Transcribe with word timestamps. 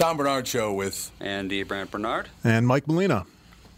Tom 0.00 0.16
Barnard 0.16 0.48
Show 0.48 0.72
with 0.72 1.10
Andy 1.20 1.62
Brandt 1.62 1.90
Bernard. 1.90 2.30
And 2.42 2.66
Mike 2.66 2.88
Molina. 2.88 3.26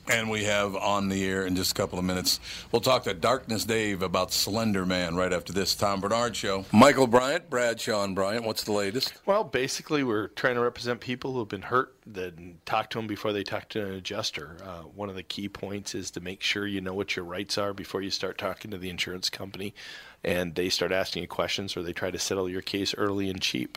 And 0.08 0.30
we 0.30 0.44
have 0.44 0.76
on 0.76 1.08
the 1.08 1.24
air 1.24 1.44
in 1.44 1.56
just 1.56 1.72
a 1.72 1.74
couple 1.74 1.98
of 1.98 2.04
minutes. 2.04 2.38
We'll 2.70 2.80
talk 2.80 3.02
to 3.04 3.14
Darkness 3.14 3.64
Dave 3.64 4.02
about 4.02 4.32
Slender 4.32 4.86
Man 4.86 5.16
right 5.16 5.32
after 5.32 5.52
this 5.52 5.74
Tom 5.74 6.00
Barnard 6.00 6.36
show. 6.36 6.64
Michael 6.70 7.08
Bryant, 7.08 7.50
Bradshaw 7.50 8.04
and 8.04 8.14
Bryant, 8.14 8.44
what's 8.44 8.62
the 8.62 8.70
latest? 8.70 9.14
Well, 9.26 9.42
basically, 9.42 10.04
we're 10.04 10.28
trying 10.28 10.54
to 10.54 10.60
represent 10.60 11.00
people 11.00 11.32
who 11.32 11.40
have 11.40 11.48
been 11.48 11.62
hurt, 11.62 11.92
then 12.06 12.58
talk 12.66 12.90
to 12.90 12.98
them 12.98 13.08
before 13.08 13.32
they 13.32 13.42
talk 13.42 13.68
to 13.70 13.84
an 13.84 13.94
adjuster. 13.94 14.58
Uh, 14.64 14.82
one 14.82 15.08
of 15.08 15.16
the 15.16 15.24
key 15.24 15.48
points 15.48 15.92
is 15.92 16.12
to 16.12 16.20
make 16.20 16.40
sure 16.40 16.68
you 16.68 16.80
know 16.80 16.94
what 16.94 17.16
your 17.16 17.24
rights 17.24 17.58
are 17.58 17.74
before 17.74 18.00
you 18.00 18.10
start 18.10 18.38
talking 18.38 18.70
to 18.70 18.78
the 18.78 18.90
insurance 18.90 19.28
company 19.28 19.74
and 20.22 20.54
they 20.54 20.68
start 20.68 20.92
asking 20.92 21.22
you 21.22 21.28
questions 21.28 21.76
or 21.76 21.82
they 21.82 21.92
try 21.92 22.12
to 22.12 22.18
settle 22.20 22.48
your 22.48 22.62
case 22.62 22.94
early 22.96 23.28
and 23.28 23.42
cheap. 23.42 23.76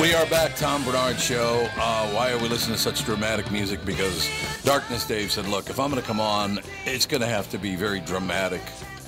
We 0.00 0.14
are 0.14 0.26
back, 0.26 0.54
Tom 0.54 0.84
Barnard 0.84 1.18
Show. 1.18 1.68
Uh, 1.76 2.08
why 2.10 2.30
are 2.30 2.38
we 2.38 2.48
listening 2.48 2.76
to 2.76 2.80
such 2.80 3.04
dramatic 3.04 3.50
music? 3.50 3.84
Because 3.84 4.30
Darkness 4.62 5.04
Dave 5.04 5.32
said, 5.32 5.48
look, 5.48 5.70
if 5.70 5.80
I'm 5.80 5.90
going 5.90 6.00
to 6.00 6.06
come 6.06 6.20
on, 6.20 6.60
it's 6.84 7.04
going 7.04 7.20
to 7.20 7.26
have 7.26 7.50
to 7.50 7.58
be 7.58 7.74
very 7.74 7.98
dramatic 7.98 8.60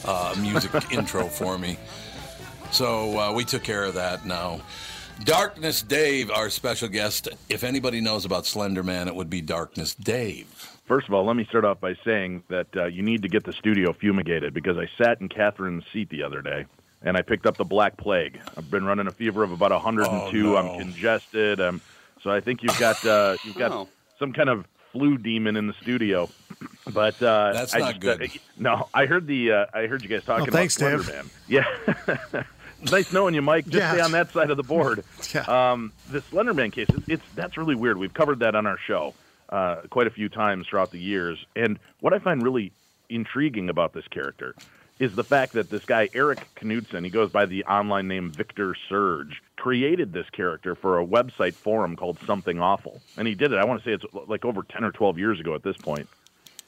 uh, 0.05 0.35
music 0.41 0.73
intro 0.91 1.27
for 1.27 1.59
me. 1.59 1.79
So 2.73 3.17
uh, 3.17 3.33
we 3.33 3.45
took 3.45 3.63
care 3.63 3.85
of 3.85 3.95
that 3.95 4.27
now. 4.27 4.63
Darkness 5.23 5.81
Dave, 5.81 6.29
our 6.33 6.51
special 6.51 6.89
guest. 6.89 7.29
If 7.49 7.63
anybody 7.63 8.01
knows 8.01 8.25
about 8.25 8.45
Slender 8.45 8.83
Man, 8.83 9.07
it 9.07 9.15
would 9.15 9.31
be 9.31 9.41
Darkness 9.41 9.95
Dave. 9.95 10.49
First 10.87 11.07
of 11.07 11.15
all, 11.15 11.25
let 11.25 11.37
me 11.37 11.45
start 11.45 11.65
off 11.65 11.79
by 11.79 11.95
saying 12.05 12.43
that 12.49 12.67
uh, 12.75 12.87
you 12.87 13.03
need 13.03 13.23
to 13.23 13.29
get 13.29 13.45
the 13.45 13.53
studio 13.53 13.93
fumigated 13.93 14.53
because 14.53 14.77
I 14.77 14.89
sat 15.01 15.21
in 15.21 15.29
Catherine's 15.29 15.85
seat 15.93 16.11
the 16.11 16.25
other 16.25 16.43
day 16.43 16.67
and 17.03 17.17
I 17.17 17.23
picked 17.23 17.47
up 17.47 17.57
the 17.57 17.65
Black 17.65 17.97
Plague. 17.97 18.41
I've 18.57 18.71
been 18.71 18.85
running 18.85 19.07
a 19.07 19.11
fever 19.13 19.43
of 19.43 19.53
about 19.53 19.71
102. 19.73 20.57
Oh, 20.57 20.57
I'm 20.57 20.79
congested. 20.81 21.61
Um, 21.61 21.81
so 22.23 22.31
I 22.31 22.41
think 22.41 22.63
you've 22.63 22.79
got 22.79 23.05
uh, 23.07 23.37
you've 23.45 23.57
got 23.57 23.73
Oh. 23.73 23.89
some 24.19 24.33
kind 24.33 24.49
of 24.49 24.67
flu 24.93 25.17
demon 25.19 25.57
in 25.57 25.67
the 25.67 25.75
studio. 25.75 26.29
But 26.93 27.23
uh, 27.23 27.53
That's 27.53 27.75
I 27.75 27.79
not 27.79 28.01
just, 28.01 28.07
uh, 28.07 28.17
good. 28.17 28.31
no, 28.59 28.89
I 28.93 29.07
heard 29.07 29.27
the 29.27 29.53
uh, 29.53 29.67
I 29.73 29.87
heard 29.87 30.03
you 30.03 30.09
guys 30.09 30.25
talking 30.25 30.49
Oh, 30.49 30.51
thanks, 30.53 30.77
about 30.77 30.91
Dave. 30.91 31.05
Slender 31.05 31.23
Man. 31.23 31.31
Yeah. 32.37 32.43
nice 32.91 33.13
knowing 33.13 33.35
you, 33.35 33.43
Mike. 33.43 33.65
Just 33.67 33.77
Yeah. 33.77 33.93
stay 33.93 34.01
on 34.01 34.13
that 34.13 34.33
side 34.33 34.51
of 34.51 34.57
the 34.57 34.63
board. 34.63 35.05
Yeah. 35.35 35.43
Um, 35.73 35.93
the 36.11 36.21
Slenderman 36.21 36.73
case, 36.73 36.89
it's, 36.89 37.09
it's 37.09 37.23
that's 37.37 37.57
really 37.57 37.77
weird. 37.77 37.97
We've 37.99 38.13
covered 38.15 38.41
that 38.41 38.55
on 38.57 38.67
our 38.67 38.79
show 38.79 39.15
uh, 39.51 39.83
quite 39.91 40.07
a 40.09 40.11
few 40.11 40.29
times 40.29 40.67
throughout 40.67 40.91
the 40.91 40.99
years. 40.99 41.45
And 41.55 41.79
what 42.01 42.13
I 42.13 42.19
find 42.19 42.43
really 42.43 42.73
intriguing 43.09 43.69
about 43.69 43.93
this 43.93 44.09
character 44.09 44.57
is 45.01 45.11
the 45.17 45.25
fact 45.25 45.55
that 45.55 45.71
this 45.71 45.83
guy 45.87 46.09
Eric 46.15 46.47
Knudsen, 46.63 47.03
he 47.03 47.11
goes 47.11 47.31
by 47.31 47.47
the 47.47 47.65
online 47.65 48.07
name 48.07 48.31
Victor 48.37 48.77
Surge, 48.89 49.43
created 49.57 50.13
this 50.13 50.27
character 50.31 50.77
for 50.77 51.01
a 51.01 51.07
website 51.07 51.55
forum 51.65 51.97
called 51.97 52.19
Something 52.27 52.61
Awful, 52.61 53.01
and 53.17 53.27
he 53.27 53.35
did 53.35 53.51
it. 53.51 53.57
I 53.59 53.65
want 53.65 53.83
to 53.83 53.89
say 53.89 53.95
it's 53.95 54.05
like 54.29 54.45
over 54.45 54.63
ten 54.63 54.85
or 54.85 54.93
twelve 54.93 55.19
years 55.19 55.41
ago 55.41 55.55
at 55.55 55.65
this 55.65 55.77
point. 55.79 56.09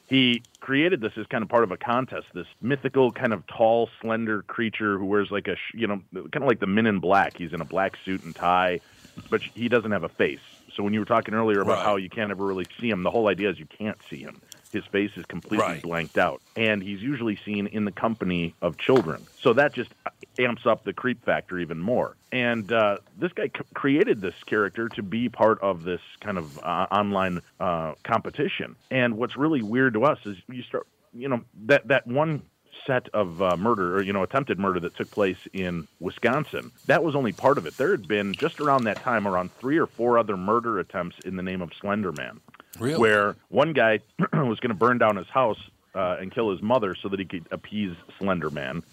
He 0.09 0.43
created 0.59 0.99
this 0.99 1.13
as 1.15 1.25
kind 1.27 1.43
of 1.43 1.49
part 1.49 1.63
of 1.63 1.71
a 1.71 1.77
contest. 1.77 2.25
This 2.33 2.47
mythical, 2.61 3.11
kind 3.11 3.33
of 3.33 3.45
tall, 3.47 3.89
slender 4.01 4.41
creature 4.43 4.97
who 4.97 5.05
wears 5.05 5.29
like 5.31 5.47
a, 5.47 5.55
you 5.73 5.87
know, 5.87 6.01
kind 6.13 6.43
of 6.43 6.47
like 6.47 6.59
the 6.59 6.67
Men 6.67 6.87
in 6.87 6.99
Black. 6.99 7.37
He's 7.37 7.53
in 7.53 7.61
a 7.61 7.65
black 7.65 7.93
suit 8.03 8.21
and 8.23 8.35
tie, 8.35 8.81
but 9.29 9.41
he 9.55 9.69
doesn't 9.69 9.91
have 9.91 10.03
a 10.03 10.09
face. 10.09 10.39
So 10.75 10.83
when 10.83 10.93
you 10.93 10.99
were 10.99 11.05
talking 11.05 11.33
earlier 11.33 11.61
about 11.61 11.77
Right. 11.77 11.85
how 11.85 11.95
you 11.95 12.09
can't 12.09 12.31
ever 12.31 12.45
really 12.45 12.67
see 12.81 12.89
him, 12.89 13.03
the 13.03 13.11
whole 13.11 13.27
idea 13.27 13.49
is 13.49 13.59
you 13.59 13.67
can't 13.77 13.97
see 14.09 14.17
him. 14.17 14.41
His 14.73 14.83
face 14.91 15.11
is 15.15 15.23
completely 15.27 15.59
Right. 15.59 15.81
blanked 15.83 16.17
out, 16.17 16.41
and 16.55 16.81
he's 16.81 16.99
usually 17.01 17.37
seen 17.45 17.67
in 17.67 17.85
the 17.85 17.91
company 17.91 18.55
of 18.61 18.77
children. 18.77 19.27
So 19.41 19.53
that 19.53 19.73
just 19.73 19.91
amps 20.39 20.65
up 20.65 20.83
the 20.83 20.93
creep 20.93 21.23
factor 21.23 21.59
even 21.59 21.79
more. 21.79 22.17
And 22.31 22.71
uh, 22.71 22.97
this 23.15 23.31
guy 23.33 23.51
c- 23.55 23.63
created 23.75 24.19
this 24.19 24.33
character 24.47 24.89
to 24.89 25.03
be 25.03 25.29
part 25.29 25.61
of 25.61 25.83
this 25.83 26.01
kind 26.21 26.39
of 26.39 26.57
uh, 26.57 26.87
online 26.91 27.41
uh, 27.59 27.93
competition. 28.03 28.75
And 28.89 29.15
what's 29.17 29.37
really 29.37 29.61
weird 29.61 29.93
to 29.93 30.05
us 30.05 30.17
is 30.25 30.37
you 30.49 30.63
start, 30.63 30.87
you 31.13 31.29
know, 31.29 31.41
that 31.67 31.87
that 31.89 32.07
one 32.07 32.41
set 32.87 33.07
of 33.13 33.39
uh, 33.39 33.55
murder 33.55 33.95
or 33.95 34.01
you 34.01 34.11
know 34.11 34.23
attempted 34.23 34.57
murder 34.57 34.79
that 34.79 34.95
took 34.95 35.11
place 35.11 35.37
in 35.53 35.87
Wisconsin. 35.99 36.71
That 36.87 37.03
was 37.03 37.15
only 37.15 37.31
part 37.31 37.59
of 37.59 37.67
it. 37.67 37.77
There 37.77 37.91
had 37.91 38.07
been 38.07 38.35
just 38.35 38.59
around 38.59 38.85
that 38.85 38.99
time 39.03 39.27
around 39.27 39.51
three 39.59 39.77
or 39.77 39.85
four 39.85 40.17
other 40.17 40.35
murder 40.35 40.79
attempts 40.79 41.17
in 41.23 41.35
the 41.35 41.43
name 41.43 41.61
of 41.61 41.69
Slender 41.79 42.11
Man 42.11 42.39
Really? 42.79 42.99
where 42.99 43.35
one 43.49 43.73
guy 43.73 43.99
was 44.33 44.59
going 44.59 44.69
to 44.69 44.73
burn 44.73 44.97
down 44.97 45.15
his 45.15 45.27
house 45.27 45.59
uh, 45.95 46.17
and 46.19 46.31
kill 46.31 46.51
his 46.51 46.61
mother 46.61 46.95
so 46.95 47.09
that 47.09 47.19
he 47.19 47.25
could 47.25 47.47
appease 47.51 47.95
Slender 48.17 48.49
Man. 48.49 48.83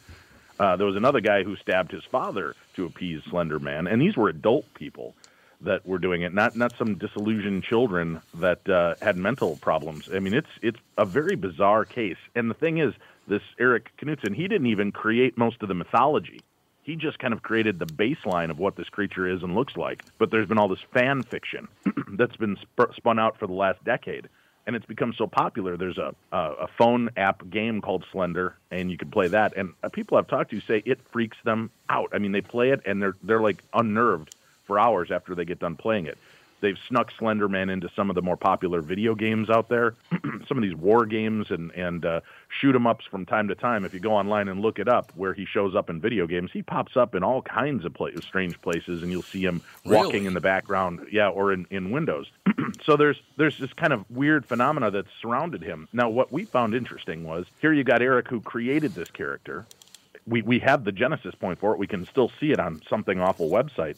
Uh, 0.59 0.77
there 0.77 0.87
was 0.87 0.97
another 0.97 1.21
guy 1.21 1.43
who 1.43 1.56
stabbed 1.56 1.91
his 1.91 2.05
father 2.05 2.55
to 2.77 2.85
appease 2.85 3.23
Slender 3.31 3.59
Man, 3.59 3.87
and 3.87 4.00
these 4.00 4.17
were 4.17 4.29
adult 4.29 4.73
people 4.75 5.15
that 5.62 5.87
were 5.87 5.99
doing 5.99 6.23
it, 6.23 6.32
not 6.32 6.56
not 6.56 6.77
some 6.77 6.97
disillusioned 6.97 7.62
children 7.62 8.21
that 8.35 8.67
uh, 8.69 8.94
had 9.03 9.17
mental 9.17 9.56
problems. 9.56 10.09
I 10.12 10.19
mean, 10.19 10.35
it's 10.35 10.50
it's 10.62 10.79
a 10.99 11.05
very 11.05 11.37
bizarre 11.37 11.85
case. 11.85 12.17
And 12.35 12.50
the 12.50 12.55
thing 12.55 12.79
is, 12.79 12.94
this 13.27 13.43
Eric 13.59 13.91
Knudsen, 14.00 14.35
he 14.35 14.49
didn't 14.49 14.67
even 14.67 14.93
create 14.93 15.37
most 15.37 15.62
of 15.62 15.69
the 15.69 15.75
mythology. 15.75 16.41
He 16.82 16.97
just 16.97 17.19
kind 17.19 17.32
of 17.35 17.43
created 17.43 17.79
the 17.79 17.87
baseline 17.87 18.50
of 18.50 18.59
what 18.59 18.77
this 18.77 18.88
creature 18.88 19.29
is 19.29 19.43
and 19.43 19.55
looks 19.55 19.77
like. 19.77 20.03
But 20.19 20.31
there's 20.31 20.49
been 20.49 20.59
all 20.59 20.69
this 20.69 20.85
fan 20.93 21.23
fiction 21.23 21.69
that's 22.12 22.37
been 22.37 22.56
sp- 22.61 22.94
spun 22.97 23.19
out 23.19 23.38
for 23.38 23.47
the 23.47 23.53
last 23.53 23.82
decade. 23.85 24.29
and 24.67 24.77
it's 24.77 24.87
become 24.87 25.12
so 25.17 25.27
popular. 25.27 25.77
There's 25.77 25.99
a, 25.99 26.15
a 26.32 26.69
phone 26.79 27.11
app 27.17 27.49
game 27.50 27.81
called 27.81 28.05
Slender, 28.12 28.55
and 28.71 28.91
you 28.91 28.97
can 28.97 29.11
play 29.11 29.29
that. 29.29 29.56
And 29.56 29.75
uh, 29.82 29.88
people 29.88 30.17
I've 30.17 30.29
talked 30.29 30.50
to 30.53 30.61
say 30.61 30.82
it 30.87 31.00
freaks 31.12 31.37
them 31.44 31.71
out. 31.88 32.11
I 32.12 32.19
mean, 32.19 32.32
they 32.32 32.41
play 32.41 32.71
it 32.71 32.81
and 32.87 33.03
they're 33.03 33.17
they're 33.23 33.41
like 33.41 33.62
unnerved 33.75 34.35
for 34.67 34.79
hours 34.79 35.11
after 35.11 35.35
they 35.35 35.44
get 35.44 35.59
done 35.59 35.77
playing 35.77 36.06
it. 36.06 36.19
They've 36.60 36.78
snuck 36.88 37.12
Slenderman 37.12 37.70
into 37.70 37.88
some 37.96 38.10
of 38.10 38.14
the 38.16 38.22
more 38.22 38.36
popular 38.36 38.80
video 38.82 39.14
games 39.14 39.48
out 39.50 39.68
there, 39.68 39.94
some 40.48 40.58
of 40.58 40.62
these 40.62 40.74
war 40.74 41.06
games 41.06 41.50
and 41.50 41.70
and 41.72 42.04
uh, 42.04 42.20
shoot 42.48 42.74
'em 42.74 42.86
ups 42.86 43.04
from 43.06 43.24
time 43.26 43.48
to 43.48 43.54
time. 43.54 43.84
If 43.84 43.94
you 43.94 44.00
go 44.00 44.12
online 44.12 44.48
and 44.48 44.60
look 44.60 44.78
it 44.78 44.88
up, 44.88 45.12
where 45.16 45.32
he 45.34 45.44
shows 45.46 45.74
up 45.74 45.88
in 45.90 46.00
video 46.00 46.26
games, 46.26 46.50
he 46.52 46.62
pops 46.62 46.96
up 46.96 47.14
in 47.14 47.22
all 47.22 47.42
kinds 47.42 47.84
of 47.84 47.94
pla- 47.94 48.08
strange 48.20 48.60
places, 48.60 49.02
and 49.02 49.10
you'll 49.10 49.22
see 49.22 49.42
him 49.42 49.62
walking 49.84 50.12
Really? 50.12 50.26
in 50.26 50.34
the 50.34 50.40
background, 50.40 51.06
yeah, 51.10 51.28
or 51.28 51.52
in 51.52 51.66
in 51.70 51.90
windows. 51.90 52.30
so 52.84 52.96
there's 52.96 53.20
there's 53.36 53.58
this 53.58 53.72
kind 53.72 53.92
of 53.92 54.04
weird 54.10 54.44
phenomena 54.46 54.90
that's 54.90 55.08
surrounded 55.20 55.62
him. 55.62 55.88
Now, 55.92 56.08
what 56.10 56.30
we 56.32 56.44
found 56.44 56.74
interesting 56.74 57.24
was 57.24 57.46
here 57.60 57.72
you 57.72 57.84
got 57.84 58.02
Eric 58.02 58.28
who 58.28 58.40
created 58.40 58.94
this 58.94 59.10
character. 59.10 59.66
We 60.26 60.42
we 60.42 60.58
have 60.60 60.84
the 60.84 60.92
genesis 60.92 61.34
point 61.34 61.58
for 61.58 61.72
it. 61.72 61.78
We 61.78 61.86
can 61.86 62.04
still 62.04 62.30
see 62.38 62.52
it 62.52 62.60
on 62.60 62.82
something 62.88 63.18
awful 63.20 63.48
website. 63.50 63.96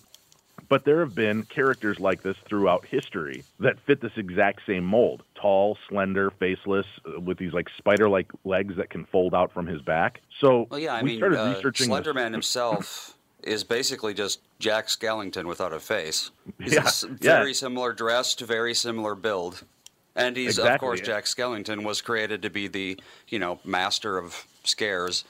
But 0.73 0.87
there 0.87 1.01
have 1.01 1.15
been 1.15 1.43
characters 1.43 2.01
like 2.01 2.23
this 2.23 2.39
throughout 2.49 2.87
history 2.87 3.45
that 3.61 3.79
fit 3.81 4.01
this 4.01 4.13
exact 4.17 4.61
same 4.67 4.85
mold. 4.85 5.23
Tall, 5.35 5.77
slender, 5.87 6.31
faceless, 6.31 6.87
uh, 7.05 7.21
with 7.21 7.37
these 7.37 7.53
like 7.53 7.69
spider-like 7.77 8.33
legs 8.45 8.77
that 8.79 8.89
can 8.89 9.05
fold 9.05 9.35
out 9.35 9.53
from 9.53 9.67
his 9.67 9.83
back. 9.83 10.23
So 10.41 10.69
Well, 10.71 10.81
yeah, 10.81 10.95
I 10.95 11.03
we 11.03 11.11
mean, 11.11 11.19
started 11.19 11.39
uh, 11.39 11.55
researching 11.57 11.91
this- 11.91 12.07
Slenderman 12.07 12.33
himself 12.33 13.19
is 13.43 13.65
basically 13.65 14.15
just 14.15 14.41
Jack 14.61 14.87
Skellington 14.87 15.45
without 15.45 15.75
a 15.75 15.79
face. 15.79 16.31
He's 16.59 16.73
Yeah, 16.73 16.91
yeah. 17.21 17.37
very 17.41 17.53
similar 17.53 17.93
dressed, 17.93 18.41
very 18.41 18.73
similar 18.73 19.15
build. 19.15 19.65
And 20.17 20.39
he's, 20.39 20.59
of 20.59 20.81
course, 20.81 21.03
Jack 21.03 21.27
Skellington 21.27 21.85
was 21.85 22.01
created 22.01 22.41
to 22.41 22.49
be 22.49 22.69
the, 22.69 22.99
you 23.29 23.39
know, 23.39 23.61
master 23.63 24.17
of 24.17 24.47
scares. 24.65 25.25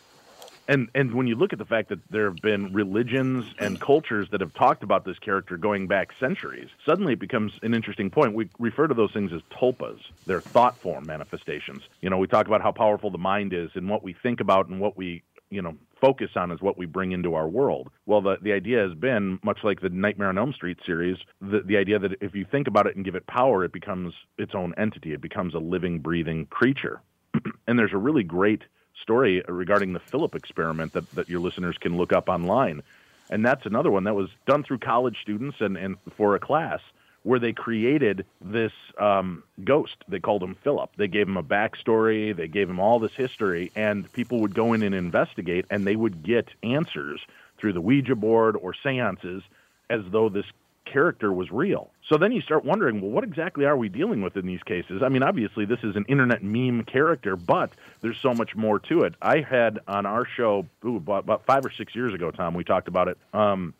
And 0.69 0.88
and 0.94 1.14
when 1.14 1.26
you 1.26 1.35
look 1.35 1.53
at 1.53 1.59
the 1.59 1.64
fact 1.64 1.88
that 1.88 1.99
there 2.11 2.25
have 2.25 2.37
been 2.37 2.73
religions 2.73 3.44
and 3.59 3.81
cultures 3.81 4.29
that 4.31 4.41
have 4.41 4.55
talked 4.55 4.82
about 4.82 5.05
this 5.05 5.19
character 5.19 5.56
going 5.56 5.87
back 5.87 6.11
centuries, 6.20 6.69
suddenly 6.87 7.14
it 7.14 7.19
becomes 7.19 7.53
an 7.62 7.75
interesting 7.75 8.11
point. 8.11 8.35
We 8.35 8.49
refer 8.59 8.87
to 8.87 8.94
those 8.94 9.12
things 9.12 9.32
as 9.32 9.41
tulpas. 9.50 10.00
They're 10.26 10.41
thought 10.41 10.76
form 10.76 11.06
manifestations. 11.06 11.82
You 12.00 12.11
know, 12.11 12.19
we 12.19 12.26
talk 12.26 12.47
about 12.47 12.62
how 12.62 12.73
powerful 12.73 13.11
the 13.11 13.19
mind 13.19 13.53
is 13.53 13.70
and 13.75 13.88
what 13.88 14.03
we 14.03 14.14
think 14.23 14.41
about 14.41 14.69
and 14.69 14.81
what 14.81 14.97
we, 14.97 15.23
you 15.50 15.62
know, 15.62 15.76
focus 16.00 16.31
on 16.37 16.50
is 16.50 16.61
what 16.61 16.76
we 16.76 16.87
bring 16.87 17.12
into 17.12 17.35
our 17.35 17.49
world. 17.49 17.91
Well, 18.06 18.20
the 18.20 18.37
the 18.41 18.53
idea 18.53 18.87
has 18.87 18.94
been 18.94 19.38
much 19.43 19.61
like 19.65 19.81
the 19.81 19.88
Nightmare 19.88 20.29
on 20.29 20.38
Elm 20.38 20.53
Street 20.53 20.79
series, 20.87 21.17
the 21.41 21.61
the 21.65 21.76
idea 21.76 21.99
that 21.99 22.12
if 22.20 22.35
you 22.35 22.44
think 22.50 22.67
about 22.67 22.87
it 22.87 22.97
and 22.97 23.05
give 23.05 23.15
it 23.15 23.26
power, 23.26 23.65
it 23.65 23.73
becomes 23.73 24.15
its 24.38 24.55
own 24.55 24.75
entity. 24.76 25.12
It 25.12 25.20
becomes 25.20 25.55
a 25.55 25.58
living, 25.58 26.00
breathing 26.00 26.47
creature. 26.47 27.00
and 27.67 27.79
there's 27.79 27.93
a 27.93 27.99
really 27.99 28.23
great 28.23 28.62
story 29.03 29.43
regarding 29.47 29.93
the 29.93 30.01
Philip 30.01 30.35
experiment 30.35 30.93
that, 30.95 31.11
that 31.13 31.29
your 31.29 31.41
listeners 31.41 31.77
can 31.79 31.97
look 31.97 32.13
up 32.13 32.29
online. 32.29 32.83
And 33.31 33.45
that's 33.45 33.67
another 33.67 33.91
one 33.91 34.05
that 34.05 34.15
was 34.15 34.31
done 34.47 34.63
through 34.63 34.79
college 34.79 35.21
students 35.21 35.61
and, 35.61 35.77
and 35.77 35.97
for 36.17 36.35
a 36.35 36.41
class 36.41 36.81
where 37.23 37.39
they 37.39 37.53
created 37.53 38.27
this 38.41 38.73
um, 38.99 39.43
ghost. 39.63 39.97
They 40.09 40.19
called 40.19 40.43
him 40.43 40.57
Philip. 40.57 40.91
They 40.97 41.09
gave 41.09 41.29
him 41.29 41.37
a 41.37 41.43
backstory, 41.43 42.35
they 42.35 42.49
gave 42.49 42.69
him 42.69 42.81
all 42.81 42.99
this 42.99 43.15
history, 43.15 43.71
and 43.77 44.13
people 44.13 44.41
would 44.41 44.55
go 44.55 44.73
in 44.73 44.83
and 44.83 44.95
investigate, 44.95 45.67
and 45.71 45.87
they 45.87 45.97
would 45.97 46.23
get 46.23 46.49
answers 46.63 47.21
through 47.59 47.75
the 47.75 47.81
Ouija 47.81 48.17
board 48.17 48.57
or 48.57 48.75
seances 48.75 49.43
as 49.89 50.03
though 50.11 50.29
this 50.29 50.47
character 50.84 51.32
was 51.32 51.50
real. 51.50 51.90
So 52.08 52.17
then 52.19 52.32
you 52.32 52.40
start 52.40 52.64
wondering, 52.64 53.00
well, 53.00 53.11
what 53.11 53.25
exactly 53.25 53.64
are 53.64 53.76
we 53.76 53.88
dealing 53.88 54.23
with 54.23 54.37
in 54.37 54.46
these 54.46 54.62
cases? 54.62 55.02
I 55.02 55.08
mean, 55.08 55.23
obviously, 55.23 55.64
this 55.64 55.81
is 55.82 55.96
an 55.96 56.05
internet 56.08 56.43
meme 56.43 56.84
character, 56.84 57.37
but 57.37 57.73
there's 58.00 58.19
so 58.19 58.34
much 58.34 58.55
more 58.55 58.79
to 58.81 59.02
it. 59.02 59.14
I 59.23 59.40
had 59.40 59.79
on 59.88 60.06
our 60.06 60.26
show 60.26 60.67
ooh, 60.84 60.96
about, 60.96 61.25
about 61.25 61.46
five 61.46 61.64
or 61.64 61.70
six 61.70 61.94
years 61.94 62.12
ago, 62.12 62.31
Tom, 62.31 62.55
we 62.55 62.64
talked 62.64 62.88
about 62.88 63.08
it. 63.08 63.19
Um, 63.32 63.75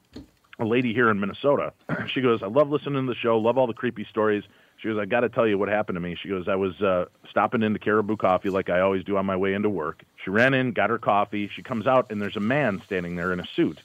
a 0.59 0.65
lady 0.65 0.93
here 0.95 1.11
in 1.11 1.21
Minnesota. 1.21 1.73
She 2.13 2.21
goes, 2.21 2.43
I 2.43 2.47
love 2.47 2.71
listening 2.71 3.07
to 3.07 3.13
the 3.13 3.19
show, 3.19 3.39
love 3.39 3.59
all 3.59 3.67
the 3.67 3.73
creepy 3.73 4.05
stories. 4.05 4.45
She 4.79 4.89
goes, 4.89 4.99
I 4.99 5.05
got 5.05 5.21
to 5.21 5.29
tell 5.29 5.47
you 5.47 5.57
what 5.57 5.69
happened 5.69 5.97
to 5.97 6.01
me. 6.01 6.17
She 6.21 6.29
goes, 6.29 6.49
I 6.49 6.57
was 6.57 6.81
uh, 6.83 7.07
stopping 7.31 7.63
into 7.63 7.79
Caribou 7.79 8.17
Coffee 8.17 8.51
like 8.51 8.69
I 8.69 8.81
always 8.81 9.05
do 9.05 9.17
on 9.17 9.25
my 9.25 9.37
way 9.37 9.55
into 9.55 9.71
work. 9.71 10.03
She 10.25 10.31
ran 10.31 10.55
in, 10.55 10.73
got 10.73 10.91
her 10.91 10.99
coffee. 10.99 11.49
She 11.55 11.63
comes 11.63 11.87
out, 11.87 12.11
and 12.11 12.21
there's 12.21 12.37
a 12.37 12.41
man 12.41 12.83
standing 12.85 13.15
there 13.17 13.33
in 13.33 13.41
a 13.41 13.47
suit 13.55 13.79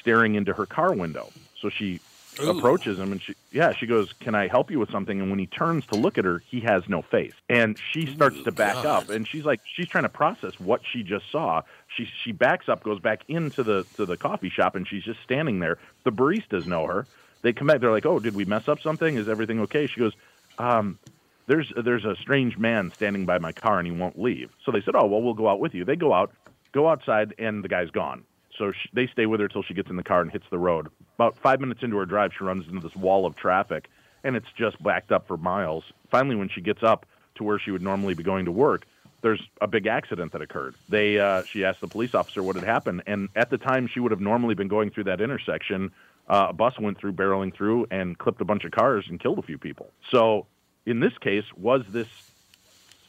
staring 0.00 0.36
into 0.36 0.54
her 0.54 0.64
car 0.64 0.94
window. 0.94 1.30
So 1.60 1.68
she 1.68 2.00
Ooh. 2.40 2.50
approaches 2.50 2.98
him 2.98 3.12
and 3.12 3.22
she 3.22 3.34
yeah 3.52 3.72
she 3.72 3.86
goes 3.86 4.12
can 4.20 4.34
i 4.34 4.46
help 4.48 4.70
you 4.70 4.78
with 4.78 4.90
something? 4.90 5.20
And 5.20 5.30
when 5.30 5.38
he 5.38 5.46
turns 5.46 5.86
to 5.86 5.96
look 5.96 6.18
at 6.18 6.24
her 6.24 6.42
he 6.48 6.60
has 6.60 6.88
no 6.88 7.02
face. 7.02 7.32
And 7.48 7.78
she 7.92 8.06
starts 8.06 8.42
to 8.44 8.52
back 8.52 8.74
God. 8.74 8.86
up 8.86 9.10
and 9.10 9.26
she's 9.26 9.44
like 9.44 9.60
she's 9.64 9.88
trying 9.88 10.04
to 10.04 10.08
process 10.08 10.58
what 10.58 10.80
she 10.90 11.02
just 11.02 11.30
saw. 11.30 11.62
She 11.96 12.08
she 12.24 12.32
backs 12.32 12.68
up 12.68 12.82
goes 12.82 13.00
back 13.00 13.22
into 13.28 13.62
the 13.62 13.86
to 13.96 14.06
the 14.06 14.16
coffee 14.16 14.50
shop 14.50 14.74
and 14.74 14.86
she's 14.86 15.04
just 15.04 15.20
standing 15.22 15.58
there. 15.60 15.78
The 16.04 16.12
baristas 16.12 16.66
know 16.66 16.86
her. 16.86 17.06
They 17.42 17.52
come 17.52 17.66
back 17.66 17.80
they're 17.80 17.90
like 17.90 18.06
oh 18.06 18.18
did 18.18 18.34
we 18.34 18.44
mess 18.44 18.68
up 18.68 18.80
something? 18.80 19.16
Is 19.16 19.28
everything 19.28 19.60
okay? 19.60 19.86
She 19.86 20.00
goes 20.00 20.12
um 20.58 20.98
there's 21.46 21.72
there's 21.82 22.04
a 22.04 22.14
strange 22.16 22.58
man 22.58 22.92
standing 22.94 23.24
by 23.24 23.38
my 23.38 23.52
car 23.52 23.78
and 23.78 23.86
he 23.86 23.92
won't 23.92 24.20
leave. 24.20 24.50
So 24.64 24.72
they 24.72 24.82
said 24.82 24.94
oh 24.96 25.06
well 25.06 25.22
we'll 25.22 25.34
go 25.34 25.48
out 25.48 25.60
with 25.60 25.74
you. 25.74 25.84
They 25.84 25.96
go 25.96 26.12
out 26.12 26.32
go 26.72 26.88
outside 26.88 27.34
and 27.38 27.64
the 27.64 27.68
guy's 27.68 27.90
gone 27.90 28.24
so 28.58 28.72
she, 28.72 28.88
they 28.92 29.06
stay 29.06 29.26
with 29.26 29.40
her 29.40 29.48
till 29.48 29.62
she 29.62 29.74
gets 29.74 29.88
in 29.88 29.96
the 29.96 30.02
car 30.02 30.20
and 30.20 30.30
hits 30.30 30.44
the 30.50 30.58
road. 30.58 30.88
About 31.14 31.36
five 31.38 31.60
minutes 31.60 31.82
into 31.82 31.96
her 31.96 32.06
drive, 32.06 32.32
she 32.36 32.44
runs 32.44 32.66
into 32.68 32.80
this 32.80 32.94
wall 32.96 33.24
of 33.24 33.36
traffic, 33.36 33.88
and 34.24 34.36
it's 34.36 34.48
just 34.56 34.82
backed 34.82 35.12
up 35.12 35.26
for 35.26 35.36
miles. 35.36 35.84
Finally, 36.10 36.36
when 36.36 36.48
she 36.48 36.60
gets 36.60 36.82
up 36.82 37.06
to 37.36 37.44
where 37.44 37.58
she 37.58 37.70
would 37.70 37.82
normally 37.82 38.14
be 38.14 38.22
going 38.22 38.44
to 38.44 38.52
work, 38.52 38.86
there's 39.22 39.40
a 39.60 39.66
big 39.66 39.86
accident 39.86 40.32
that 40.32 40.42
occurred. 40.42 40.74
They, 40.88 41.18
uh, 41.18 41.42
she 41.50 41.64
asked 41.64 41.80
the 41.80 41.88
police 41.88 42.14
officer 42.14 42.42
what 42.42 42.56
had 42.56 42.64
happened, 42.64 43.02
and 43.06 43.28
at 43.34 43.50
the 43.50 43.58
time 43.58 43.88
she 43.92 44.00
would 44.00 44.12
have 44.12 44.20
normally 44.20 44.54
been 44.54 44.68
going 44.68 44.90
through 44.90 45.04
that 45.04 45.20
intersection. 45.20 45.90
Uh, 46.28 46.48
a 46.50 46.52
bus 46.52 46.78
went 46.78 46.98
through, 46.98 47.12
barreling 47.12 47.54
through, 47.54 47.86
and 47.90 48.18
clipped 48.18 48.40
a 48.40 48.44
bunch 48.44 48.64
of 48.64 48.70
cars 48.70 49.06
and 49.08 49.18
killed 49.18 49.38
a 49.38 49.42
few 49.42 49.58
people. 49.58 49.90
So, 50.10 50.46
in 50.86 51.00
this 51.00 51.16
case, 51.18 51.44
was 51.56 51.82
this 51.90 52.08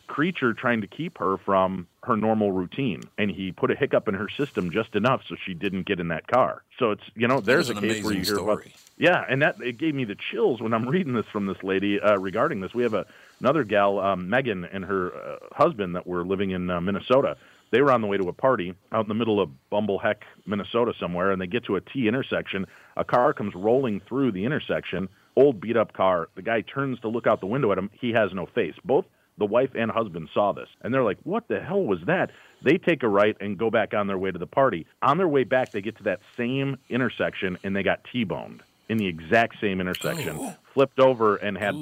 creature 0.09 0.53
trying 0.53 0.81
to 0.81 0.87
keep 0.87 1.17
her 1.19 1.37
from 1.37 1.87
her 2.03 2.17
normal 2.17 2.51
routine. 2.51 3.01
And 3.17 3.31
he 3.31 3.51
put 3.51 3.71
a 3.71 3.75
hiccup 3.75 4.07
in 4.09 4.15
her 4.15 4.27
system 4.27 4.71
just 4.71 4.95
enough 4.95 5.21
so 5.29 5.35
she 5.45 5.53
didn't 5.53 5.85
get 5.85 5.99
in 5.99 6.09
that 6.09 6.27
car. 6.27 6.63
So 6.77 6.91
it's 6.91 7.03
you 7.15 7.27
know 7.27 7.39
there's 7.39 7.69
a 7.69 7.75
case 7.75 8.03
where 8.03 8.13
you 8.13 8.23
hear 8.23 8.39
about 8.39 8.63
yeah 8.97 9.23
and 9.29 9.41
that 9.41 9.61
it 9.61 9.77
gave 9.77 9.95
me 9.95 10.03
the 10.03 10.17
chills 10.31 10.61
when 10.61 10.73
i'm 10.73 10.89
reading 10.95 11.13
this 11.13 11.27
from 11.31 11.45
this 11.45 11.57
lady 11.63 12.01
uh, 12.01 12.17
regarding 12.17 12.59
this. 12.59 12.73
We 12.73 12.83
have 12.83 12.95
a, 12.95 13.05
another 13.39 13.63
gal 13.63 13.99
um, 13.99 14.29
megan 14.29 14.65
and 14.65 14.83
her 14.83 15.13
uh, 15.13 15.37
husband 15.53 15.95
that 15.95 16.05
were 16.05 16.25
living 16.25 16.51
in 16.51 16.69
uh, 16.69 16.81
minnesota. 16.81 17.37
They 17.71 17.81
were 17.81 17.91
on 17.91 18.01
the 18.01 18.07
way 18.07 18.17
to 18.17 18.27
a 18.27 18.33
party 18.33 18.73
out 18.91 19.05
in 19.05 19.09
the 19.09 19.13
middle 19.13 19.39
of 19.39 19.51
bumbleheck 19.71 20.23
minnesota 20.47 20.93
somewhere 20.99 21.31
and 21.31 21.41
they 21.41 21.47
get 21.47 21.65
to 21.65 21.75
a 21.75 21.81
t 21.81 22.07
intersection. 22.07 22.65
A 22.97 23.05
car 23.05 23.33
comes 23.33 23.53
rolling 23.55 24.01
through 24.01 24.31
the 24.31 24.43
intersection. 24.43 25.07
Old 25.35 25.61
beat 25.61 25.77
up 25.77 25.93
car. 25.93 26.29
The 26.35 26.41
guy 26.41 26.61
turns 26.61 26.99
to 27.01 27.07
look 27.07 27.27
out 27.27 27.39
the 27.39 27.45
window 27.45 27.71
at 27.71 27.77
him. 27.77 27.91
He 27.93 28.11
has 28.11 28.33
no 28.33 28.47
face. 28.47 28.73
Both 28.83 29.05
the 29.39 29.45
wife 29.45 29.71
and 29.75 29.89
husband 29.89 30.29
saw 30.33 30.51
this 30.53 30.67
and 30.81 30.93
they're 30.93 31.03
like 31.03 31.17
what 31.23 31.47
the 31.47 31.59
hell 31.59 31.81
was 31.81 31.99
that? 32.05 32.31
They 32.63 32.77
take 32.77 33.03
a 33.03 33.07
right 33.07 33.35
and 33.39 33.57
go 33.57 33.69
back 33.69 33.93
on 33.93 34.07
their 34.07 34.17
way 34.17 34.31
to 34.31 34.37
the 34.37 34.45
party. 34.47 34.85
On 35.01 35.17
their 35.17 35.27
way 35.27 35.43
back 35.45 35.71
they 35.71 35.81
get 35.81 35.97
to 35.97 36.03
that 36.03 36.19
same 36.37 36.77
intersection 36.89 37.57
and 37.63 37.75
they 37.75 37.83
got 37.83 38.01
t-boned 38.11 38.61
in 38.89 38.97
the 38.97 39.07
exact 39.07 39.55
same 39.61 39.79
intersection 39.79 40.35
Oh. 40.39 40.55
flipped 40.73 40.99
over 40.99 41.35
and 41.37 41.57
had 41.57 41.75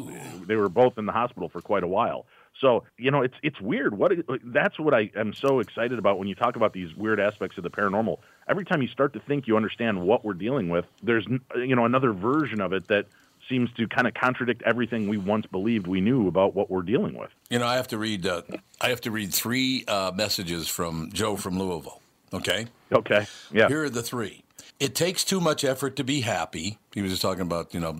they 0.48 0.56
were 0.56 0.70
both 0.70 0.98
in 0.98 1.06
the 1.06 1.12
hospital 1.14 1.50
for 1.50 1.62
quite 1.62 1.84
a 1.84 1.88
while. 1.88 2.26
So 2.62 2.84
you 2.98 3.12
know 3.12 3.22
it's 3.22 3.36
it's 3.44 3.62
weird. 3.62 3.98
What 3.98 4.12
that's 4.44 4.80
what 4.80 4.94
i 4.94 5.10
am 5.16 5.32
so 5.34 5.60
excited 5.60 6.00
about 6.00 6.18
when 6.20 6.28
you 6.28 6.36
talk 6.36 6.56
about 6.56 6.74
these 6.74 6.96
weird 6.96 7.20
aspects 7.20 7.58
of 7.58 7.64
the 7.64 7.70
paranormal. 7.70 8.18
Every 8.50 8.66
time 8.66 8.82
you 8.82 8.88
start 8.88 9.14
to 9.14 9.20
think 9.20 9.48
you 9.48 9.56
understand 9.58 10.02
what 10.02 10.26
we're 10.26 10.34
dealing 10.34 10.70
with 10.70 10.86
there's 11.04 11.26
you 11.56 11.76
know 11.76 11.86
another 11.86 12.14
version 12.14 12.60
of 12.62 12.74
it 12.74 12.88
that 12.88 13.06
seems 13.50 13.72
to 13.74 13.88
kind 13.88 14.08
of 14.08 14.14
contradict 14.14 14.64
everything 14.66 15.08
we 15.08 15.18
once 15.18 15.46
believed 15.46 15.88
we 15.88 16.02
knew 16.02 16.28
about 16.28 16.56
what 16.56 16.70
we're 16.70 16.82
dealing 16.82 17.18
with. 17.18 17.30
You 17.50 17.60
know, 17.60 17.68
I 17.68 17.76
have 17.76 17.88
to 17.90 17.98
read. 17.98 18.26
Uh, 18.26 18.42
I 18.82 18.90
have 18.90 19.02
to 19.02 19.12
read 19.12 19.34
three 19.34 19.86
uh, 19.88 20.12
messages 20.14 20.68
from 20.68 21.10
Joe 21.14 21.36
from 21.36 21.60
Louisville. 21.60 22.02
Okay. 22.34 22.68
Okay. 22.92 23.26
Yeah. 23.52 23.68
Here 23.68 23.84
are 23.84 23.90
the 23.90 24.04
three. 24.04 24.44
It 24.80 24.96
takes 24.96 25.24
too 25.24 25.40
much 25.40 25.64
effort 25.64 25.96
to 25.96 26.04
be 26.04 26.22
happy. 26.22 26.78
He 26.94 27.02
was 27.02 27.12
just 27.12 27.22
talking 27.22 27.42
about, 27.42 27.74
you 27.74 27.80
know, 27.80 28.00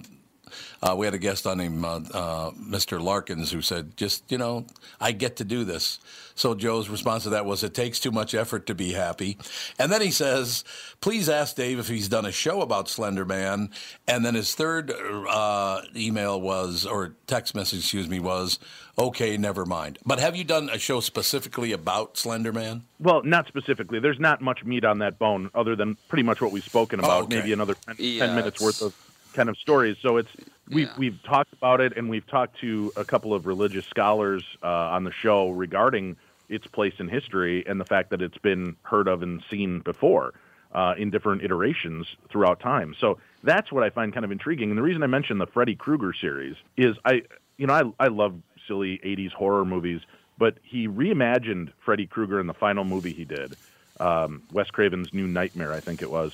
uh, 0.82 0.96
we 0.98 1.06
had 1.06 1.14
a 1.14 1.20
guest 1.20 1.48
on 1.48 1.60
him, 1.60 1.84
uh, 1.84 2.00
uh, 2.14 2.52
Mr. 2.52 3.02
Larkins, 3.02 3.52
who 3.52 3.62
said, 3.62 3.98
just, 3.98 4.32
you 4.32 4.38
know, 4.38 4.66
I 5.00 5.12
get 5.12 5.36
to 5.38 5.44
do 5.44 5.64
this. 5.64 6.00
So 6.38 6.54
Joe's 6.54 6.88
response 6.88 7.24
to 7.24 7.30
that 7.32 7.46
was, 7.46 7.64
it 7.64 7.74
takes 7.74 8.00
too 8.00 8.12
much 8.12 8.36
effort 8.36 8.68
to 8.68 8.76
be 8.76 8.94
happy. 8.94 9.38
And 9.80 9.92
then 9.92 10.02
he 10.02 10.12
says, 10.12 10.64
please 11.02 11.30
ask 11.30 11.56
Dave 11.56 11.80
if 11.80 11.88
he's 11.88 12.08
done 12.08 12.28
a 12.28 12.32
show 12.32 12.62
about 12.62 12.88
Slender 12.90 13.26
Man. 13.26 13.72
And 14.08 14.24
then 14.24 14.36
his 14.36 14.54
third 14.54 14.92
uh, 14.92 15.82
email 15.96 16.40
was, 16.40 16.86
or 16.86 17.16
text 17.26 17.56
message, 17.56 17.80
excuse 17.80 18.08
me, 18.08 18.20
was, 18.20 18.60
okay, 19.00 19.36
never 19.36 19.66
mind. 19.66 19.98
But 20.06 20.20
have 20.20 20.36
you 20.36 20.44
done 20.44 20.70
a 20.70 20.78
show 20.78 21.00
specifically 21.00 21.72
about 21.72 22.18
Slender 22.18 22.54
Man? 22.54 22.84
Well, 23.00 23.24
not 23.24 23.48
specifically. 23.48 24.00
There's 24.00 24.20
not 24.20 24.40
much 24.40 24.64
meat 24.64 24.86
on 24.86 25.00
that 25.00 25.18
bone 25.18 25.50
other 25.56 25.76
than 25.76 25.98
pretty 26.08 26.24
much 26.24 26.40
what 26.40 26.52
we've 26.52 26.64
spoken 26.64 27.00
about, 27.00 27.24
okay. 27.24 27.38
maybe 27.38 27.52
another 27.52 27.74
10, 27.74 27.96
10 27.96 28.36
minutes 28.36 28.62
worth 28.62 28.84
of 28.84 28.94
kind 29.38 29.48
of 29.50 29.58
stories. 29.58 29.96
So 30.02 30.18
it's 30.18 30.32
we've 30.70 30.88
Yeah. 30.88 30.94
we've 30.98 31.24
talked 31.24 31.54
about 31.54 31.80
it, 31.80 31.94
and 31.96 32.10
we've 32.10 32.28
talked 32.28 32.60
to 32.60 32.92
a 32.98 33.06
couple 33.06 33.34
of 33.34 33.46
religious 33.46 33.86
scholars 33.90 34.44
uh, 34.64 34.96
on 34.96 35.06
the 35.06 35.12
show 35.24 35.52
regarding 35.52 36.18
its 36.50 36.66
place 36.68 36.94
in 37.00 37.08
history 37.08 37.66
and 37.68 37.80
the 37.80 37.86
fact 37.86 38.10
that 38.10 38.22
it's 38.22 38.38
been 38.40 38.76
heard 38.84 39.08
of 39.08 39.22
and 39.22 39.44
seen 39.50 39.80
before 39.82 40.34
uh, 40.74 40.94
in 40.98 41.10
different 41.10 41.44
iterations 41.44 42.08
throughout 42.32 42.60
time. 42.60 42.96
So 43.00 43.20
that's 43.44 43.72
what 43.72 43.84
I 43.84 43.90
find 43.90 44.14
kind 44.14 44.26
of 44.26 44.32
intriguing. 44.32 44.70
And 44.70 44.78
the 44.78 44.82
reason 44.82 45.04
I 45.04 45.08
mentioned 45.08 45.40
the 45.40 45.48
Freddy 45.48 45.76
Krueger 45.76 46.14
series 46.14 46.56
is 46.78 46.96
I, 47.06 47.22
you 47.58 47.68
know, 47.68 47.74
I 48.00 48.06
I 48.06 48.08
love 48.08 48.34
silly 48.68 49.00
'80s 49.06 49.32
horror 49.34 49.66
movies, 49.66 50.02
but 50.38 50.58
he 50.64 50.88
reimagined 50.88 51.72
Freddy 51.86 52.08
Krueger 52.08 52.40
in 52.40 52.48
the 52.48 52.54
final 52.66 52.84
movie 52.84 53.14
he 53.14 53.26
did, 53.26 53.56
um, 54.00 54.44
Wes 54.52 54.70
Craven's 54.72 55.14
New 55.14 55.28
Nightmare, 55.28 55.74
I 55.74 55.82
think 55.82 56.02
it 56.02 56.10
was. 56.10 56.32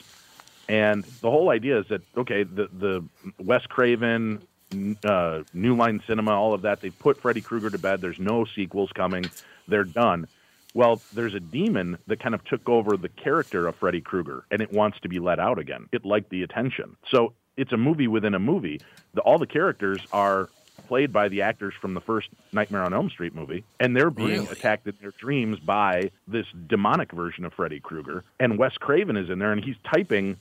And 0.69 1.03
the 1.21 1.29
whole 1.29 1.49
idea 1.49 1.79
is 1.79 1.87
that 1.89 2.01
okay, 2.17 2.43
the 2.43 2.69
the 2.71 3.03
Wes 3.39 3.65
Craven, 3.65 4.41
uh, 5.03 5.43
New 5.53 5.75
Line 5.75 6.01
Cinema, 6.07 6.31
all 6.31 6.53
of 6.53 6.61
that, 6.63 6.81
they 6.81 6.89
put 6.89 7.17
Freddy 7.19 7.41
Krueger 7.41 7.69
to 7.69 7.77
bed. 7.77 8.01
There's 8.01 8.19
no 8.19 8.45
sequels 8.45 8.91
coming. 8.93 9.25
They're 9.67 9.83
done. 9.83 10.27
Well, 10.73 11.01
there's 11.13 11.35
a 11.35 11.39
demon 11.39 11.99
that 12.07 12.19
kind 12.19 12.33
of 12.33 12.43
took 12.45 12.67
over 12.67 12.97
the 12.97 13.09
character 13.09 13.67
of 13.67 13.75
Freddy 13.75 14.01
Krueger, 14.01 14.45
and 14.49 14.61
it 14.61 14.71
wants 14.73 14.99
to 15.01 15.09
be 15.09 15.19
let 15.19 15.39
out 15.39 15.59
again. 15.59 15.87
It 15.91 16.03
liked 16.03 16.29
the 16.31 16.41
attention, 16.43 16.95
so 17.11 17.33
it's 17.57 17.71
a 17.71 17.77
movie 17.77 18.07
within 18.07 18.33
a 18.33 18.39
movie. 18.39 18.81
The, 19.13 19.21
all 19.21 19.37
the 19.37 19.45
characters 19.45 19.99
are 20.11 20.49
played 20.87 21.13
by 21.13 21.29
the 21.29 21.43
actors 21.43 21.75
from 21.79 21.93
the 21.93 22.01
first 22.01 22.29
Nightmare 22.51 22.81
on 22.83 22.91
Elm 22.93 23.11
Street 23.11 23.35
movie, 23.35 23.63
and 23.79 23.95
they're 23.95 24.09
being 24.09 24.29
Really? 24.41 24.47
attacked 24.47 24.87
in 24.87 24.95
their 24.99 25.11
dreams 25.11 25.59
by 25.59 26.09
this 26.27 26.47
demonic 26.67 27.11
version 27.11 27.45
of 27.45 27.53
Freddy 27.53 27.79
Krueger. 27.79 28.23
And 28.39 28.57
Wes 28.57 28.75
Craven 28.79 29.15
is 29.15 29.29
in 29.29 29.37
there, 29.37 29.51
and 29.51 29.63
he's 29.63 29.75
typing 29.93 30.37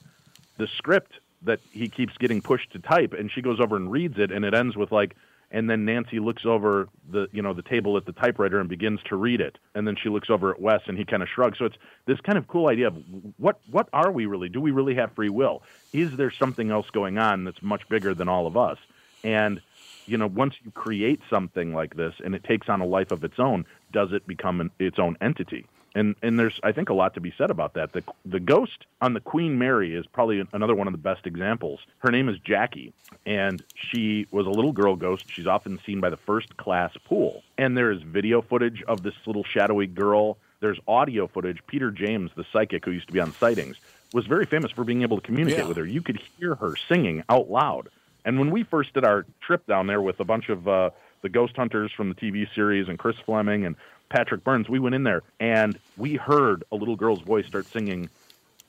the 0.58 0.66
script 0.66 1.14
that 1.42 1.60
he 1.70 1.88
keeps 1.88 2.16
getting 2.18 2.40
pushed 2.40 2.72
to 2.72 2.78
type, 2.78 3.12
and 3.12 3.30
she 3.30 3.42
goes 3.42 3.60
over 3.60 3.76
and 3.76 3.90
reads 3.90 4.18
it, 4.18 4.30
and 4.30 4.44
it 4.44 4.54
ends 4.54 4.76
with 4.76 4.92
like, 4.92 5.16
and 5.50 5.68
then 5.68 5.84
Nancy 5.84 6.18
looks 6.18 6.46
over 6.46 6.88
the 7.10 7.28
you 7.32 7.42
know 7.42 7.52
the 7.52 7.62
table 7.62 7.96
at 7.96 8.06
the 8.06 8.12
typewriter 8.12 8.58
and 8.58 8.68
begins 8.68 9.00
to 9.04 9.16
read 9.16 9.40
it, 9.40 9.58
and 9.74 9.86
then 9.86 9.96
she 9.96 10.08
looks 10.08 10.30
over 10.30 10.50
at 10.50 10.60
Wes, 10.60 10.80
and 10.86 10.96
he 10.96 11.04
kind 11.04 11.22
of 11.22 11.28
shrugs. 11.28 11.58
So 11.58 11.66
it's 11.66 11.76
this 12.06 12.20
kind 12.20 12.38
of 12.38 12.48
cool 12.48 12.68
idea 12.68 12.88
of 12.88 12.96
what 13.36 13.60
what 13.70 13.88
are 13.92 14.10
we 14.10 14.26
really? 14.26 14.48
Do 14.48 14.60
we 14.60 14.70
really 14.70 14.94
have 14.94 15.12
free 15.12 15.28
will? 15.28 15.62
Is 15.92 16.16
there 16.16 16.30
something 16.30 16.70
else 16.70 16.88
going 16.90 17.18
on 17.18 17.44
that's 17.44 17.62
much 17.62 17.88
bigger 17.88 18.14
than 18.14 18.28
all 18.28 18.46
of 18.46 18.56
us? 18.56 18.78
And 19.24 19.60
you 20.06 20.16
know, 20.16 20.26
once 20.26 20.54
you 20.64 20.70
create 20.70 21.20
something 21.30 21.74
like 21.74 21.96
this 21.96 22.14
and 22.24 22.34
it 22.34 22.44
takes 22.44 22.68
on 22.68 22.80
a 22.80 22.86
life 22.86 23.10
of 23.12 23.22
its 23.22 23.38
own, 23.38 23.64
does 23.92 24.12
it 24.12 24.26
become 24.26 24.60
an, 24.60 24.70
its 24.78 24.98
own 24.98 25.16
entity? 25.20 25.66
And 25.94 26.16
and 26.22 26.38
there's 26.38 26.58
I 26.62 26.72
think 26.72 26.88
a 26.88 26.94
lot 26.94 27.14
to 27.14 27.20
be 27.20 27.34
said 27.36 27.50
about 27.50 27.74
that. 27.74 27.92
The 27.92 28.02
the 28.24 28.40
ghost 28.40 28.86
on 29.00 29.12
the 29.14 29.20
Queen 29.20 29.58
Mary 29.58 29.94
is 29.94 30.06
probably 30.06 30.42
another 30.52 30.74
one 30.74 30.86
of 30.86 30.92
the 30.92 30.98
best 30.98 31.26
examples. 31.26 31.80
Her 31.98 32.10
name 32.10 32.28
is 32.28 32.38
Jackie, 32.38 32.92
and 33.26 33.62
she 33.74 34.26
was 34.30 34.46
a 34.46 34.50
little 34.50 34.72
girl 34.72 34.96
ghost. 34.96 35.26
She's 35.28 35.46
often 35.46 35.78
seen 35.84 36.00
by 36.00 36.08
the 36.10 36.16
first 36.16 36.56
class 36.56 36.92
pool. 37.04 37.42
And 37.58 37.76
there 37.76 37.90
is 37.90 38.00
video 38.02 38.40
footage 38.40 38.82
of 38.88 39.02
this 39.02 39.14
little 39.26 39.44
shadowy 39.44 39.86
girl. 39.86 40.38
There's 40.60 40.78
audio 40.88 41.26
footage. 41.26 41.58
Peter 41.66 41.90
James, 41.90 42.30
the 42.36 42.44
psychic 42.52 42.84
who 42.84 42.92
used 42.92 43.08
to 43.08 43.12
be 43.12 43.20
on 43.20 43.32
sightings, 43.34 43.76
was 44.14 44.26
very 44.26 44.46
famous 44.46 44.70
for 44.70 44.84
being 44.84 45.02
able 45.02 45.18
to 45.20 45.26
communicate 45.26 45.58
Yeah. 45.60 45.68
with 45.68 45.76
her. 45.76 45.86
You 45.86 46.00
could 46.02 46.20
hear 46.38 46.54
her 46.54 46.74
singing 46.88 47.22
out 47.28 47.50
loud. 47.50 47.88
And 48.24 48.38
when 48.38 48.50
we 48.50 48.62
first 48.62 48.94
did 48.94 49.04
our 49.04 49.26
trip 49.40 49.66
down 49.66 49.88
there 49.88 50.00
with 50.00 50.20
a 50.20 50.24
bunch 50.24 50.48
of 50.48 50.68
uh, 50.68 50.90
the 51.22 51.28
ghost 51.28 51.56
hunters 51.56 51.90
from 51.92 52.08
the 52.08 52.14
TV 52.14 52.46
series 52.54 52.88
and 52.88 52.98
Chris 52.98 53.16
Fleming 53.26 53.66
and 53.66 53.74
Patrick 54.12 54.44
Burns, 54.44 54.68
we 54.68 54.78
went 54.78 54.94
in 54.94 55.04
there 55.04 55.22
and 55.40 55.78
we 55.96 56.16
heard 56.16 56.64
a 56.70 56.76
little 56.76 56.96
girl's 56.96 57.22
voice 57.22 57.46
start 57.46 57.64
singing 57.64 58.10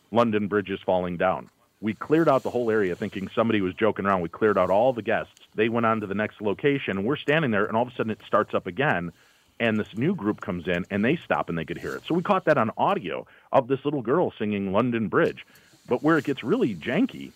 London 0.09 0.47
Bridge 0.47 0.69
is 0.69 0.79
falling 0.79 1.17
down. 1.17 1.49
We 1.81 1.93
cleared 1.93 2.29
out 2.29 2.43
the 2.43 2.49
whole 2.49 2.71
area 2.71 2.95
thinking 2.95 3.27
somebody 3.35 3.59
was 3.59 3.73
joking 3.73 4.05
around. 4.05 4.21
We 4.21 4.29
cleared 4.29 4.57
out 4.57 4.69
all 4.69 4.93
the 4.93 5.01
guests. 5.01 5.33
They 5.53 5.67
went 5.67 5.85
on 5.85 5.99
to 5.99 6.07
the 6.07 6.15
next 6.15 6.41
location. 6.41 6.97
And 6.97 7.05
we're 7.05 7.17
standing 7.17 7.51
there, 7.51 7.65
and 7.65 7.75
all 7.75 7.83
of 7.83 7.89
a 7.89 7.91
sudden 7.93 8.11
it 8.13 8.21
starts 8.25 8.53
up 8.53 8.67
again. 8.67 9.11
And 9.59 9.77
this 9.77 9.97
new 9.97 10.15
group 10.15 10.39
comes 10.39 10.65
in, 10.65 10.85
and 10.89 11.03
they 11.03 11.17
stop 11.17 11.49
and 11.49 11.57
they 11.57 11.65
could 11.65 11.77
hear 11.77 11.93
it. 11.93 12.03
So 12.07 12.15
we 12.15 12.23
caught 12.23 12.45
that 12.45 12.57
on 12.57 12.71
audio 12.77 13.27
of 13.51 13.67
this 13.67 13.83
little 13.83 14.01
girl 14.01 14.31
singing 14.39 14.71
London 14.71 15.09
Bridge. 15.09 15.45
But 15.89 16.01
where 16.01 16.17
it 16.17 16.23
gets 16.23 16.41
really 16.41 16.73
janky 16.73 17.33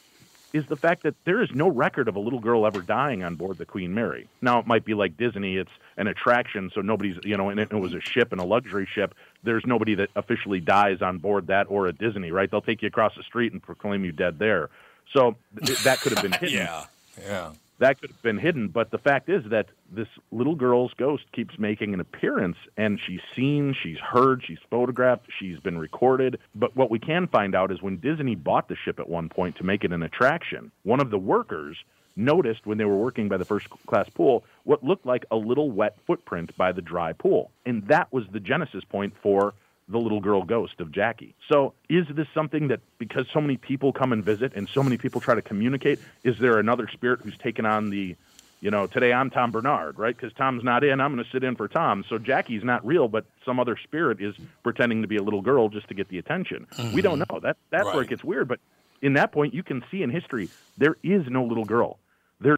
is 0.53 0.65
the 0.67 0.75
fact 0.75 1.03
that 1.03 1.15
there 1.25 1.41
is 1.41 1.49
no 1.53 1.67
record 1.67 2.07
of 2.07 2.15
a 2.15 2.19
little 2.19 2.39
girl 2.39 2.65
ever 2.65 2.81
dying 2.81 3.23
on 3.23 3.35
board 3.35 3.57
the 3.57 3.65
Queen 3.65 3.93
Mary. 3.93 4.27
Now, 4.41 4.59
it 4.59 4.67
might 4.67 4.85
be 4.85 4.93
like 4.93 5.17
Disney, 5.17 5.57
it's 5.57 5.71
an 5.97 6.07
attraction, 6.07 6.71
so 6.73 6.81
nobody's, 6.81 7.17
you 7.23 7.35
know, 7.35 7.49
and 7.49 7.59
it, 7.59 7.71
was 7.73 7.93
a 7.93 8.01
ship 8.01 8.31
and 8.31 8.39
a 8.39 8.45
luxury 8.45 8.87
ship. 8.91 9.13
There's 9.43 9.65
nobody 9.65 9.95
that 9.95 10.09
officially 10.15 10.59
dies 10.59 11.01
on 11.01 11.17
board 11.17 11.47
that 11.47 11.67
or 11.69 11.87
at 11.87 11.97
Disney, 11.97 12.31
right? 12.31 12.49
They'll 12.49 12.61
take 12.61 12.81
you 12.81 12.87
across 12.87 13.15
the 13.15 13.23
street 13.23 13.51
and 13.51 13.61
proclaim 13.61 14.05
you 14.05 14.11
dead 14.11 14.39
there. 14.39 14.69
So 15.13 15.35
th- 15.63 15.83
that 15.83 15.99
could 15.99 16.13
have 16.13 16.21
been 16.21 16.31
hidden 16.39 16.55
Yeah, 16.55 16.85
yeah. 17.21 17.51
That 17.79 17.99
could 17.99 18.09
have 18.09 18.21
been 18.21 18.37
hidden. 18.37 18.67
But 18.69 18.91
the 18.91 18.97
fact 18.97 19.29
is 19.29 19.43
that 19.49 19.67
this 19.91 20.07
little 20.31 20.55
girl's 20.55 20.93
ghost 20.93 21.25
keeps 21.31 21.59
making 21.59 21.93
an 21.93 21.99
appearance, 21.99 22.57
and 22.75 22.99
she's 22.99 23.21
seen, 23.35 23.75
she's 23.81 23.99
heard, 23.99 24.43
she's 24.45 24.59
photographed, 24.69 25.27
she's 25.39 25.59
been 25.59 25.77
recorded. 25.77 26.39
But 26.55 26.75
what 26.75 26.89
we 26.89 26.99
can 26.99 27.27
find 27.27 27.55
out 27.55 27.71
is 27.71 27.81
when 27.81 27.97
Disney 27.97 28.35
bought 28.35 28.67
the 28.67 28.75
ship 28.75 28.99
at 28.99 29.09
one 29.09 29.29
point 29.29 29.55
to 29.57 29.63
make 29.63 29.83
it 29.83 29.91
an 29.91 30.03
attraction, 30.03 30.71
one 30.83 30.99
of 30.99 31.09
the 31.09 31.19
workers 31.19 31.77
noticed 32.15 32.65
when 32.65 32.79
they 32.79 32.85
were 32.85 32.97
working 32.97 33.29
by 33.29 33.37
the 33.37 33.45
first 33.45 33.69
class 33.85 34.09
pool 34.09 34.43
what 34.63 34.83
looked 34.83 35.05
like 35.05 35.23
a 35.29 35.35
little 35.35 35.69
wet 35.69 35.97
footprint 36.07 36.55
by 36.57 36.71
the 36.71 36.81
dry 36.81 37.13
pool. 37.13 37.51
And 37.65 37.87
that 37.87 38.11
was 38.11 38.25
the 38.31 38.39
genesis 38.39 38.83
point 38.83 39.13
for 39.21 39.53
the 39.89 39.97
little 39.97 40.19
girl 40.19 40.43
ghost 40.43 40.79
of 40.79 40.91
Jackie. 40.91 41.35
So, 41.47 41.73
is 41.89 42.05
this 42.09 42.27
something 42.33 42.67
that 42.67 42.81
because 42.97 43.25
so 43.33 43.39
many 43.39 43.57
people 43.57 43.93
come 43.93 44.11
and 44.11 44.23
visit 44.23 44.53
and 44.55 44.67
so 44.67 44.83
many 44.83 44.97
people 44.97 45.21
try 45.21 45.35
to 45.35 45.41
communicate, 45.41 45.99
is 46.23 46.37
there 46.39 46.59
another 46.59 46.87
spirit 46.89 47.21
who's 47.23 47.37
taken 47.37 47.65
on 47.65 47.89
the, 47.89 48.15
you 48.59 48.69
know, 48.69 48.87
today 48.87 49.13
I'm 49.13 49.29
Tom 49.29 49.51
Barnard, 49.51 49.97
right? 49.97 50.15
Because 50.15 50.33
Tom's 50.33 50.63
not 50.63 50.83
in, 50.83 50.99
I'm 50.99 51.13
going 51.13 51.23
to 51.23 51.31
sit 51.31 51.43
in 51.43 51.55
for 51.55 51.67
Tom. 51.67 52.03
So 52.09 52.17
Jackie's 52.17 52.63
not 52.63 52.85
real, 52.85 53.07
but 53.07 53.25
some 53.45 53.59
other 53.59 53.77
spirit 53.77 54.21
is 54.21 54.35
pretending 54.63 55.01
to 55.03 55.07
be 55.07 55.15
a 55.15 55.23
little 55.23 55.41
girl 55.41 55.69
just 55.69 55.87
to 55.87 55.93
get 55.93 56.09
the 56.09 56.17
attention. 56.17 56.67
We 56.93 57.01
don't 57.01 57.19
mm-hmm. 57.19 57.33
know. 57.33 57.39
That 57.39 57.57
that's 57.69 57.85
where 57.85 58.01
it 58.01 58.09
gets 58.09 58.23
weird. 58.23 58.47
But 58.47 58.59
in 59.01 59.13
that 59.13 59.31
point, 59.31 59.53
you 59.53 59.63
can 59.63 59.83
see 59.89 60.03
in 60.03 60.09
history 60.09 60.49
there 60.77 60.97
is 61.03 61.27
no 61.27 61.45
little 61.45 61.65
girl. 61.65 61.99
There 62.41 62.57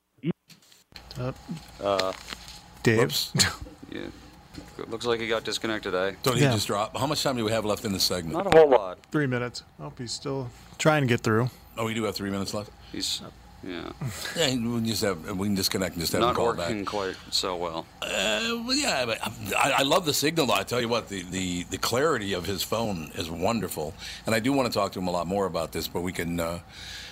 uh, 1.84 2.14
Dave. 2.84 3.00
Whoops. 3.00 3.34
Yeah. 3.92 4.02
It 4.78 4.90
looks 4.90 5.06
like 5.06 5.20
he 5.20 5.28
got 5.28 5.44
disconnected, 5.44 5.94
eh? 5.96 6.14
Don't 6.24 6.38
he 6.38 6.44
Yeah. 6.44 6.52
just 6.54 6.68
drop? 6.68 6.98
How 6.98 7.08
much 7.08 7.24
time 7.24 7.38
do 7.38 7.46
we 7.46 7.52
have 7.52 7.66
left 7.66 7.86
in 7.86 7.92
this 7.94 8.04
segment? 8.04 8.34
Not 8.34 8.54
a 8.54 8.58
whole 8.58 8.70
lot. 8.70 8.98
Three 9.12 9.28
minutes. 9.28 9.64
I 9.80 9.84
hope 9.84 9.98
he's 10.00 10.12
still 10.12 10.50
trying 10.78 11.02
to 11.02 11.08
get 11.08 11.22
through. 11.22 11.50
Oh, 11.78 11.86
we 11.86 11.94
do 11.94 12.04
have 12.04 12.16
three 12.16 12.30
minutes 12.30 12.54
left. 12.54 12.72
He's 12.92 13.22
yeah, 13.62 13.92
Yeah, 14.38 14.48
we 14.52 14.56
can 14.56 14.86
just 14.86 15.02
have 15.02 15.38
we 15.38 15.48
can 15.48 15.56
disconnect 15.56 15.96
and 15.96 16.02
just 16.02 16.14
have 16.14 16.22
him 16.22 16.28
not 16.28 16.36
call 16.36 16.46
working 16.56 16.80
back. 16.80 16.86
quite 16.88 17.16
so 17.30 17.58
well. 17.58 17.86
Uh, 18.02 18.08
well, 18.66 18.74
yeah, 18.74 19.06
but 19.06 19.20
I, 19.58 19.72
I 19.80 19.82
love 19.84 20.06
the 20.06 20.14
signal. 20.14 20.46
Though. 20.46 20.54
I 20.54 20.64
tell 20.64 20.80
you 20.80 20.88
what, 20.88 21.10
the, 21.10 21.24
the, 21.24 21.64
the 21.64 21.78
clarity 21.78 22.32
of 22.34 22.46
his 22.46 22.64
phone 22.64 23.12
is 23.16 23.30
wonderful, 23.30 23.94
and 24.26 24.34
I 24.34 24.40
do 24.40 24.54
want 24.54 24.72
to 24.72 24.78
talk 24.80 24.94
to 24.94 25.00
him 25.00 25.08
a 25.08 25.12
lot 25.12 25.28
more 25.28 25.46
about 25.46 25.74
this. 25.74 25.90
But 25.90 26.02
we 26.02 26.14
can 26.14 26.40
uh, 26.40 26.60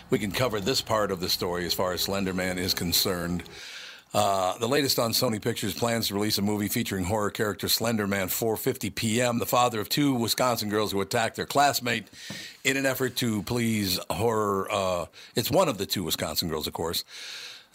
we 0.10 0.20
can 0.20 0.32
cover 0.32 0.62
this 0.62 0.80
part 0.80 1.12
of 1.12 1.20
the 1.20 1.27
story 1.30 1.66
as 1.66 1.74
far 1.74 1.92
as 1.92 2.01
Slender 2.01 2.34
Man 2.34 2.58
is 2.58 2.74
concerned. 2.74 3.44
Uh, 4.17 4.57
the 4.57 4.67
latest 4.67 4.97
on 4.97 5.12
Sony 5.12 5.39
Pictures 5.39 5.75
plans 5.75 6.07
to 6.07 6.15
release 6.15 6.39
a 6.39 6.41
movie 6.41 6.67
featuring 6.67 7.03
horror 7.03 7.29
character 7.29 7.69
Slender 7.69 8.07
Man 8.07 8.29
4:50 8.29 8.95
p.m. 8.95 9.38
The 9.38 9.45
father 9.45 9.79
of 9.79 9.89
two 9.89 10.15
Wisconsin 10.15 10.69
girls 10.69 10.91
who 10.91 11.01
attacked 11.01 11.36
their 11.36 11.45
classmate 11.45 12.07
in 12.63 12.77
an 12.77 12.88
effort 12.88 13.15
to 13.17 13.43
please 13.43 14.00
horror. 14.09 14.67
Uh, 14.71 15.05
it's 15.36 15.51
one 15.51 15.69
of 15.69 15.77
the 15.77 15.86
two 15.86 16.01
Wisconsin 16.03 16.50
girls, 16.50 16.65
of 16.65 16.74
course. 16.74 17.03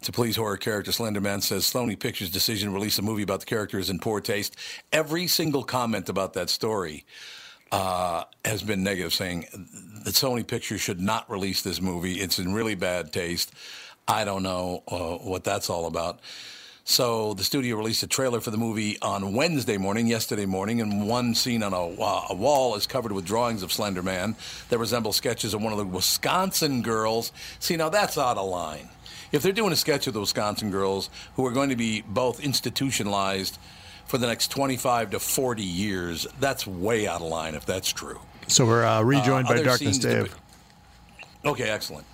To 0.01 0.11
please 0.11 0.35
horror 0.35 0.57
character, 0.57 0.91
Slender 0.91 1.21
Man 1.21 1.43
says 1.43 1.63
Sony 1.63 1.97
Pictures' 1.97 2.29
decision 2.29 2.71
to 2.71 2.75
release 2.75 2.99
a 2.99 3.03
movie 3.03 3.23
about 3.23 3.39
the 3.39 3.47
character 3.47 3.79
is 3.79 3.89
in 3.89 4.01
poor 4.01 4.21
taste. 4.21 4.57
Every 4.93 5.29
single 5.29 5.63
comment 5.63 6.09
about 6.09 6.33
that 6.33 6.51
story 6.51 7.05
uh, 7.71 8.25
has 8.45 8.65
been 8.65 8.83
negative, 8.83 9.15
saying 9.15 9.47
that 10.05 10.15
Sony 10.15 10.45
Pictures 10.45 10.81
should 10.81 11.01
not 11.01 11.31
release 11.31 11.63
this 11.63 11.81
movie. 11.81 12.15
It's 12.15 12.41
in 12.41 12.53
really 12.53 12.75
bad 12.75 13.13
taste. 13.13 13.53
I 14.09 14.25
don't 14.25 14.43
know 14.43 14.83
uh, 14.89 15.19
what 15.19 15.45
that's 15.45 15.71
all 15.71 15.87
about. 15.87 16.21
So 16.85 17.35
the 17.35 17.45
studio 17.45 17.77
released 17.77 18.03
a 18.03 18.09
trailer 18.09 18.41
for 18.41 18.51
the 18.51 18.57
movie 18.57 18.99
on 19.01 19.35
Wednesday 19.35 19.77
morning, 19.77 20.09
yesterday 20.09 20.47
morning, 20.47 20.81
and 20.81 21.07
one 21.09 21.35
scene 21.37 21.63
on 21.63 21.73
a, 21.73 21.87
uh, 22.03 22.27
a 22.31 22.35
wall 22.35 22.75
is 22.75 22.89
covered 22.89 23.13
with 23.13 23.25
drawings 23.25 23.63
of 23.63 23.73
Slender 23.73 24.03
Man 24.03 24.35
that 24.69 24.79
resemble 24.79 25.13
sketches 25.13 25.55
of 25.55 25.63
one 25.63 25.73
of 25.73 25.79
the 25.79 25.85
Wisconsin 25.85 26.83
girls. 26.83 27.31
See, 27.61 27.77
now 27.77 27.89
that's 27.89 28.19
out 28.19 28.37
of 28.37 28.49
line. 28.49 28.89
If 29.31 29.43
they're 29.43 29.53
doing 29.53 29.73
a 29.73 29.77
sketch 29.77 30.09
of 30.09 30.15
the 30.15 30.21
Wisconsin 30.21 30.71
girls 30.73 31.09
who 31.37 31.47
are 31.47 31.53
going 31.53 31.71
to 31.71 31.77
be 31.77 32.03
both 32.03 32.41
institutionalized 32.41 33.59
for 34.07 34.19
the 34.19 34.27
next 34.27 34.51
25 34.51 35.11
to 35.11 35.21
40 35.21 35.63
years, 35.63 36.27
that's 36.41 36.67
way 36.67 37.07
out 37.07 37.21
of 37.23 37.29
line 37.29 37.55
if 37.55 37.65
that's 37.65 37.93
true. 37.93 38.19
So 38.49 38.67
we're 38.67 38.85
uh, 38.85 39.03
rejoined 39.03 39.47
Uh, 39.47 39.55
by 39.55 39.63
Darkness 39.63 39.99
Dave. 39.99 40.25
be- 41.45 41.49
Okay, 41.49 41.71
excellent. 41.71 42.07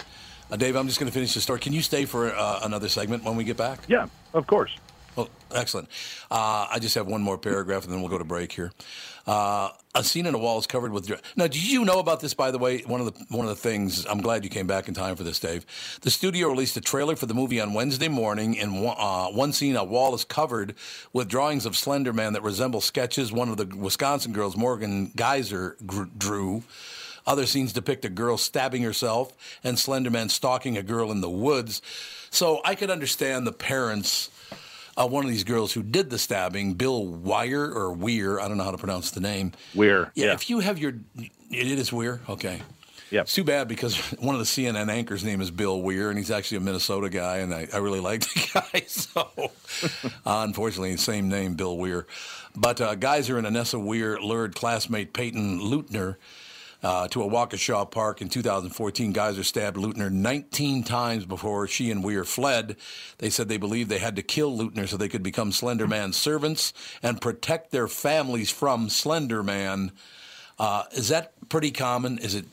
Uh, 0.51 0.57
Dave, 0.57 0.77
I'm 0.77 0.87
just 0.87 0.99
going 0.99 1.11
to 1.11 1.15
finish 1.15 1.35
the 1.35 1.41
story. 1.41 1.61
Can 1.61 1.73
you 1.73 1.83
stay 1.83 2.05
for 2.05 2.35
uh, 2.35 2.61
another 2.63 2.89
segment 2.89 3.25
when 3.25 3.37
we 3.37 3.45
get 3.45 3.57
back? 3.57 3.81
yeah, 3.89 4.07
of 4.33 4.47
course. 4.47 4.77
Well, 5.17 5.29
excellent. 5.53 5.89
Uh, 6.31 6.69
I 6.71 6.79
just 6.81 6.95
have 6.95 7.09
one 7.09 7.23
more 7.23 7.37
paragraph, 7.39 7.83
and 7.83 7.93
then 7.93 8.01
we'll 8.01 8.11
go 8.11 8.19
to 8.19 8.25
break 8.25 8.53
here. 8.53 8.71
Uh, 9.27 9.71
a 9.95 10.05
scene 10.05 10.27
in 10.27 10.35
a 10.35 10.39
wall 10.39 10.59
is 10.59 10.69
covered 10.69 10.93
with. 10.93 11.11
Now, 11.37 11.49
did 11.49 11.69
you 11.69 11.85
know 11.85 11.99
about 11.99 12.21
this? 12.21 12.35
By 12.35 12.53
the 12.53 12.59
way, 12.59 12.83
one 12.83 13.01
of 13.01 13.07
the 13.07 13.25
one 13.35 13.45
of 13.45 13.51
the 13.51 13.61
things. 13.61 14.07
I'm 14.07 14.21
glad 14.21 14.45
you 14.45 14.49
came 14.49 14.69
back 14.69 14.87
in 14.87 14.95
time 14.95 15.17
for 15.17 15.25
this, 15.25 15.41
Dave. 15.41 15.67
The 16.03 16.11
studio 16.11 16.49
released 16.49 16.77
a 16.77 16.81
trailer 16.81 17.17
for 17.17 17.27
the 17.27 17.35
movie 17.35 17.61
on 17.61 17.75
Wednesday 17.75 18.07
morning. 18.07 18.55
In 18.55 18.81
one, 18.81 18.97
uh, 18.97 19.27
one 19.27 19.53
scene, 19.53 19.75
a 19.75 19.83
wall 19.83 20.15
is 20.15 20.25
covered 20.25 20.77
with 21.13 21.29
drawings 21.29 21.67
of 21.67 21.77
Slender 21.77 22.13
Man 22.13 22.33
that 22.35 22.45
resemble 22.45 22.81
sketches 22.81 23.33
one 23.33 23.49
of 23.49 23.57
the 23.57 23.67
Wisconsin 23.67 24.33
girls, 24.33 24.57
Morgan 24.57 25.11
Geyser, 25.17 25.77
drew. 26.17 26.63
Other 27.29 27.45
scenes 27.45 27.75
depict 27.75 28.07
a 28.07 28.09
girl 28.09 28.39
stabbing 28.39 28.83
herself 28.83 29.35
and 29.63 29.77
Slenderman 29.77 30.31
stalking 30.31 30.79
a 30.79 30.83
girl 30.83 31.13
in 31.13 31.21
the 31.21 31.29
woods. 31.29 31.83
So 32.31 32.63
I 32.65 32.75
could 32.75 32.91
understand 32.91 33.47
the 33.47 33.53
parents 33.53 34.31
uh, 34.97 35.07
one 35.07 35.25
of 35.25 35.31
these 35.31 35.45
girls 35.45 35.73
who 35.73 35.83
did 35.83 36.11
the 36.11 36.19
stabbing, 36.19 36.75
Bill 36.75 37.07
Weir 37.07 37.65
or 37.65 37.93
Weir, 37.93 38.41
I 38.41 38.49
don't 38.49 38.57
know 38.57 38.65
how 38.65 38.73
to 38.73 38.79
pronounce 38.79 39.13
the 39.13 39.21
name. 39.21 39.53
Weir. 39.75 40.11
Yeah, 40.15 40.27
yeah. 40.27 40.33
if 40.33 40.51
you 40.51 40.59
have 40.59 40.79
your, 40.79 40.95
it 41.17 41.79
is 41.79 41.93
Weir. 41.93 42.21
Okay. 42.29 42.61
Yeah. 43.11 43.21
It's 43.21 43.35
too 43.35 43.45
bad 43.45 43.69
because 43.69 43.97
one 44.19 44.35
of 44.35 44.41
the 44.41 44.45
CNN 44.45 44.91
anchors' 44.91 45.23
name 45.23 45.41
is 45.41 45.51
Bill 45.51 45.81
Weir, 45.81 46.09
and 46.09 46.19
he's 46.19 46.31
actually 46.31 46.59
a 46.59 46.61
Minnesota 46.63 47.09
guy, 47.09 47.39
and 47.39 47.55
I, 47.55 47.69
I 47.73 47.77
really 47.77 48.01
like 48.01 48.21
the 48.35 48.49
guy. 48.55 48.81
So, 48.87 49.29
uh, 50.27 50.45
unfortunately, 50.47 50.97
same 50.97 51.29
name, 51.29 51.55
Bill 51.55 51.77
Weir. 51.77 52.07
But 52.57 52.81
uh, 52.81 52.97
Geyser 52.97 53.39
and 53.39 53.47
Anissa 53.47 53.81
Weier 53.81 54.21
lured 54.21 54.57
classmate 54.57 55.13
Payton 55.13 55.61
Leutner 55.61 56.17
uh, 56.83 57.09
to 57.09 57.23
a 57.23 57.29
Waukesha 57.29 57.91
Park 57.91 58.21
in 58.21 58.29
2014. 58.29 59.13
Geyser 59.13 59.43
stabbed 59.43 59.77
Leutner 59.77 60.11
19 60.11 60.85
times 60.85 61.25
before 61.25 61.67
she 61.67 61.91
and 61.91 62.05
Weier 62.05 62.27
fled. 62.27 62.77
They 63.19 63.31
said 63.31 63.49
they 63.49 63.57
believed 63.57 63.91
they 63.91 63.99
had 63.99 64.17
to 64.17 64.23
kill 64.23 64.57
Leutner 64.57 64.89
so 64.89 64.97
they 64.97 65.09
could 65.09 65.23
become 65.23 65.53
Slender 65.53 65.87
Man's 65.87 66.17
servants 66.17 66.73
and 67.03 67.21
protect 67.21 67.71
their 67.71 67.89
families 67.89 68.51
from 68.51 68.89
Slender 68.89 69.43
Man. 69.43 69.93
Uh, 70.59 70.85
is 70.93 71.09
that 71.09 71.33
pretty 71.49 71.71
common? 71.71 72.19
Is 72.19 72.35
it 72.35 72.47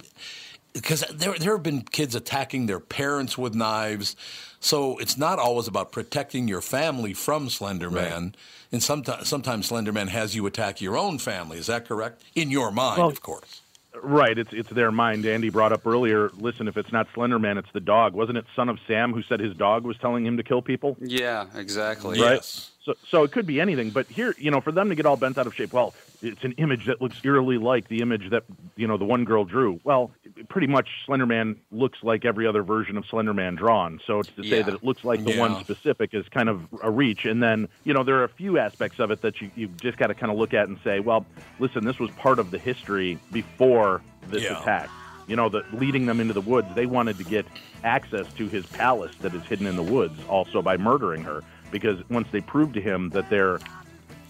because 0.76 1.06
there 1.12 1.34
there 1.40 1.54
have 1.54 1.64
been 1.64 1.82
kids 1.82 2.14
attacking 2.16 2.66
their 2.66 2.82
parents 2.82 3.38
with 3.38 3.56
knives, 3.56 4.16
so 4.60 4.98
it's 4.98 5.18
not 5.18 5.40
always 5.40 5.68
about 5.68 5.92
protecting 5.92 6.48
your 6.48 6.62
family 6.62 7.14
from 7.14 7.50
Slender 7.50 7.90
Man. 7.90 8.24
Right. 8.24 8.36
And 8.72 8.84
sometimes 8.84 9.28
sometimes 9.28 9.68
Slender 9.68 9.94
Man 9.94 10.10
has 10.10 10.36
you 10.36 10.46
attack 10.46 10.82
your 10.82 10.98
own 10.98 11.18
family. 11.18 11.58
Is 11.58 11.68
that 11.68 11.88
correct? 11.88 12.22
In 12.36 12.52
your 12.52 12.72
mind, 12.72 13.00
well, 13.00 13.08
of 13.08 13.22
course. 13.22 13.62
Right, 14.02 14.38
it's 14.38 14.54
it's 14.54 14.70
their 14.70 14.92
mind. 14.92 15.26
Andy 15.26 15.50
brought 15.50 15.72
up 15.72 15.86
earlier. 15.86 16.30
Listen, 16.38 16.68
if 16.68 16.78
it's 16.78 16.92
not 16.92 17.08
Slenderman, 17.14 17.58
it's 17.58 17.72
the 17.74 17.80
dog. 17.80 18.14
Wasn't 18.14 18.38
it 18.38 18.46
Son 18.56 18.70
of 18.70 18.80
Sam 18.88 19.14
who 19.14 19.24
said 19.24 19.40
his 19.40 19.56
dog 19.56 19.84
was 19.84 19.98
telling 19.98 20.26
him 20.26 20.38
to 20.38 20.44
kill 20.44 20.62
people? 20.62 20.98
Yeah, 21.00 21.48
exactly. 21.56 22.20
Right. 22.20 22.36
Yes. 22.36 22.72
So, 22.84 22.94
so 23.08 23.24
it 23.24 23.32
could 23.32 23.48
be 23.48 23.60
anything. 23.60 23.90
But 23.90 24.08
here, 24.08 24.36
you 24.38 24.52
know, 24.52 24.62
for 24.62 24.72
them 24.72 24.90
to 24.90 24.96
get 24.96 25.06
all 25.06 25.18
bent 25.18 25.38
out 25.38 25.48
of 25.48 25.56
shape, 25.56 25.74
well, 25.74 25.94
it's 26.26 26.44
an 26.44 26.54
image 26.54 26.86
that 26.88 27.02
looks 27.02 27.20
eerily 27.24 27.58
like 27.58 27.88
the 27.88 28.02
image 28.02 28.30
that 28.32 28.44
you 28.76 28.88
know 28.88 28.98
the 28.98 29.06
one 29.06 29.24
girl 29.26 29.46
drew. 29.46 29.80
Well, 29.84 30.12
pretty 30.50 30.68
much 30.68 30.90
Slenderman 31.08 31.58
looks 31.72 32.00
like 32.04 32.26
every 32.26 32.48
other 32.48 32.64
version 32.64 32.98
of 32.98 33.06
Slenderman 33.06 33.58
drawn. 33.58 34.00
So 34.06 34.20
it's 34.20 34.32
to 34.32 34.44
say 34.44 34.62
that 34.62 34.74
it 34.74 34.84
looks 34.84 35.04
like 35.04 35.24
the 35.24 35.34
yeah. 35.34 35.40
one 35.40 35.64
specific 35.64 36.14
is 36.14 36.28
kind 36.30 36.50
of 36.50 36.68
a 36.82 36.90
reach. 36.90 37.26
And 37.26 37.42
then 37.42 37.68
you 37.84 37.94
know 37.94 38.04
there 38.04 38.18
are 38.18 38.24
a 38.24 38.30
few 38.30 38.58
aspects 38.58 39.00
of 39.00 39.12
it 39.12 39.22
that 39.22 39.42
you 39.42 39.52
you 39.56 39.68
just 39.68 39.98
got 39.98 40.08
to 40.08 40.16
kind 40.16 40.32
of 40.32 40.38
look 40.38 40.54
at 40.54 40.68
and 40.68 40.80
say, 40.84 41.00
well, 41.00 41.26
listen, 41.60 41.86
this 41.86 42.00
was 42.00 42.10
part 42.12 42.40
of 42.40 42.52
the 42.52 42.58
history 42.58 43.20
before 43.32 44.02
this 44.30 44.44
yeah. 44.44 44.60
attack. 44.60 44.90
You 45.28 45.36
know, 45.36 45.50
the 45.50 45.64
leading 45.74 46.06
them 46.06 46.20
into 46.20 46.34
the 46.34 46.42
woods, 46.42 46.68
they 46.76 46.86
wanted 46.86 47.18
to 47.18 47.24
get 47.24 47.46
access 47.84 48.32
to 48.34 48.48
his 48.48 48.66
palace 48.66 49.16
that 49.22 49.34
is 49.34 49.44
hidden 49.44 49.66
in 49.66 49.76
the 49.76 49.84
woods, 49.84 50.20
also 50.30 50.62
by 50.62 50.78
murdering 50.78 51.24
her. 51.24 51.44
Because 51.72 51.98
once 52.10 52.28
they 52.32 52.42
prove 52.42 52.74
to 52.74 52.82
him 52.82 53.10
that 53.10 53.30
they're 53.30 53.60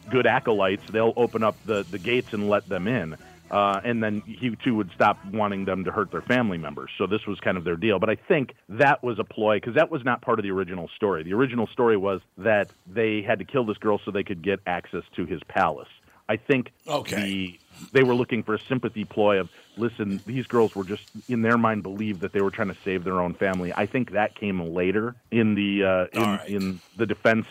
good 0.10 0.28
acolytes, 0.28 0.84
they'll 0.90 1.14
open 1.16 1.44
up 1.44 1.56
the, 1.66 1.84
the 1.84 2.00
gates 2.00 2.34
and 2.34 2.50
let 2.50 2.68
them 2.68 2.88
in. 2.88 3.18
Uh, 3.52 3.80
and 3.84 4.04
then 4.04 4.22
he 4.22 4.56
too 4.64 4.76
would 4.76 4.92
stop 4.92 5.24
wanting 5.26 5.66
them 5.66 5.84
to 5.84 5.92
hurt 5.92 6.12
their 6.12 6.22
family 6.22 6.58
members. 6.58 6.90
So 6.98 7.06
this 7.06 7.28
was 7.28 7.40
kind 7.40 7.58
of 7.58 7.64
their 7.64 7.76
deal. 7.76 8.00
But 8.00 8.10
I 8.10 8.16
think 8.16 8.56
that 8.70 9.04
was 9.04 9.20
a 9.20 9.24
ploy 9.24 9.58
because 9.58 9.76
that 9.76 9.92
was 9.92 10.04
not 10.04 10.22
part 10.22 10.40
of 10.40 10.44
the 10.44 10.52
original 10.52 10.90
story. 10.96 11.24
The 11.24 11.34
original 11.34 11.68
story 11.68 11.96
was 11.96 12.22
that 12.40 12.72
they 12.88 13.22
had 13.22 13.40
to 13.40 13.46
kill 13.46 13.64
this 13.64 13.78
girl 13.78 14.00
so 14.04 14.10
they 14.12 14.24
could 14.24 14.42
get 14.42 14.62
access 14.66 15.04
to 15.16 15.26
his 15.26 15.44
palace. 15.44 15.90
I 16.28 16.38
think 16.38 16.72
okay. 16.88 17.16
the, 17.16 17.60
they 17.94 18.04
were 18.04 18.16
looking 18.16 18.42
for 18.42 18.56
a 18.56 18.60
sympathy 18.60 19.06
ploy 19.06 19.40
of, 19.40 19.52
listen, 19.78 20.20
these 20.26 20.48
girls 20.48 20.76
were 20.76 20.84
just 20.84 21.08
in 21.30 21.44
their 21.44 21.58
mind 21.58 21.84
believed 21.84 22.22
that 22.22 22.34
they 22.34 22.42
were 22.42 22.50
trying 22.50 22.70
to 22.70 22.78
save 22.84 23.04
their 23.04 23.22
own 23.22 23.36
family. 23.36 23.72
I 23.76 23.86
think 23.86 24.12
that 24.12 24.34
came 24.34 24.74
later 24.74 25.14
in 25.30 25.54
the 25.54 25.84
uh, 25.84 26.08
in, 26.14 26.22
right. 26.22 26.50
in 26.50 26.80
the 26.98 27.06
defense 27.06 27.46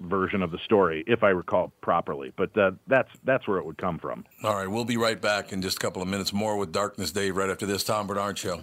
version 0.00 0.42
of 0.42 0.50
the 0.50 0.58
story, 0.58 1.04
if 1.06 1.22
I 1.22 1.30
recall 1.30 1.72
properly. 1.80 2.32
But 2.36 2.56
uh, 2.56 2.72
that's 2.86 3.10
that's 3.24 3.46
where 3.48 3.58
it 3.58 3.64
would 3.64 3.78
come 3.78 3.98
from. 3.98 4.24
All 4.42 4.54
right, 4.54 4.68
we'll 4.68 4.84
be 4.84 4.96
right 4.96 5.20
back 5.20 5.52
in 5.52 5.62
just 5.62 5.76
a 5.76 5.80
couple 5.80 6.02
of 6.02 6.08
minutes 6.08 6.32
more 6.32 6.56
with 6.56 6.72
Darkness 6.72 7.12
Dave 7.12 7.36
right 7.36 7.50
after 7.50 7.66
this 7.66 7.84
Tom 7.84 8.06
Barnard 8.06 8.38
Show. 8.38 8.62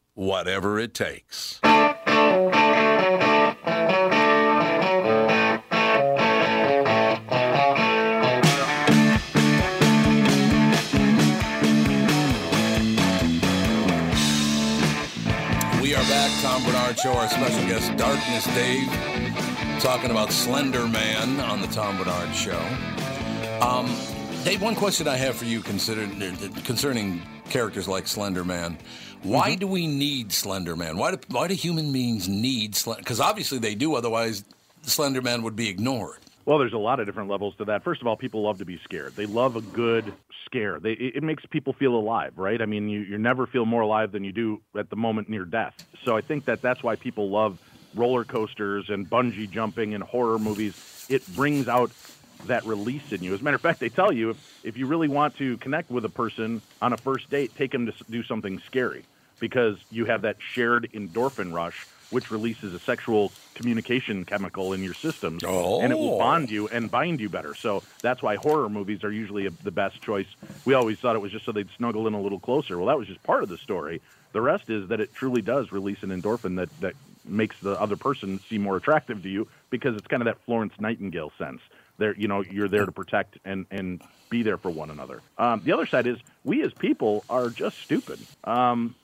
whatever 0.13 0.79
it 0.79 0.93
takes. 0.93 1.59
We 1.61 1.69
are 15.95 16.03
back. 16.03 16.41
Tom 16.41 16.63
Barnard 16.63 16.99
Show, 16.99 17.13
our 17.13 17.27
special 17.27 17.67
guest, 17.67 17.95
Darkness 17.97 18.45
Dave, 18.55 18.87
talking 19.79 20.11
about 20.11 20.31
Slender 20.31 20.87
Man 20.87 21.39
on 21.39 21.61
the 21.61 21.67
Tom 21.67 21.97
Barnard 21.97 22.35
Show. 22.35 22.59
Um, 23.61 23.85
Dave, 24.43 24.61
one 24.61 24.75
question 24.75 25.07
I 25.07 25.17
have 25.17 25.35
for 25.35 25.45
you 25.45 25.61
concerning 25.61 27.21
characters 27.51 27.87
like 27.87 28.07
Slender 28.07 28.43
Man. 28.43 28.77
Why 29.21 29.51
mm-hmm. 29.51 29.59
do 29.59 29.67
we 29.67 29.85
need 29.85 30.31
Slender 30.31 30.75
Man? 30.75 30.97
Why 30.97 31.11
do, 31.11 31.17
why 31.27 31.47
do 31.47 31.53
human 31.53 31.91
beings 31.91 32.27
need 32.27 32.75
Slender? 32.75 33.01
Because 33.01 33.19
obviously 33.19 33.59
they 33.59 33.75
do, 33.75 33.95
otherwise 33.95 34.43
Slender 34.81 35.21
Man 35.21 35.43
would 35.43 35.55
be 35.55 35.69
ignored. 35.69 36.17
Well, 36.45 36.57
there's 36.57 36.73
a 36.73 36.77
lot 36.77 36.99
of 36.99 37.05
different 37.05 37.29
levels 37.29 37.55
to 37.57 37.65
that. 37.65 37.83
First 37.83 38.01
of 38.01 38.07
all, 38.07 38.17
people 38.17 38.41
love 38.41 38.57
to 38.57 38.65
be 38.65 38.79
scared. 38.83 39.15
They 39.15 39.27
love 39.27 39.55
a 39.55 39.61
good 39.61 40.11
scare. 40.45 40.79
They, 40.79 40.93
it 40.93 41.21
makes 41.21 41.45
people 41.45 41.73
feel 41.73 41.95
alive, 41.95 42.33
right? 42.35 42.61
I 42.61 42.65
mean, 42.65 42.89
you, 42.89 43.01
you 43.01 43.17
never 43.19 43.45
feel 43.45 43.65
more 43.65 43.81
alive 43.81 44.11
than 44.11 44.23
you 44.23 44.31
do 44.31 44.59
at 44.75 44.89
the 44.89 44.95
moment 44.95 45.29
near 45.29 45.45
death. 45.45 45.75
So 46.03 46.17
I 46.17 46.21
think 46.21 46.45
that 46.45 46.61
that's 46.61 46.81
why 46.81 46.95
people 46.95 47.29
love 47.29 47.59
roller 47.93 48.23
coasters 48.23 48.89
and 48.89 49.07
bungee 49.07 49.49
jumping 49.49 49.93
and 49.93 50.03
horror 50.03 50.39
movies. 50.39 51.05
It 51.09 51.27
brings 51.35 51.67
out 51.67 51.91
that 52.47 52.65
release 52.65 53.11
in 53.11 53.23
you. 53.23 53.33
As 53.33 53.41
a 53.41 53.43
matter 53.43 53.55
of 53.55 53.61
fact, 53.61 53.79
they 53.79 53.89
tell 53.89 54.11
you 54.11 54.31
if, 54.31 54.61
if 54.63 54.77
you 54.77 54.87
really 54.87 55.07
want 55.07 55.37
to 55.37 55.57
connect 55.57 55.89
with 55.91 56.05
a 56.05 56.09
person 56.09 56.61
on 56.81 56.93
a 56.93 56.97
first 56.97 57.29
date, 57.29 57.55
take 57.55 57.71
them 57.71 57.85
to 57.85 57.93
do 58.09 58.23
something 58.23 58.59
scary 58.65 59.03
because 59.39 59.77
you 59.89 60.05
have 60.05 60.21
that 60.21 60.37
shared 60.39 60.89
endorphin 60.93 61.53
rush 61.53 61.87
which 62.11 62.29
releases 62.29 62.73
a 62.73 62.79
sexual 62.79 63.31
communication 63.55 64.23
chemical 64.25 64.73
in 64.73 64.83
your 64.83 64.93
systems, 64.93 65.43
oh. 65.45 65.81
and 65.81 65.91
it 65.91 65.95
will 65.97 66.17
bond 66.17 66.51
you 66.51 66.67
and 66.67 66.91
bind 66.91 67.19
you 67.19 67.29
better. 67.29 67.55
So 67.55 67.83
that's 68.01 68.21
why 68.21 68.35
horror 68.35 68.69
movies 68.69 69.03
are 69.03 69.11
usually 69.11 69.47
a, 69.47 69.49
the 69.63 69.71
best 69.71 70.01
choice. 70.01 70.27
We 70.65 70.73
always 70.73 70.99
thought 70.99 71.15
it 71.15 71.19
was 71.19 71.31
just 71.31 71.45
so 71.45 71.51
they'd 71.51 71.69
snuggle 71.77 72.07
in 72.07 72.13
a 72.13 72.21
little 72.21 72.39
closer. 72.39 72.77
Well, 72.77 72.87
that 72.87 72.97
was 72.97 73.07
just 73.07 73.23
part 73.23 73.43
of 73.43 73.49
the 73.49 73.57
story. 73.57 74.01
The 74.33 74.41
rest 74.41 74.69
is 74.69 74.89
that 74.89 74.99
it 74.99 75.13
truly 75.13 75.41
does 75.41 75.71
release 75.71 76.03
an 76.03 76.09
endorphin 76.09 76.57
that, 76.57 76.69
that 76.81 76.93
makes 77.25 77.57
the 77.59 77.79
other 77.79 77.95
person 77.95 78.39
seem 78.49 78.61
more 78.61 78.77
attractive 78.77 79.23
to 79.23 79.29
you 79.29 79.47
because 79.69 79.95
it's 79.95 80.07
kind 80.07 80.21
of 80.21 80.25
that 80.25 80.37
Florence 80.45 80.73
Nightingale 80.79 81.31
sense 81.37 81.61
There, 82.01 82.15
you 82.17 82.27
know, 82.27 82.41
you're 82.41 82.67
there 82.67 82.87
to 82.87 82.91
protect 82.91 83.37
and 83.45 83.67
and 83.69 84.01
be 84.31 84.41
there 84.41 84.57
for 84.57 84.71
one 84.71 84.89
another. 84.89 85.21
Um, 85.37 85.61
the 85.63 85.71
other 85.71 85.85
side 85.85 86.07
is 86.07 86.17
we 86.43 86.63
as 86.63 86.73
people 86.73 87.23
are 87.29 87.49
just 87.51 87.77
stupid. 87.77 88.19
Um, 88.43 88.95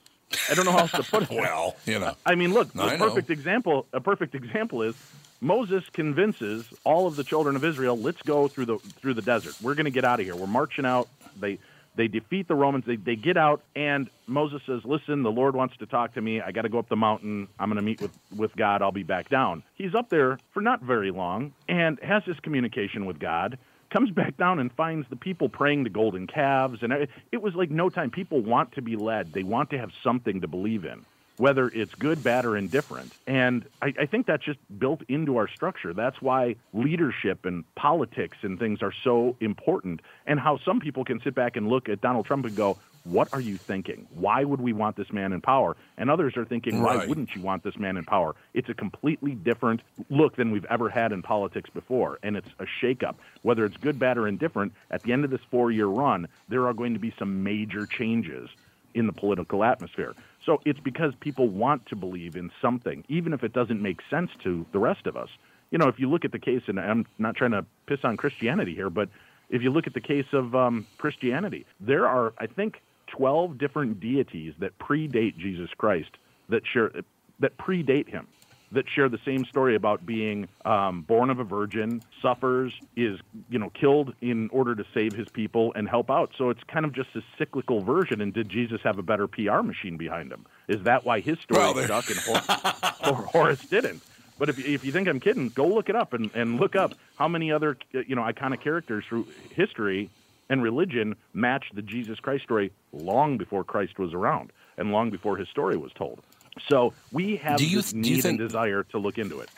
I 0.50 0.54
don't 0.54 0.64
know 0.64 0.72
how 0.72 0.78
else 0.80 0.90
to 0.90 1.04
put 1.04 1.22
it. 1.22 1.30
Well, 1.44 1.76
you 1.86 2.00
know. 2.00 2.14
I 2.26 2.34
mean, 2.34 2.52
look, 2.52 2.68
I 2.76 2.94
a 2.94 2.98
know. 2.98 3.08
perfect 3.08 3.30
example. 3.30 3.86
A 3.92 4.00
perfect 4.00 4.34
example 4.34 4.82
is 4.82 4.96
Moses 5.40 5.84
convinces 5.92 6.66
all 6.82 7.06
of 7.06 7.14
the 7.14 7.22
children 7.22 7.54
of 7.54 7.64
Israel, 7.64 7.96
"Let's 7.96 8.20
go 8.22 8.48
through 8.48 8.66
the 8.66 8.78
through 8.78 9.14
the 9.14 9.22
desert. 9.22 9.54
We're 9.62 9.74
going 9.76 9.84
to 9.84 9.92
get 9.92 10.04
out 10.04 10.18
of 10.18 10.26
here. 10.26 10.34
We're 10.34 10.48
marching 10.48 10.84
out." 10.84 11.08
They 11.38 11.60
they 11.98 12.06
defeat 12.06 12.46
the 12.46 12.54
Romans. 12.54 12.84
They 12.86 12.96
they 12.96 13.16
get 13.16 13.36
out, 13.36 13.60
and 13.74 14.08
Moses 14.28 14.62
says, 14.64 14.82
"Listen, 14.84 15.24
the 15.24 15.32
Lord 15.32 15.56
wants 15.56 15.76
to 15.78 15.86
talk 15.86 16.14
to 16.14 16.22
me. 16.22 16.40
I 16.40 16.52
got 16.52 16.62
to 16.62 16.68
go 16.68 16.78
up 16.78 16.88
the 16.88 16.96
mountain. 16.96 17.48
I'm 17.58 17.68
going 17.68 17.76
to 17.76 17.82
meet 17.82 18.00
with 18.00 18.16
with 18.34 18.54
God. 18.56 18.80
I'll 18.80 18.92
be 18.92 19.02
back 19.02 19.28
down." 19.28 19.64
He's 19.74 19.94
up 19.96 20.08
there 20.08 20.38
for 20.54 20.62
not 20.62 20.80
very 20.80 21.10
long 21.10 21.52
and 21.68 21.98
has 22.00 22.22
this 22.24 22.38
communication 22.40 23.04
with 23.04 23.18
God. 23.18 23.58
Comes 23.90 24.10
back 24.10 24.36
down 24.36 24.60
and 24.60 24.72
finds 24.72 25.08
the 25.08 25.16
people 25.16 25.48
praying 25.48 25.84
to 25.84 25.90
golden 25.90 26.26
calves, 26.28 26.82
and 26.82 26.92
it, 26.92 27.10
it 27.32 27.42
was 27.42 27.54
like 27.54 27.70
no 27.70 27.90
time. 27.90 28.10
People 28.10 28.42
want 28.42 28.72
to 28.72 28.82
be 28.82 28.94
led. 28.94 29.32
They 29.32 29.42
want 29.42 29.70
to 29.70 29.78
have 29.78 29.90
something 30.02 30.40
to 30.40 30.46
believe 30.46 30.84
in 30.84 31.04
whether 31.38 31.68
it's 31.68 31.94
good, 31.94 32.22
bad, 32.22 32.44
or 32.44 32.56
indifferent. 32.56 33.12
And 33.26 33.64
I, 33.80 33.94
I 33.98 34.06
think 34.06 34.26
that's 34.26 34.44
just 34.44 34.58
built 34.78 35.02
into 35.08 35.36
our 35.36 35.48
structure. 35.48 35.94
That's 35.94 36.20
why 36.20 36.56
leadership 36.72 37.46
and 37.46 37.64
politics 37.74 38.36
and 38.42 38.58
things 38.58 38.82
are 38.82 38.92
so 39.04 39.36
important, 39.40 40.02
and 40.26 40.38
how 40.38 40.58
some 40.58 40.80
people 40.80 41.04
can 41.04 41.20
sit 41.20 41.34
back 41.34 41.56
and 41.56 41.68
look 41.68 41.88
at 41.88 42.00
Donald 42.00 42.26
Trump 42.26 42.44
and 42.44 42.54
go, 42.54 42.78
what 43.04 43.32
are 43.32 43.40
you 43.40 43.56
thinking? 43.56 44.06
Why 44.10 44.44
would 44.44 44.60
we 44.60 44.72
want 44.72 44.96
this 44.96 45.10
man 45.12 45.32
in 45.32 45.40
power? 45.40 45.76
And 45.96 46.10
others 46.10 46.36
are 46.36 46.44
thinking, 46.44 46.82
why 46.82 47.06
wouldn't 47.06 47.34
you 47.34 47.40
want 47.40 47.62
this 47.62 47.78
man 47.78 47.96
in 47.96 48.04
power? 48.04 48.34
It's 48.52 48.68
a 48.68 48.74
completely 48.74 49.34
different 49.34 49.80
look 50.10 50.36
than 50.36 50.50
we've 50.50 50.66
ever 50.66 50.90
had 50.90 51.12
in 51.12 51.22
politics 51.22 51.70
before, 51.70 52.18
and 52.22 52.36
it's 52.36 52.48
a 52.58 52.66
shakeup. 52.82 53.14
Whether 53.42 53.64
it's 53.64 53.76
good, 53.78 53.98
bad, 53.98 54.18
or 54.18 54.28
indifferent, 54.28 54.72
at 54.90 55.02
the 55.04 55.12
end 55.12 55.24
of 55.24 55.30
this 55.30 55.40
four 55.50 55.70
year 55.70 55.86
run, 55.86 56.28
there 56.48 56.66
are 56.66 56.74
going 56.74 56.92
to 56.94 57.00
be 57.00 57.14
some 57.18 57.42
major 57.42 57.86
changes 57.86 58.50
in 58.94 59.06
the 59.06 59.12
political 59.12 59.64
atmosphere. 59.64 60.14
So 60.44 60.60
it's 60.64 60.80
because 60.80 61.12
people 61.20 61.48
want 61.48 61.86
to 61.86 61.96
believe 61.96 62.36
in 62.36 62.50
something, 62.60 63.04
even 63.08 63.32
if 63.32 63.42
it 63.44 63.52
doesn't 63.52 63.82
make 63.82 64.00
sense 64.08 64.30
to 64.44 64.64
the 64.72 64.78
rest 64.78 65.06
of 65.06 65.16
us. 65.16 65.28
You 65.70 65.78
know, 65.78 65.88
if 65.88 65.98
you 65.98 66.08
look 66.08 66.24
at 66.24 66.32
the 66.32 66.38
case, 66.38 66.62
and 66.66 66.80
I'm 66.80 67.06
not 67.18 67.36
trying 67.36 67.50
to 67.50 67.64
piss 67.86 68.00
on 68.04 68.16
Christianity 68.16 68.74
here, 68.74 68.88
but 68.88 69.08
if 69.50 69.62
you 69.62 69.70
look 69.70 69.86
at 69.86 69.94
the 69.94 70.00
case 70.00 70.26
of 70.32 70.54
um, 70.54 70.86
Christianity, 70.96 71.66
there 71.80 72.06
are, 72.06 72.32
I 72.38 72.46
think, 72.46 72.80
12 73.08 73.58
different 73.58 74.00
deities 74.00 74.54
that 74.58 74.78
predate 74.78 75.36
Jesus 75.36 75.70
Christ 75.76 76.10
that 76.48 76.62
share 76.66 76.92
that 77.40 77.56
predate 77.56 78.08
him 78.08 78.26
that 78.72 78.84
share 78.94 79.08
the 79.08 79.18
same 79.24 79.44
story 79.46 79.74
about 79.74 80.04
being 80.04 80.48
um, 80.64 81.02
born 81.02 81.30
of 81.30 81.38
a 81.38 81.44
virgin, 81.44 82.02
suffers, 82.20 82.72
is 82.96 83.18
you 83.48 83.58
know 83.58 83.70
killed 83.70 84.14
in 84.20 84.48
order 84.50 84.74
to 84.74 84.84
save 84.94 85.14
his 85.14 85.28
people 85.28 85.72
and 85.74 85.88
help 85.88 86.10
out. 86.10 86.32
So 86.36 86.50
it's 86.50 86.62
kind 86.72 86.84
of 86.84 86.92
just 86.92 87.08
a 87.16 87.20
cyclical 87.38 87.82
version. 87.82 88.20
And 88.20 88.32
did 88.32 88.48
Jesus 88.48 88.80
have 88.84 88.98
a 88.98 89.02
better 89.02 89.26
PR 89.26 89.62
machine 89.62 89.96
behind 89.96 90.30
him? 90.30 90.46
Is 90.68 90.82
that 90.84 91.04
why 91.04 91.20
his 91.20 91.38
story 91.40 91.60
Well, 91.60 91.84
stuck 91.84 92.10
and 92.10 92.18
Hor- 92.20 93.14
Hor- 93.14 93.26
Horus 93.26 93.60
didn't? 93.70 94.02
But 94.38 94.50
if, 94.50 94.58
if 94.58 94.84
you 94.84 94.92
think 94.92 95.08
I'm 95.08 95.18
kidding, 95.18 95.48
go 95.48 95.66
look 95.66 95.88
it 95.88 95.96
up 95.96 96.12
and, 96.12 96.30
and 96.34 96.60
look 96.60 96.76
up 96.76 96.92
how 97.16 97.26
many 97.26 97.50
other 97.50 97.76
you 97.92 98.14
know 98.14 98.22
iconic 98.22 98.62
characters 98.62 99.04
through 99.08 99.26
history 99.50 100.10
and 100.50 100.62
religion 100.62 101.14
match 101.34 101.66
the 101.74 101.82
Jesus 101.82 102.18
Christ 102.20 102.44
story 102.44 102.72
long 102.92 103.36
before 103.36 103.64
Christ 103.64 103.98
was 103.98 104.14
around 104.14 104.52
and 104.76 104.92
long 104.92 105.10
before 105.10 105.36
his 105.36 105.48
story 105.48 105.76
was 105.76 105.92
told. 105.92 106.20
So 106.68 106.92
we 107.12 107.36
have 107.36 107.58
Do 107.58 107.66
you- 107.66 107.76
this 107.76 107.92
need 107.94 108.22
think- 108.22 108.38
and 108.40 108.48
desire 108.48 108.82
to 108.84 108.98
look 108.98 109.18
into 109.18 109.40
it. 109.40 109.48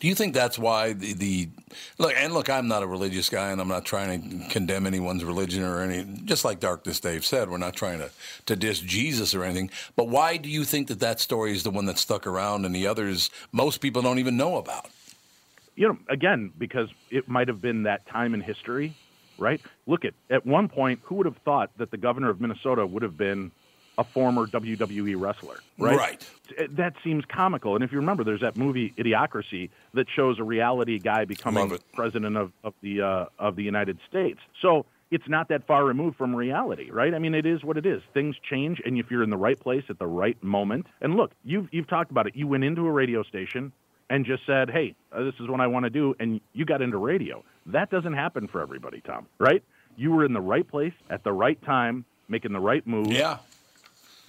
Do 0.00 0.08
you 0.08 0.16
think 0.16 0.34
that's 0.34 0.58
why 0.58 0.94
the, 0.94 1.12
the 1.12 1.48
look? 1.98 2.12
And 2.16 2.34
look, 2.34 2.50
I'm 2.50 2.66
not 2.66 2.82
a 2.82 2.88
religious 2.88 3.28
guy, 3.28 3.52
and 3.52 3.60
I'm 3.60 3.68
not 3.68 3.84
trying 3.84 4.40
to 4.40 4.48
condemn 4.48 4.84
anyone's 4.84 5.22
religion 5.24 5.62
or 5.62 5.80
any. 5.80 6.04
Just 6.24 6.44
like 6.44 6.58
Darkness 6.58 6.98
Dave 6.98 7.24
said, 7.24 7.48
we're 7.48 7.56
not 7.58 7.76
trying 7.76 8.00
to 8.00 8.10
to 8.46 8.56
diss 8.56 8.80
Jesus 8.80 9.32
or 9.32 9.44
anything. 9.44 9.70
But 9.94 10.08
why 10.08 10.38
do 10.38 10.48
you 10.48 10.64
think 10.64 10.88
that 10.88 10.98
that 10.98 11.20
story 11.20 11.52
is 11.52 11.62
the 11.62 11.70
one 11.70 11.84
that 11.86 11.98
stuck 11.98 12.26
around, 12.26 12.64
and 12.64 12.74
the 12.74 12.84
others 12.84 13.30
most 13.52 13.78
people 13.80 14.02
don't 14.02 14.18
even 14.18 14.36
know 14.36 14.56
about? 14.56 14.86
you 15.76 15.86
know, 15.88 15.96
again, 16.08 16.52
because 16.58 16.88
it 17.10 17.28
might 17.28 17.46
have 17.48 17.62
been 17.62 17.84
that 17.84 18.04
time 18.06 18.34
in 18.34 18.40
history, 18.42 18.94
right? 19.38 19.60
Look 19.86 20.04
at 20.04 20.14
at 20.28 20.44
one 20.44 20.68
point, 20.68 20.98
who 21.04 21.14
would 21.14 21.26
have 21.26 21.38
thought 21.44 21.70
that 21.78 21.92
the 21.92 21.96
governor 21.96 22.28
of 22.28 22.40
Minnesota 22.40 22.84
would 22.84 23.02
have 23.04 23.16
been 23.16 23.52
a 23.98 24.04
former 24.04 24.46
WWE 24.46 25.20
wrestler, 25.20 25.60
right? 25.78 25.96
Right. 25.96 26.30
That 26.70 26.94
seems 27.04 27.24
comical. 27.26 27.74
And 27.74 27.84
if 27.84 27.92
you 27.92 27.98
remember, 27.98 28.24
there's 28.24 28.40
that 28.40 28.56
movie 28.56 28.92
Idiocracy 28.96 29.70
that 29.94 30.06
shows 30.14 30.38
a 30.38 30.44
reality 30.44 30.98
guy 30.98 31.24
becoming 31.24 31.78
president 31.92 32.36
of, 32.36 32.52
of 32.64 32.74
the 32.82 33.02
uh, 33.02 33.26
of 33.38 33.56
the 33.56 33.62
United 33.62 33.98
States. 34.08 34.40
So 34.60 34.86
it's 35.12 35.28
not 35.28 35.48
that 35.48 35.66
far 35.66 35.84
removed 35.84 36.16
from 36.16 36.34
reality, 36.34 36.90
right? 36.90 37.12
I 37.14 37.18
mean, 37.18 37.34
it 37.34 37.44
is 37.44 37.62
what 37.62 37.76
it 37.76 37.84
is. 37.84 38.02
Things 38.14 38.34
change, 38.48 38.80
and 38.84 38.98
if 38.98 39.10
you're 39.10 39.22
in 39.22 39.30
the 39.30 39.36
right 39.36 39.60
place 39.60 39.84
at 39.90 39.98
the 39.98 40.06
right 40.06 40.42
moment, 40.42 40.86
and 41.02 41.16
look, 41.16 41.32
you've 41.44 41.68
you've 41.70 41.86
talked 41.86 42.10
about 42.10 42.26
it. 42.26 42.34
You 42.34 42.46
went 42.46 42.64
into 42.64 42.86
a 42.86 42.90
radio 42.90 43.22
station 43.22 43.72
and 44.08 44.24
just 44.24 44.44
said, 44.46 44.70
"Hey, 44.70 44.94
uh, 45.12 45.22
this 45.22 45.34
is 45.38 45.48
what 45.48 45.60
I 45.60 45.66
want 45.66 45.84
to 45.84 45.90
do," 45.90 46.14
and 46.18 46.40
you 46.54 46.64
got 46.64 46.80
into 46.80 46.96
radio. 46.96 47.44
That 47.66 47.90
doesn't 47.90 48.14
happen 48.14 48.48
for 48.48 48.62
everybody, 48.62 49.02
Tom. 49.02 49.26
Right? 49.38 49.62
You 49.96 50.12
were 50.12 50.24
in 50.24 50.32
the 50.32 50.40
right 50.40 50.66
place 50.66 50.94
at 51.10 51.22
the 51.24 51.32
right 51.32 51.62
time, 51.62 52.06
making 52.28 52.52
the 52.52 52.60
right 52.60 52.86
move. 52.86 53.12
Yeah. 53.12 53.38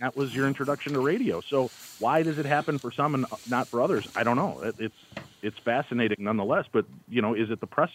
That 0.03 0.17
was 0.17 0.35
your 0.35 0.47
introduction 0.47 0.91
to 0.95 0.99
radio. 0.99 1.39
So 1.39 1.71
why 1.99 2.23
does 2.23 2.37
it 2.37 2.45
happen 2.45 2.77
for 2.77 2.91
some 2.91 3.15
and 3.15 3.25
not 3.49 3.69
for 3.69 3.81
others? 3.81 4.05
I 4.17 4.25
don't 4.25 4.35
know. 4.35 4.59
It, 4.59 4.75
it's 4.77 5.23
it's 5.41 5.57
fascinating 5.59 6.17
nonetheless. 6.19 6.65
But 6.69 6.85
you 7.07 7.21
know, 7.21 7.33
is 7.33 7.49
it 7.49 7.61
the 7.61 7.67
press 7.67 7.89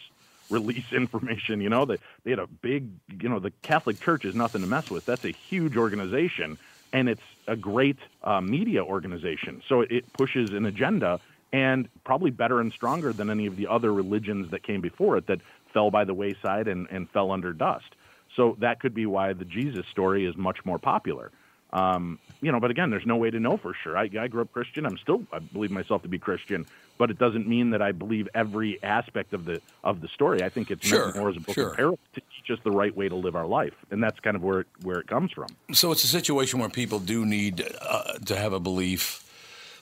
release 0.49 0.87
information? 0.92 1.61
You 1.61 1.68
know, 1.68 1.85
they 1.85 1.99
they 2.25 2.31
had 2.31 2.38
a 2.38 2.47
big. 2.47 2.88
You 3.21 3.29
know, 3.29 3.40
the 3.40 3.51
Catholic 3.61 4.01
Church 4.01 4.25
is 4.25 4.35
nothing 4.35 4.62
to 4.62 4.66
mess 4.66 4.88
with. 4.88 5.05
That's 5.05 5.27
a 5.27 5.33
huge 5.33 5.77
organization, 5.77 6.57
and 6.94 7.11
it's 7.11 7.21
a 7.47 7.57
great 7.57 7.99
uh, 8.25 8.40
media 8.40 8.83
organization. 8.83 9.62
So 9.68 9.83
it 9.83 10.11
pushes 10.14 10.55
an 10.55 10.64
agenda, 10.64 11.21
and 11.53 11.90
probably 12.05 12.31
better 12.31 12.59
and 12.59 12.73
stronger 12.73 13.12
than 13.12 13.29
any 13.29 13.44
of 13.44 13.57
the 13.57 13.66
other 13.66 13.92
religions 13.92 14.51
that 14.53 14.62
came 14.62 14.81
before 14.81 15.18
it 15.18 15.27
that 15.27 15.40
fell 15.75 15.90
by 15.90 16.05
the 16.05 16.14
wayside 16.14 16.68
and, 16.68 16.88
and 16.90 17.11
fell 17.11 17.33
under 17.33 17.53
dust. 17.53 17.94
So 18.35 18.57
that 18.61 18.81
could 18.81 18.94
be 18.94 19.05
why 19.05 19.35
the 19.35 19.44
Jesus 19.44 19.85
story 19.88 20.25
is 20.25 20.38
much 20.38 20.64
more 20.64 20.79
popular. 20.79 21.31
Um, 21.72 22.18
you 22.40 22.52
know, 22.52 22.61
but 22.61 22.70
again, 22.70 22.90
there's 22.90 23.04
no 23.07 23.16
way 23.16 23.31
to 23.31 23.40
know 23.40 23.57
for 23.57 23.74
sure. 23.74 23.96
I, 23.96 24.09
I 24.18 24.28
grew 24.28 24.42
up 24.42 24.52
Christian. 24.52 24.87
I'm 24.87 24.96
still, 24.98 25.22
I 25.33 25.40
believe 25.40 25.70
myself 25.70 26.02
to 26.02 26.09
be 26.09 26.18
Christian, 26.18 26.66
but 26.96 27.11
it 27.11 27.18
doesn't 27.18 27.46
mean 27.46 27.70
that 27.70 27.83
I 27.83 27.92
believe 27.92 28.28
every 28.35 28.83
aspect 28.83 29.35
of 29.35 29.44
the 29.44 29.61
of 29.85 30.00
the 30.00 30.09
story. 30.09 30.42
I 30.42 30.48
think 30.48 30.70
it's 30.70 30.87
Sure, 30.87 31.12
more 31.14 31.28
as 31.31 31.37
a 31.37 31.40
book 31.40 31.54
sure. 31.54 31.70
of 31.70 31.76
parables 31.76 32.00
to 32.14 32.20
teach 32.20 32.50
us 32.57 32.59
the 32.64 32.70
right 32.70 32.96
way 32.96 33.09
to 33.09 33.16
live 33.16 33.37
our 33.37 33.46
life, 33.46 33.74
and 33.90 34.02
that's 34.02 34.18
kind 34.20 34.37
of 34.37 34.42
where 34.42 34.61
it, 34.61 34.66
where 34.83 34.98
it 34.98 35.09
comes 35.09 35.33
from. 35.33 35.48
So 35.72 35.92
it's 35.92 36.04
a 36.04 36.09
situation 36.09 36.59
where 36.61 36.68
people 36.70 37.00
do 37.00 37.26
need 37.26 37.64
uh, 37.83 38.14
to 38.24 38.37
have 38.37 38.52
a 38.52 38.61
belief, 38.61 39.24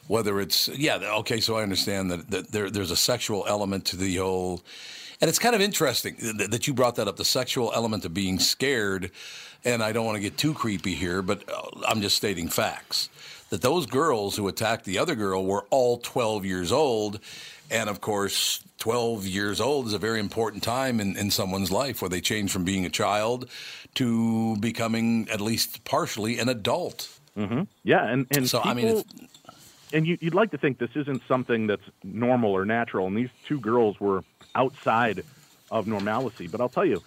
whether 0.08 0.40
it's 0.40 0.68
yeah 0.68 0.96
okay. 1.18 1.40
So 1.40 1.56
I 1.56 1.62
understand 1.62 2.10
that, 2.10 2.30
that 2.30 2.52
there, 2.52 2.70
there's 2.70 2.90
a 2.90 2.96
sexual 2.96 3.44
element 3.48 3.84
to 3.86 3.96
the 3.96 4.16
whole, 4.16 4.62
and 5.20 5.28
it's 5.28 5.38
kind 5.38 5.54
of 5.54 5.60
interesting 5.60 6.16
that, 6.38 6.50
that 6.50 6.66
you 6.66 6.74
brought 6.74 6.96
that 6.96 7.08
up. 7.08 7.16
The 7.16 7.24
sexual 7.24 7.72
element 7.74 8.04
of 8.04 8.12
being 8.14 8.38
scared, 8.38 9.10
and 9.64 9.82
I 9.82 9.92
don't 9.92 10.04
want 10.06 10.16
to 10.16 10.22
get 10.22 10.36
too 10.36 10.54
creepy 10.54 10.94
here, 10.94 11.22
but 11.22 11.42
uh, 11.48 11.62
I'm 11.88 12.00
just 12.00 12.16
stating 12.16 12.48
facts. 12.48 13.08
That 13.50 13.62
those 13.62 13.86
girls 13.86 14.36
who 14.36 14.48
attacked 14.48 14.84
the 14.84 14.98
other 14.98 15.14
girl 15.14 15.44
were 15.46 15.66
all 15.70 15.98
12 15.98 16.44
years 16.44 16.72
old, 16.72 17.20
and 17.70 17.88
of 17.88 18.00
course. 18.00 18.62
12 18.78 19.26
years 19.26 19.58
old 19.58 19.86
is 19.86 19.94
a 19.94 19.98
very 19.98 20.20
important 20.20 20.62
time 20.62 21.00
in, 21.00 21.16
in 21.16 21.30
someone's 21.30 21.72
life 21.72 22.02
where 22.02 22.10
they 22.10 22.20
change 22.20 22.52
from 22.52 22.62
being 22.62 22.84
a 22.84 22.90
child 22.90 23.48
to 23.94 24.54
becoming 24.58 25.26
at 25.30 25.40
least 25.40 25.82
partially 25.84 26.38
an 26.38 26.48
adult. 26.50 27.08
mm-hmm. 27.36 27.62
Yeah, 27.84 28.04
and 28.06 28.26
and 28.30 28.48
So, 28.48 28.58
people, 28.58 28.70
I 28.70 28.74
mean, 28.74 28.86
it's- 28.88 29.04
and 29.92 30.06
you, 30.06 30.18
you'd 30.20 30.34
like 30.34 30.50
to 30.52 30.58
think 30.58 30.78
this 30.78 30.90
isn't 30.94 31.22
something 31.28 31.66
that's 31.66 31.82
normal 32.02 32.52
or 32.52 32.64
natural, 32.64 33.06
and 33.06 33.16
these 33.16 33.28
two 33.48 33.60
girls 33.60 33.98
were 34.00 34.24
outside 34.54 35.24
of 35.70 35.86
normalcy. 35.86 36.46
But 36.46 36.60
I'll 36.60 36.68
tell 36.68 36.84
you, 36.84 37.02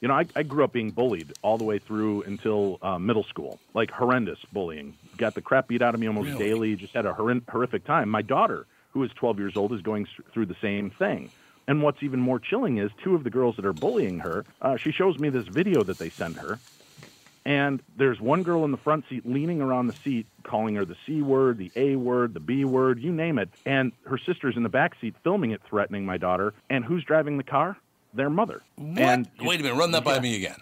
you 0.00 0.08
know, 0.08 0.14
I, 0.14 0.26
I 0.36 0.42
grew 0.44 0.64
up 0.64 0.72
being 0.72 0.90
bullied 0.90 1.32
all 1.42 1.58
the 1.58 1.64
way 1.64 1.78
through 1.78 2.22
until 2.22 2.78
uh, 2.82 2.98
middle 2.98 3.24
school, 3.24 3.58
like 3.74 3.90
horrendous 3.90 4.38
bullying. 4.52 4.94
Got 5.16 5.34
the 5.34 5.40
crap 5.42 5.68
beat 5.68 5.82
out 5.82 5.94
of 5.94 6.00
me 6.00 6.06
almost 6.06 6.28
Really? 6.30 6.48
daily. 6.48 6.76
Just 6.76 6.94
had 6.94 7.06
a 7.06 7.14
horrific 7.14 7.84
time. 7.84 8.08
My 8.08 8.22
daughter, 8.22 8.66
who 8.90 9.02
is 9.02 9.10
12 9.16 9.38
years 9.38 9.56
old, 9.56 9.72
is 9.72 9.82
going 9.82 10.06
through 10.32 10.46
the 10.46 10.56
same 10.62 10.90
thing. 10.98 11.30
And 11.66 11.82
what's 11.82 12.02
even 12.02 12.20
more 12.20 12.38
chilling 12.38 12.78
is 12.78 12.90
two 13.04 13.14
of 13.14 13.24
the 13.24 13.30
girls 13.30 13.56
that 13.56 13.66
are 13.66 13.72
bullying 13.74 14.20
her. 14.20 14.46
Uh, 14.62 14.76
she 14.78 14.90
shows 14.92 15.18
me 15.18 15.28
this 15.28 15.46
video 15.48 15.84
that 15.84 15.98
they 15.98 16.08
send 16.08 16.36
her, 16.36 16.58
and 17.48 17.82
there's 17.96 18.20
one 18.20 18.42
girl 18.42 18.66
in 18.66 18.72
the 18.72 18.76
front 18.76 19.06
seat 19.08 19.24
leaning 19.24 19.62
around 19.62 19.86
the 19.86 19.96
seat 20.04 20.26
calling 20.44 20.74
her 20.74 20.84
the 20.84 20.96
c 21.06 21.22
word 21.22 21.56
the 21.56 21.72
a 21.76 21.96
word 21.96 22.34
the 22.34 22.40
b 22.40 22.66
word 22.66 23.00
you 23.00 23.10
name 23.10 23.38
it. 23.38 23.48
And 23.64 23.92
her 24.04 24.18
sister's 24.18 24.54
in 24.54 24.62
the 24.62 24.68
back 24.68 24.92
seat 25.00 25.14
filming 25.24 25.52
it 25.52 25.62
threatening 25.66 26.04
my 26.04 26.18
daughter. 26.18 26.52
And 26.68 26.84
who's 26.84 27.02
driving 27.04 27.38
the 27.38 27.42
car? 27.42 27.78
Their 28.12 28.28
mother. 28.28 28.60
What? 28.76 28.98
and 28.98 29.28
Wait 29.40 29.60
a 29.60 29.62
minute, 29.62 29.76
run 29.78 29.92
that 29.92 30.04
by 30.04 30.20
me 30.20 30.36
again. 30.36 30.60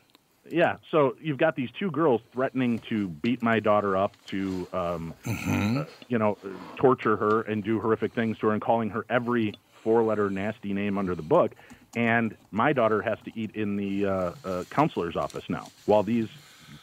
yeah 0.49 0.77
so 0.93 1.17
you've 1.21 1.39
got 1.39 1.57
these 1.57 1.71
two 1.77 1.91
girls 1.91 2.21
threatening 2.33 2.79
to 2.89 3.09
beat 3.09 3.43
my 3.43 3.59
daughter 3.59 3.97
up 3.97 4.13
to 4.27 4.69
um, 4.73 5.13
uh, 5.27 5.85
you 6.07 6.19
know 6.19 6.39
torture 6.77 7.17
her 7.17 7.43
and 7.43 7.65
do 7.65 7.81
horrific 7.81 8.15
things 8.15 8.39
to 8.39 8.47
her 8.47 8.53
and 8.53 8.63
calling 8.63 8.91
her 8.91 9.05
every 9.11 9.55
four 9.83 10.05
letter 10.05 10.31
nasty 10.31 10.73
name 10.73 10.99
under 10.99 11.17
the 11.17 11.23
book. 11.23 11.51
And 11.97 12.37
my 12.53 12.73
daughter 12.73 13.01
has 13.03 13.19
to 13.25 13.33
eat 13.35 13.57
in 13.57 13.77
the 13.77 14.07
uh, 14.07 14.33
uh, 14.45 14.65
counselor's 14.71 15.17
office 15.17 15.45
now, 15.49 15.69
while 15.87 16.03
these 16.03 16.29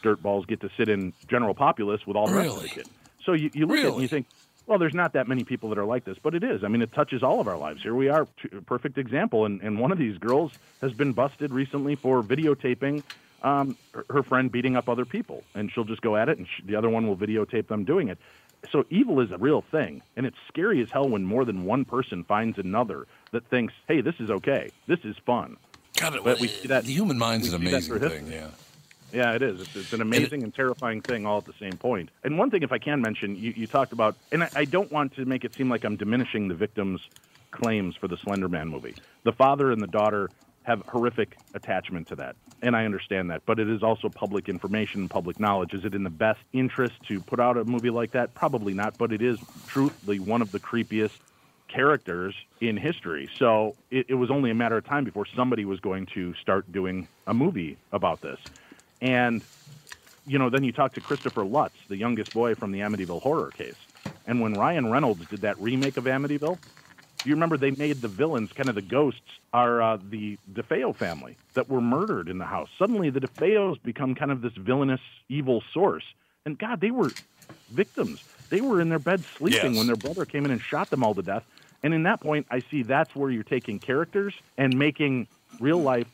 dirtballs 0.04 0.48
get 0.48 0.62
to 0.62 0.70
sit 0.78 0.90
in 0.90 1.14
general 1.28 1.54
populace 1.54 2.06
with 2.08 2.16
all 2.18 2.28
the 2.28 2.34
rest 2.36 2.50
of 2.50 2.56
the 2.56 2.62
Really? 2.62 2.70
kids. 2.76 2.90
So 3.26 3.34
you, 3.34 3.50
you 3.54 3.66
look 3.66 3.78
at 3.80 3.86
it 3.86 3.94
and 3.94 4.02
you 4.02 4.08
think, 4.08 4.28
well, 4.68 4.80
there's 4.80 4.94
not 4.94 5.14
that 5.14 5.28
many 5.28 5.44
people 5.44 5.70
that 5.70 5.78
are 5.78 5.86
like 5.86 6.06
this, 6.06 6.18
but 6.22 6.36
it 6.36 6.44
is. 6.44 6.64
I 6.64 6.68
mean, 6.68 6.82
it 6.82 6.92
touches 6.94 7.22
all 7.24 7.40
of 7.40 7.48
our 7.48 7.58
lives. 7.58 7.82
Here 7.84 7.94
we 7.96 8.10
are, 8.10 8.28
a 8.56 8.62
perfect 8.62 8.98
example. 8.98 9.46
And, 9.46 9.62
and 9.62 9.80
one 9.80 9.92
of 9.92 9.98
these 9.98 10.18
girls 10.18 10.52
has 10.82 10.94
been 10.94 11.14
busted 11.14 11.52
recently 11.52 11.96
for 11.96 12.22
videotaping 12.24 13.04
um, 13.44 13.78
her, 13.94 14.06
her 14.10 14.24
friend 14.24 14.50
beating 14.52 14.78
up 14.78 14.88
other 14.88 15.04
people, 15.06 15.44
and 15.54 15.70
she'll 15.72 15.84
just 15.84 16.02
go 16.02 16.16
at 16.16 16.30
it, 16.30 16.38
and 16.38 16.48
sh 16.48 16.62
the 16.66 16.76
other 16.78 16.90
one 16.90 17.08
will 17.08 17.18
videotape 17.18 17.68
them 17.68 17.84
doing 17.84 18.08
it. 18.08 18.18
So 18.72 18.86
evil 18.90 19.20
is 19.20 19.32
a 19.32 19.38
real 19.38 19.62
thing, 19.70 20.02
and 20.16 20.26
it's 20.26 20.38
scary 20.48 20.82
as 20.82 20.90
hell 20.90 21.10
when 21.10 21.26
more 21.26 21.44
than 21.44 21.66
one 21.66 21.84
person 21.84 22.24
finds 22.24 22.58
another 22.58 23.06
that 23.32 23.46
thinks, 23.50 23.74
"Hey, 23.90 24.00
this 24.00 24.16
is 24.22 24.30
okay. 24.32 24.70
This 24.88 25.00
is 25.04 25.18
fun." 25.26 25.58
God, 25.98 26.18
But 26.24 26.40
we 26.40 26.48
see 26.48 26.70
that- 26.70 26.86
the 26.86 26.94
human 26.94 27.18
mind's 27.18 27.50
an 27.50 27.56
amazing 27.56 28.00
thing. 28.00 28.28
Yeah. 28.32 28.48
Yeah, 29.14 29.34
it 29.34 29.44
is. 29.44 29.62
It's, 29.62 29.76
it's 29.76 29.94
an 29.94 30.02
amazing 30.02 30.44
and 30.44 30.54
terrifying 30.54 31.02
thing 31.02 31.26
all 31.26 31.38
at 31.38 31.46
the 31.46 31.54
same 31.60 31.78
point. 31.78 32.10
And 32.24 32.38
one 32.38 32.50
thing, 32.50 32.64
if 32.64 32.72
I 32.72 32.80
can 32.80 33.00
mention, 33.00 33.36
you, 33.36 33.54
you 33.56 33.68
talked 33.68 33.94
about, 33.94 34.16
and 34.32 34.44
I, 34.44 34.50
I 34.56 34.66
don't 34.66 34.92
want 34.92 35.16
to 35.16 35.26
make 35.26 35.46
it 35.46 35.54
seem 35.54 35.70
like 35.70 35.84
I'm 35.84 35.96
diminishing 35.96 36.48
the 36.48 36.56
victim's 36.56 37.08
claims 37.52 37.96
for 37.96 38.08
the 38.08 38.18
Slender 38.18 38.50
Man 38.50 38.70
movie. 38.70 38.96
The 39.24 39.32
father 39.32 39.72
and 39.72 39.82
the 39.82 39.88
daughter 39.88 40.32
have 40.64 40.82
horrific 40.88 41.38
attachment 41.54 42.08
to 42.08 42.16
that, 42.16 42.36
and 42.62 42.76
I 42.76 42.86
understand 42.86 43.30
that. 43.30 43.44
But 43.46 43.60
it 43.60 43.70
is 43.70 43.84
also 43.84 44.10
public 44.10 44.50
information 44.50 45.02
and 45.02 45.10
public 45.10 45.40
knowledge. 45.40 45.74
Is 45.74 45.86
it 45.86 45.94
in 45.94 46.04
the 46.04 46.10
best 46.10 46.40
interest 46.52 46.96
to 47.10 47.22
put 47.22 47.40
out 47.40 47.58
a 47.58 47.66
movie 47.66 47.92
like 47.92 48.12
that? 48.12 48.34
Probably 48.34 48.74
not. 48.74 48.98
But 48.98 49.12
it 49.12 49.22
is 49.22 49.38
truthfully 49.68 50.20
one 50.20 50.42
of 50.42 50.52
the 50.52 50.60
creepiest 50.60 51.18
characters 51.68 52.36
in 52.62 52.78
history. 52.78 53.30
So 53.38 53.76
it, 53.92 54.08
it 54.10 54.14
was 54.16 54.32
only 54.32 54.52
a 54.52 54.56
matter 54.56 54.78
of 54.78 54.86
time 54.86 55.04
before 55.04 55.26
somebody 55.36 55.66
was 55.66 55.80
going 55.80 56.06
to 56.08 56.34
start 56.36 56.72
doing 56.72 57.08
a 57.28 57.34
movie 57.34 57.78
about 57.92 58.22
this. 58.22 58.40
And, 59.04 59.42
you 60.26 60.40
know, 60.40 60.50
then 60.50 60.64
you 60.64 60.72
talk 60.72 60.94
to 60.94 61.02
Christopher 61.02 61.44
Lutz, 61.44 61.76
the 61.90 61.98
youngest 61.98 62.34
boy 62.34 62.56
from 62.56 62.72
the 62.72 62.80
Amityville 62.80 63.22
horror 63.22 63.52
case. 63.52 63.76
And 64.26 64.40
when 64.40 64.54
Ryan 64.54 64.90
Reynolds 64.90 65.26
did 65.28 65.42
that 65.42 65.60
remake 65.60 65.98
of 65.98 66.06
Amityville, 66.06 66.58
you 67.26 67.34
remember 67.34 67.58
they 67.58 67.72
made 67.72 67.98
the 68.02 68.08
villains, 68.08 68.54
kind 68.54 68.70
of 68.70 68.76
the 68.76 68.82
ghosts, 68.82 69.20
are 69.54 69.82
uh, 69.82 69.98
the 70.10 70.38
DeFeo 70.54 70.96
family 70.96 71.36
that 71.54 71.70
were 71.70 71.82
murdered 71.82 72.30
in 72.30 72.38
the 72.38 72.46
house. 72.46 72.70
Suddenly 72.80 73.10
the 73.10 73.20
DeFeos 73.20 73.84
become 73.84 74.16
kind 74.16 74.32
of 74.32 74.42
this 74.42 74.54
villainous, 74.54 75.02
evil 75.28 75.62
source. 75.74 76.06
And 76.46 76.58
God, 76.58 76.80
they 76.80 76.92
were 76.92 77.12
victims. 77.72 78.24
They 78.50 78.62
were 78.62 78.80
in 78.80 78.88
their 78.88 79.00
bed 79.00 79.24
sleeping 79.38 79.72
Yes. 79.74 79.78
when 79.78 79.88
their 79.88 79.96
brother 79.98 80.26
came 80.26 80.46
in 80.46 80.52
and 80.52 80.62
shot 80.62 80.90
them 80.90 81.04
all 81.04 81.14
to 81.14 81.22
death. 81.22 81.44
And 81.84 81.94
in 81.94 82.04
that 82.04 82.22
point, 82.22 82.48
I 82.50 82.60
see 82.60 82.84
that's 82.84 83.14
where 83.16 83.30
you're 83.30 83.44
taking 83.44 83.80
characters 83.80 84.34
and 84.58 84.78
making 84.78 85.28
real 85.60 85.80
life 85.80 86.08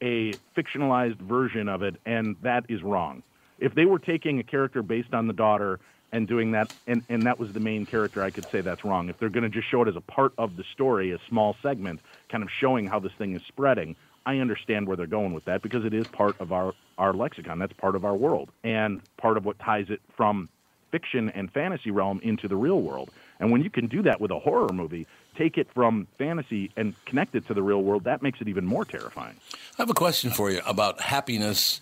a, 0.00 0.04
a 0.04 0.32
fictionalized 0.56 1.18
version 1.18 1.68
of 1.68 1.82
it, 1.82 1.96
and 2.06 2.36
that 2.42 2.64
is 2.68 2.82
wrong. 2.82 3.22
If 3.58 3.74
they 3.74 3.86
were 3.86 3.98
taking 3.98 4.38
a 4.38 4.42
character 4.42 4.82
based 4.82 5.14
on 5.14 5.26
the 5.26 5.32
daughter 5.32 5.80
and 6.12 6.28
doing 6.28 6.52
that, 6.52 6.72
and, 6.86 7.02
and 7.08 7.22
that 7.24 7.38
was 7.38 7.52
the 7.52 7.60
main 7.60 7.86
character, 7.86 8.22
I 8.22 8.30
could 8.30 8.48
say 8.50 8.60
that's 8.60 8.84
wrong. 8.84 9.08
If 9.08 9.18
they're 9.18 9.30
going 9.30 9.44
to 9.44 9.48
just 9.48 9.68
show 9.68 9.82
it 9.82 9.88
as 9.88 9.96
a 9.96 10.00
part 10.00 10.32
of 10.38 10.56
the 10.56 10.64
story, 10.72 11.12
a 11.12 11.18
small 11.28 11.56
segment, 11.62 12.00
kind 12.28 12.42
of 12.42 12.50
showing 12.50 12.86
how 12.86 12.98
this 13.00 13.12
thing 13.18 13.34
is 13.34 13.42
spreading, 13.48 13.96
I 14.24 14.38
understand 14.38 14.88
where 14.88 14.96
they're 14.96 15.06
going 15.06 15.32
with 15.32 15.44
that 15.44 15.62
because 15.62 15.84
it 15.84 15.94
is 15.94 16.06
part 16.08 16.40
of 16.40 16.52
our, 16.52 16.74
our 16.98 17.12
lexicon. 17.12 17.58
That's 17.58 17.72
part 17.72 17.94
of 17.94 18.04
our 18.04 18.14
world 18.14 18.50
and 18.64 19.00
part 19.16 19.36
of 19.36 19.44
what 19.44 19.58
ties 19.58 19.86
it 19.88 20.00
from 20.16 20.48
fiction 20.90 21.30
and 21.30 21.50
fantasy 21.52 21.90
realm 21.90 22.20
into 22.22 22.48
the 22.48 22.56
real 22.56 22.80
world. 22.80 23.10
And 23.38 23.52
when 23.52 23.62
you 23.62 23.70
can 23.70 23.86
do 23.86 24.02
that 24.02 24.20
with 24.20 24.30
a 24.30 24.38
horror 24.38 24.72
movie, 24.72 25.06
take 25.36 25.58
it 25.58 25.68
from 25.74 26.06
fantasy 26.18 26.70
and 26.76 26.94
connect 27.04 27.34
it 27.34 27.46
to 27.48 27.54
the 27.54 27.62
real 27.62 27.82
world, 27.82 28.04
that 28.04 28.22
makes 28.22 28.40
it 28.40 28.48
even 28.48 28.64
more 28.66 28.84
terrifying. 28.84 29.36
I 29.54 29.82
have 29.82 29.90
a 29.90 29.94
question 29.94 30.30
for 30.30 30.50
you 30.50 30.60
about 30.66 31.00
happiness 31.00 31.80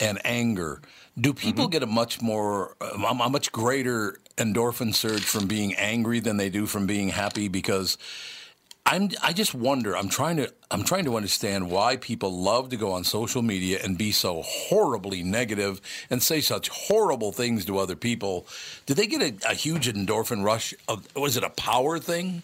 and 0.00 0.20
anger. 0.24 0.80
Do 1.18 1.32
people 1.32 1.64
Mm-hmm. 1.64 1.72
get 1.72 1.82
a 1.82 1.86
much 1.86 2.20
more, 2.20 2.76
a 2.80 3.28
much 3.30 3.50
greater 3.50 4.18
endorphin 4.36 4.94
surge 4.94 5.24
from 5.24 5.46
being 5.46 5.74
angry 5.74 6.20
than 6.20 6.36
they 6.36 6.50
do 6.50 6.66
from 6.66 6.86
being 6.86 7.08
happy? 7.08 7.48
Because 7.48 7.96
I'm, 8.84 9.10
I 9.22 9.32
just 9.32 9.54
wonder. 9.54 9.96
I'm 9.96 10.08
trying 10.08 10.36
to, 10.36 10.52
I'm 10.70 10.84
trying 10.84 11.06
to 11.06 11.16
understand 11.16 11.70
why 11.70 11.96
people 11.96 12.30
love 12.30 12.68
to 12.68 12.76
go 12.76 12.92
on 12.92 13.02
social 13.02 13.42
media 13.42 13.80
and 13.82 13.96
be 13.98 14.12
so 14.12 14.42
horribly 14.42 15.22
negative 15.24 15.80
and 16.10 16.22
say 16.22 16.40
such 16.40 16.68
horrible 16.68 17.32
things 17.32 17.64
to 17.64 17.78
other 17.78 17.96
people. 17.96 18.46
Do 18.84 18.94
they 18.94 19.06
get 19.06 19.22
a, 19.22 19.50
a 19.50 19.54
huge 19.54 19.88
endorphin 19.88 20.44
rush? 20.44 20.74
Of, 20.86 21.08
was 21.16 21.36
it 21.36 21.42
a 21.42 21.50
power 21.50 21.98
thing? 21.98 22.42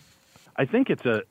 I 0.56 0.64
think 0.66 0.90
it's 0.90 1.04
a, 1.06 1.22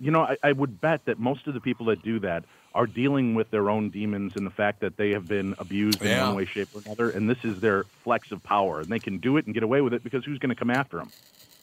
you 0.00 0.10
know, 0.10 0.22
I, 0.22 0.36
I 0.42 0.52
would 0.52 0.80
bet 0.80 1.04
that 1.06 1.18
most 1.18 1.46
of 1.46 1.54
the 1.54 1.60
people 1.60 1.86
that 1.86 2.02
do 2.02 2.18
that 2.20 2.44
are 2.74 2.86
dealing 2.86 3.34
with 3.34 3.50
their 3.50 3.70
own 3.70 3.90
demons 3.90 4.32
and 4.36 4.44
the 4.46 4.50
fact 4.50 4.80
that 4.80 4.96
they 4.96 5.10
have 5.10 5.28
been 5.28 5.54
abused 5.58 6.02
in 6.02 6.08
Yeah. 6.08 6.26
one 6.26 6.36
way, 6.36 6.44
shape, 6.46 6.68
or 6.74 6.82
another, 6.84 7.10
and 7.10 7.30
this 7.30 7.38
is 7.44 7.60
their 7.60 7.84
flex 8.02 8.32
of 8.32 8.42
power, 8.42 8.80
and 8.80 8.88
they 8.88 8.98
can 8.98 9.18
do 9.18 9.36
it 9.36 9.46
and 9.46 9.54
get 9.54 9.62
away 9.62 9.80
with 9.80 9.94
it 9.94 10.02
because 10.02 10.24
who's 10.24 10.38
going 10.38 10.50
to 10.50 10.56
come 10.56 10.70
after 10.70 10.98
them? 10.98 11.12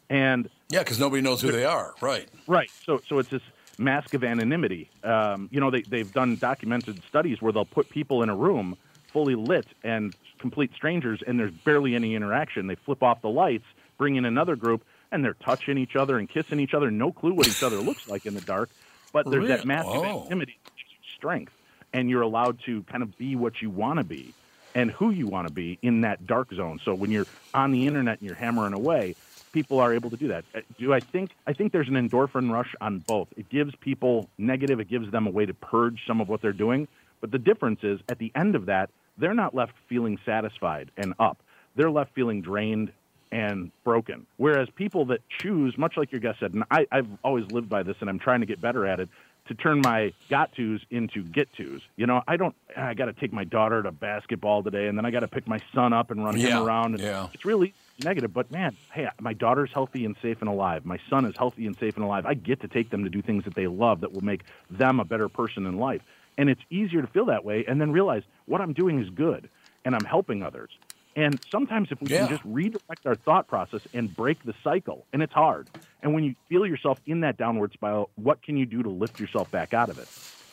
And 0.09 0.49
Yeah, 0.69 0.79
because 0.79 0.99
nobody 0.99 1.21
knows 1.21 1.41
who 1.41 1.51
they 1.51 1.65
are. 1.65 1.93
Right. 2.01 2.27
Right. 2.47 2.69
So 2.85 3.01
so 3.07 3.19
it's 3.19 3.29
this 3.29 3.41
mask 3.77 4.13
of 4.13 4.23
anonymity. 4.23 4.89
Um, 5.03 5.49
you 5.51 5.59
know, 5.59 5.71
they 5.71 5.81
they've 5.81 6.11
done 6.13 6.35
documented 6.37 7.01
studies 7.09 7.41
where 7.41 7.51
they'll 7.51 7.65
put 7.65 7.89
people 7.89 8.23
in 8.23 8.29
a 8.29 8.35
room 8.35 8.77
fully 9.11 9.35
lit 9.35 9.65
and 9.83 10.15
complete 10.39 10.71
strangers, 10.73 11.21
and 11.25 11.37
there's 11.39 11.51
barely 11.51 11.95
any 11.95 12.15
interaction. 12.15 12.67
They 12.67 12.75
flip 12.75 13.03
off 13.03 13.21
the 13.21 13.29
lights, 13.29 13.65
bring 13.97 14.15
in 14.15 14.23
another 14.25 14.55
group, 14.55 14.83
and 15.11 15.23
they're 15.23 15.33
touching 15.35 15.77
each 15.77 15.95
other 15.95 16.17
and 16.17 16.29
kissing 16.29 16.59
each 16.59 16.73
other. 16.73 16.89
No 16.91 17.11
clue 17.11 17.33
what 17.33 17.47
each 17.47 17.63
other 17.63 17.77
looks 17.77 18.07
like 18.09 18.25
in 18.25 18.33
the 18.33 18.41
dark, 18.41 18.69
but 19.13 19.25
there's 19.29 19.43
Really? 19.43 19.55
that 19.57 19.65
massive 19.65 19.93
of 19.93 20.03
Oh. 20.05 20.19
anonymity, 20.21 20.57
that 20.63 20.75
gives 20.75 20.91
you 20.91 20.97
strength, 21.15 21.53
and 21.93 22.09
you're 22.09 22.21
allowed 22.21 22.59
to 22.65 22.83
kind 22.83 23.03
of 23.03 23.17
be 23.17 23.35
what 23.35 23.61
you 23.61 23.69
want 23.69 23.99
to 23.99 24.03
be 24.05 24.33
and 24.73 24.89
who 24.91 25.09
you 25.11 25.27
want 25.27 25.47
to 25.47 25.53
be 25.53 25.77
in 25.81 26.01
that 26.01 26.25
dark 26.25 26.53
zone. 26.53 26.79
So 26.83 26.93
when 26.95 27.11
you're 27.11 27.27
on 27.53 27.71
the 27.71 27.87
internet 27.87 28.19
and 28.19 28.27
you're 28.27 28.37
hammering 28.37 28.73
away, 28.73 29.15
people 29.51 29.79
are 29.79 29.93
able 29.93 30.09
to 30.11 30.15
do 30.17 30.29
that. 30.29 30.45
Uh, 30.55 30.61
Do 30.79 30.93
I 30.93 31.01
think 31.01 31.31
I 31.45 31.51
think 31.53 31.73
there's 31.73 31.89
an 31.89 31.95
endorphin 31.95 32.49
rush 32.49 32.73
on 32.79 32.99
both. 32.99 33.27
It 33.35 33.49
gives 33.49 33.75
people 33.75 34.29
negative, 34.37 34.79
it 34.79 34.87
gives 34.87 35.11
them 35.11 35.27
a 35.27 35.29
way 35.29 35.45
to 35.45 35.53
purge 35.53 36.05
some 36.07 36.21
of 36.21 36.29
what 36.29 36.41
they're 36.41 36.53
doing, 36.53 36.87
but 37.19 37.31
the 37.31 37.37
difference 37.39 37.83
is 37.83 37.99
at 38.07 38.17
the 38.17 38.31
end 38.33 38.55
of 38.55 38.67
that, 38.67 38.89
they're 39.17 39.33
not 39.33 39.53
left 39.53 39.73
feeling 39.89 40.17
satisfied 40.25 40.89
and 40.95 41.13
up. 41.19 41.37
They're 41.75 41.91
left 41.91 42.13
feeling 42.13 42.41
drained 42.41 42.93
and 43.31 43.71
broken. 43.83 44.25
Whereas 44.37 44.69
people 44.75 45.05
that 45.05 45.21
choose, 45.29 45.77
much 45.77 45.97
like 45.97 46.11
your 46.11 46.21
guest 46.21 46.39
said, 46.39 46.53
and 46.53 46.63
I, 46.69 46.85
I've 46.91 47.07
always 47.23 47.49
lived 47.51 47.69
by 47.69 47.83
this 47.83 47.97
and 48.01 48.09
I'm 48.09 48.19
trying 48.19 48.41
to 48.41 48.45
get 48.45 48.59
better 48.61 48.85
at 48.85 48.99
it, 48.99 49.09
to 49.47 49.55
turn 49.55 49.81
my 49.81 50.13
got 50.29 50.53
tos 50.55 50.81
into 50.91 51.23
get 51.23 51.51
tos. 51.53 51.81
You 51.95 52.05
know, 52.05 52.21
I 52.27 52.37
don't, 52.37 52.55
ah, 52.77 52.87
I 52.87 52.93
got 52.93 53.05
to 53.05 53.13
take 53.13 53.33
my 53.33 53.43
daughter 53.43 53.81
to 53.81 53.91
basketball 53.91 54.63
today 54.63 54.87
and 54.87 54.97
then 54.97 55.05
I 55.05 55.11
got 55.11 55.21
to 55.21 55.27
pick 55.27 55.47
my 55.47 55.59
son 55.73 55.93
up 55.93 56.11
and 56.11 56.23
run 56.23 56.37
Yeah, 56.37 56.59
him 56.59 56.63
around. 56.63 56.95
And 56.95 57.03
yeah. 57.03 57.27
It's 57.33 57.43
really 57.43 57.73
negative, 58.03 58.33
but 58.33 58.51
man, 58.51 58.75
hey, 58.93 59.09
my 59.19 59.33
daughter's 59.33 59.71
healthy 59.73 60.05
and 60.05 60.15
safe 60.21 60.41
and 60.41 60.49
alive. 60.49 60.85
My 60.85 60.99
son 61.09 61.25
is 61.25 61.35
healthy 61.37 61.65
and 61.65 61.77
safe 61.77 61.95
and 61.95 62.05
alive. 62.05 62.25
I 62.25 62.33
get 62.33 62.61
to 62.61 62.67
take 62.67 62.89
them 62.89 63.03
to 63.03 63.09
do 63.09 63.21
things 63.21 63.43
that 63.45 63.55
they 63.55 63.67
love 63.67 64.01
that 64.01 64.13
will 64.13 64.23
make 64.23 64.41
them 64.69 64.99
a 64.99 65.05
better 65.05 65.27
person 65.27 65.65
in 65.65 65.77
life. 65.77 66.01
And 66.37 66.49
it's 66.49 66.61
easier 66.69 67.01
to 67.01 67.07
feel 67.07 67.25
that 67.25 67.43
way 67.43 67.65
and 67.67 67.81
then 67.81 67.91
realize 67.91 68.23
what 68.45 68.61
I'm 68.61 68.73
doing 68.73 68.99
is 68.99 69.09
good 69.09 69.49
and 69.83 69.95
I'm 69.95 70.05
helping 70.05 70.43
others. 70.43 70.69
And 71.15 71.39
sometimes 71.51 71.89
if 71.91 71.99
we 72.01 72.09
Yeah. 72.09 72.17
can 72.17 72.27
just 72.27 72.43
redirect 72.45 73.05
our 73.05 73.17
thought 73.17 73.47
process 73.47 73.81
and 73.93 74.15
break 74.15 74.43
the 74.43 74.53
cycle, 74.63 75.07
and 75.13 75.21
it's 75.21 75.33
hard. 75.33 75.69
And 76.01 76.13
when 76.13 76.23
you 76.23 76.35
feel 76.49 76.65
yourself 76.65 76.99
in 77.05 77.21
that 77.21 77.37
downward 77.37 77.73
spiral, 77.73 78.11
what 78.15 78.41
can 78.43 78.57
you 78.57 78.65
do 78.65 78.81
to 78.81 78.89
lift 78.89 79.19
yourself 79.19 79.51
back 79.51 79.73
out 79.73 79.89
of 79.89 79.99
it? 79.99 80.09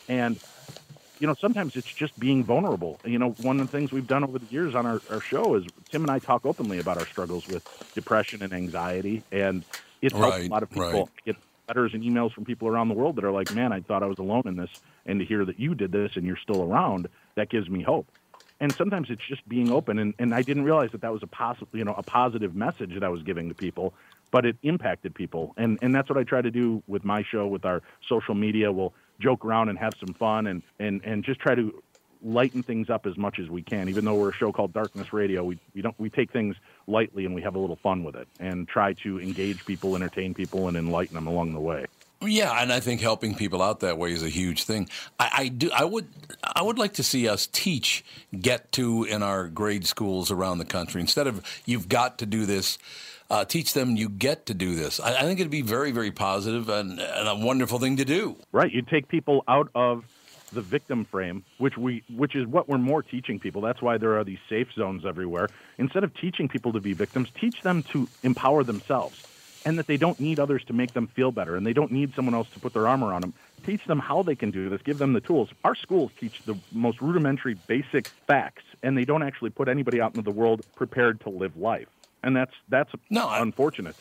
And 0.09 0.41
you 1.21 1.27
know, 1.27 1.35
sometimes 1.41 1.73
it's 1.77 1.93
just 1.99 2.19
being 2.19 2.45
vulnerable. 2.47 3.01
You 3.05 3.19
know, 3.19 3.31
one 3.39 3.61
of 3.61 3.67
the 3.69 3.73
things 3.77 3.93
we've 3.93 4.07
done 4.07 4.25
over 4.25 4.39
the 4.39 4.47
years 4.51 4.75
on 4.75 4.87
our, 4.87 5.03
our 5.11 5.21
show 5.21 5.57
is 5.57 5.65
Tim 5.91 6.03
and 6.03 6.11
I 6.13 6.21
talk 6.21 6.47
openly 6.47 6.79
about 6.79 6.97
our 6.97 7.07
struggles 7.07 7.47
with 7.49 7.63
depression 7.95 8.43
and 8.43 8.53
anxiety, 8.53 9.25
and 9.33 9.65
it's 10.03 10.19
helped 10.19 10.39
Right, 10.39 10.51
a 10.51 10.55
lot 10.55 10.63
of 10.63 10.71
people 10.71 11.07
right. 11.07 11.09
get 11.27 11.37
letters 11.69 11.91
and 11.95 12.03
emails 12.05 12.33
from 12.33 12.45
people 12.45 12.69
around 12.69 12.89
the 12.89 12.95
world 12.95 13.17
that 13.17 13.25
are 13.25 13.33
like, 13.33 13.51
"Man, 13.51 13.73
I 13.73 13.81
thought 13.81 14.03
I 14.03 14.07
was 14.07 14.19
alone 14.19 14.43
in 14.47 14.57
this, 14.57 14.71
and 15.07 15.19
to 15.21 15.27
hear 15.27 15.45
that 15.45 15.59
you 15.59 15.75
did 15.75 15.93
this 15.93 16.13
and 16.17 16.25
you're 16.25 16.39
still 16.43 16.63
around, 16.63 17.09
that 17.37 17.51
gives 17.51 17.69
me 17.69 17.83
hope." 17.83 18.11
And 18.61 18.73
sometimes 18.73 19.09
it's 19.09 19.23
just 19.29 19.49
being 19.49 19.71
open, 19.71 19.99
and, 20.01 20.15
and 20.19 20.35
I 20.35 20.43
didn't 20.43 20.65
realize 20.65 20.91
that 20.91 21.03
that 21.03 21.13
was 21.13 21.23
a 21.23 21.29
positive, 21.29 21.69
you 21.73 21.85
know, 21.85 21.95
a 21.97 22.03
positive 22.03 22.57
message 22.57 22.95
that 22.95 23.05
I 23.05 23.09
was 23.09 23.23
giving 23.23 23.49
to 23.49 23.55
people, 23.55 23.95
but 24.33 24.45
it 24.45 24.57
impacted 24.63 25.15
people, 25.15 25.55
and 25.57 25.79
and 25.81 25.95
that's 25.95 26.09
what 26.09 26.19
I 26.19 26.25
try 26.25 26.43
to 26.43 26.51
do 26.51 26.83
with 26.89 27.05
my 27.05 27.23
show, 27.23 27.47
with 27.47 27.65
our 27.65 27.83
social 28.09 28.35
media. 28.35 28.73
We'll 28.73 28.95
joke 29.21 29.45
around 29.45 29.69
and 29.69 29.79
have 29.79 29.95
some 30.01 30.13
fun, 30.15 30.49
and 30.49 30.63
and 30.81 31.01
and 31.05 31.23
just 31.23 31.39
try 31.39 31.55
to 31.55 31.83
lighten 32.21 32.65
things 32.65 32.91
up 32.91 33.07
as 33.07 33.17
much 33.17 33.39
as 33.39 33.49
we 33.49 33.63
can. 33.63 33.89
Even 33.89 34.05
though 34.05 34.17
we're 34.17 34.31
a 34.31 34.35
show 34.35 34.51
called 34.51 34.73
Darkness 34.73 35.13
Radio, 35.13 35.45
we 35.45 35.59
we 35.75 35.81
don't 35.81 35.99
we 35.99 36.11
take 36.11 36.33
things 36.33 36.57
lightly 36.89 37.25
and 37.27 37.35
we 37.35 37.43
have 37.43 37.55
a 37.55 37.59
little 37.61 37.77
fun 37.77 38.03
with 38.03 38.17
it, 38.17 38.27
and 38.41 38.67
try 38.67 38.93
to 38.95 39.21
engage 39.21 39.65
people, 39.67 39.95
entertain 39.95 40.35
people, 40.35 40.67
and 40.69 40.77
enlighten 40.77 41.15
them 41.15 41.29
along 41.29 41.53
the 41.53 41.61
way. 41.61 41.87
Yeah, 42.21 42.61
and 42.61 42.73
I 42.73 42.81
think 42.81 43.01
helping 43.01 43.35
people 43.37 43.63
out 43.63 43.81
that 43.81 43.97
way 43.97 44.13
is 44.13 44.25
a 44.25 44.29
huge 44.29 44.65
thing. 44.65 44.89
I, 45.21 45.31
I 45.33 45.49
do. 45.49 45.71
I 45.73 45.85
would. 45.85 46.07
I 46.43 46.63
would 46.63 46.79
like 46.79 46.95
to 46.95 47.05
see 47.05 47.29
us 47.29 47.47
teach 47.47 48.05
get 48.39 48.73
to 48.73 49.05
in 49.05 49.23
our 49.23 49.47
grade 49.47 49.87
schools 49.87 50.31
around 50.31 50.59
the 50.59 50.65
country 50.65 51.01
instead 51.01 51.27
of 51.29 51.45
you've 51.65 51.89
got 51.89 52.19
to 52.19 52.27
do 52.27 52.45
this. 52.45 52.79
Uh, 53.31 53.45
teach 53.45 53.75
them 53.75 53.95
you 53.95 54.09
get 54.09 54.47
to 54.47 54.55
do 54.55 54.75
this. 54.75 55.01
I, 55.01 55.17
I 55.17 55.23
think 55.23 55.39
it'd 55.39 55.53
be 55.53 55.61
very, 55.61 55.93
very 55.93 56.11
positive 56.11 56.71
and, 56.71 56.99
and 56.99 57.29
a 57.29 57.37
wonderful 57.37 57.79
thing 57.79 57.99
to 57.99 58.05
do. 58.05 58.37
Right. 58.53 58.73
You 58.73 58.81
take 58.81 59.07
people 59.09 59.45
out 59.47 59.69
of 59.75 60.05
the 60.51 60.63
victim 60.63 61.05
frame, 61.05 61.45
which 61.59 61.77
we 61.77 62.03
which 62.17 62.35
is 62.35 62.47
what 62.47 62.69
we're 62.69 62.79
more 62.79 63.03
teaching 63.03 63.39
people. 63.39 63.61
That's 63.61 63.83
why 63.83 63.99
there 63.99 64.19
are 64.19 64.25
these 64.25 64.39
safe 64.49 64.69
zones 64.75 65.05
everywhere. 65.07 65.49
Instead 65.77 66.03
of 66.03 66.15
teaching 66.15 66.49
people 66.49 66.73
to 66.73 66.81
be 66.81 66.95
victims, 66.95 67.29
teach 67.39 67.63
them 67.63 67.85
to 67.85 68.09
empower 68.23 68.65
themselves 68.65 69.25
and 69.65 69.79
that 69.79 69.87
they 69.87 69.97
don't 69.97 70.19
need 70.21 70.39
others 70.39 70.65
to 70.65 70.73
make 70.73 70.93
them 70.93 71.07
feel 71.07 71.33
better 71.33 71.57
and 71.57 71.67
they 71.67 71.73
don't 71.73 71.93
need 71.93 72.15
someone 72.15 72.35
else 72.35 72.49
to 72.51 72.61
put 72.61 72.73
their 72.73 72.89
armor 72.89 73.13
on 73.13 73.21
them. 73.21 73.35
Teach 73.65 73.85
them 73.87 73.99
how 73.99 74.23
they 74.23 74.35
can 74.35 74.51
do 74.51 74.69
this, 74.69 74.81
give 74.83 74.99
them 74.99 75.13
the 75.13 75.21
tools. 75.21 75.51
Our 75.65 75.75
schools 75.75 76.13
teach 76.19 76.43
the 76.45 76.57
most 76.73 77.01
rudimentary 77.01 77.55
basic 77.55 78.09
facts 78.27 78.63
and 78.83 78.97
they 78.97 79.05
don't 79.05 79.23
actually 79.23 79.51
put 79.51 79.69
anybody 79.69 80.01
out 80.01 80.15
into 80.15 80.23
the 80.23 80.31
world 80.31 80.65
prepared 80.77 81.21
to 81.23 81.31
live 81.31 81.57
life. 81.57 81.89
And 82.23 82.35
that's 82.35 82.55
that's 82.69 82.91
no, 83.11 83.29
unfortunate. 83.31 83.95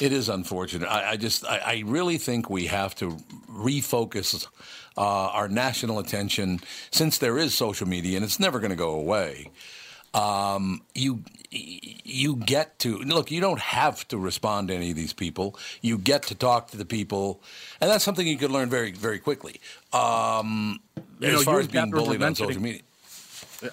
It 0.00 0.12
is 0.12 0.28
unfortunate. 0.28 0.86
I, 0.86 1.10
I 1.10 1.16
just 1.16 1.44
I, 1.44 1.58
I, 1.58 1.82
really 1.84 2.16
think 2.16 2.48
we 2.48 2.66
have 2.66 2.94
to 2.96 3.18
refocus 3.50 4.46
uh, 4.96 5.00
our 5.00 5.48
national 5.48 5.98
attention 5.98 6.60
since 6.92 7.18
there 7.18 7.36
is 7.36 7.54
social 7.54 7.88
media 7.88 8.16
and 8.16 8.24
it's 8.24 8.38
never 8.38 8.60
going 8.60 8.70
to 8.70 8.76
go 8.76 8.90
away. 8.90 9.50
Um, 10.16 10.80
you 10.94 11.22
you 11.50 12.36
get 12.36 12.78
to 12.80 12.98
look. 12.98 13.30
You 13.30 13.40
don't 13.40 13.60
have 13.60 14.08
to 14.08 14.18
respond 14.18 14.68
to 14.68 14.74
any 14.74 14.90
of 14.90 14.96
these 14.96 15.12
people. 15.12 15.58
You 15.82 15.98
get 15.98 16.22
to 16.24 16.34
talk 16.34 16.70
to 16.70 16.78
the 16.78 16.86
people, 16.86 17.42
and 17.80 17.90
that's 17.90 18.02
something 18.02 18.26
you 18.26 18.38
can 18.38 18.50
learn 18.50 18.70
very 18.70 18.92
very 18.92 19.18
quickly. 19.18 19.60
Um, 19.92 20.80
you 21.20 21.28
as 21.28 21.32
know, 21.34 21.40
far 21.42 21.60
as 21.60 21.68
being 21.68 21.90
bullied 21.90 22.22
on 22.22 22.34
social 22.34 22.62
media. 22.62 22.80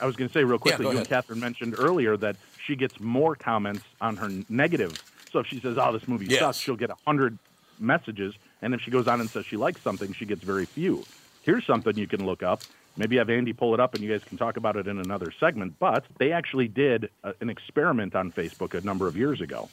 I 0.02 0.06
was 0.06 0.16
going 0.16 0.30
to 0.30 0.34
say 0.34 0.44
real 0.44 0.60
quickly. 0.60 0.86
Yeah, 0.86 0.92
you 0.92 0.98
ahead. 0.98 1.08
and 1.08 1.10
Catherine 1.10 1.40
mentioned 1.40 1.76
earlier 1.78 2.18
that 2.18 2.36
she 2.66 2.76
gets 2.76 3.00
more 3.00 3.36
comments 3.36 3.84
on 4.02 4.18
her 4.18 4.30
negative. 4.50 5.02
So 5.32 5.40
if 5.40 5.48
she 5.48 5.60
says, 5.62 5.78
"Oh, 5.78 5.94
this 5.94 6.08
movie 6.08 6.26
yes. 6.26 6.40
sucks," 6.40 6.58
she'll 6.58 6.76
get 6.76 6.90
a 6.90 6.98
hundred 7.06 7.38
messages, 7.80 8.36
and 8.62 8.74
if 8.74 8.82
she 8.82 8.92
goes 8.92 9.08
on 9.08 9.22
and 9.22 9.30
says 9.30 9.46
she 9.46 9.58
likes 9.58 9.82
something, 9.82 10.12
she 10.14 10.26
gets 10.26 10.44
very 10.44 10.66
few. 10.66 11.06
Here's 11.42 11.66
something 11.66 11.98
you 11.98 12.08
can 12.08 12.26
look 12.26 12.44
up. 12.44 12.64
Maybe 12.96 13.18
have 13.18 13.30
Andy 13.30 13.54
pull 13.54 13.74
it 13.74 13.80
up 13.80 13.96
and 13.96 14.04
you 14.04 14.12
guys 14.12 14.24
can 14.24 14.38
talk 14.38 14.58
about 14.58 14.76
it 14.76 14.88
in 14.88 15.00
another 15.00 15.32
segment. 15.40 15.80
But 15.80 16.06
they 16.18 16.32
actually 16.32 16.68
did 16.68 17.10
a, 17.24 17.34
an 17.42 17.50
experiment 17.50 18.16
on 18.16 18.32
Facebook 18.32 18.80
a 18.80 18.86
number 18.86 19.08
of 19.08 19.18
years 19.18 19.42
ago 19.42 19.70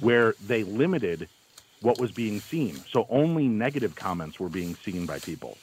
where 0.00 0.34
they 0.44 0.64
limited 0.64 1.28
what 1.82 2.00
was 2.00 2.10
being 2.10 2.40
seen. 2.40 2.74
So 2.90 3.06
only 3.08 3.46
negative 3.46 3.94
comments 3.94 4.40
were 4.40 4.48
being 4.48 4.74
seen 4.74 5.06
by 5.06 5.18
people. 5.20 5.56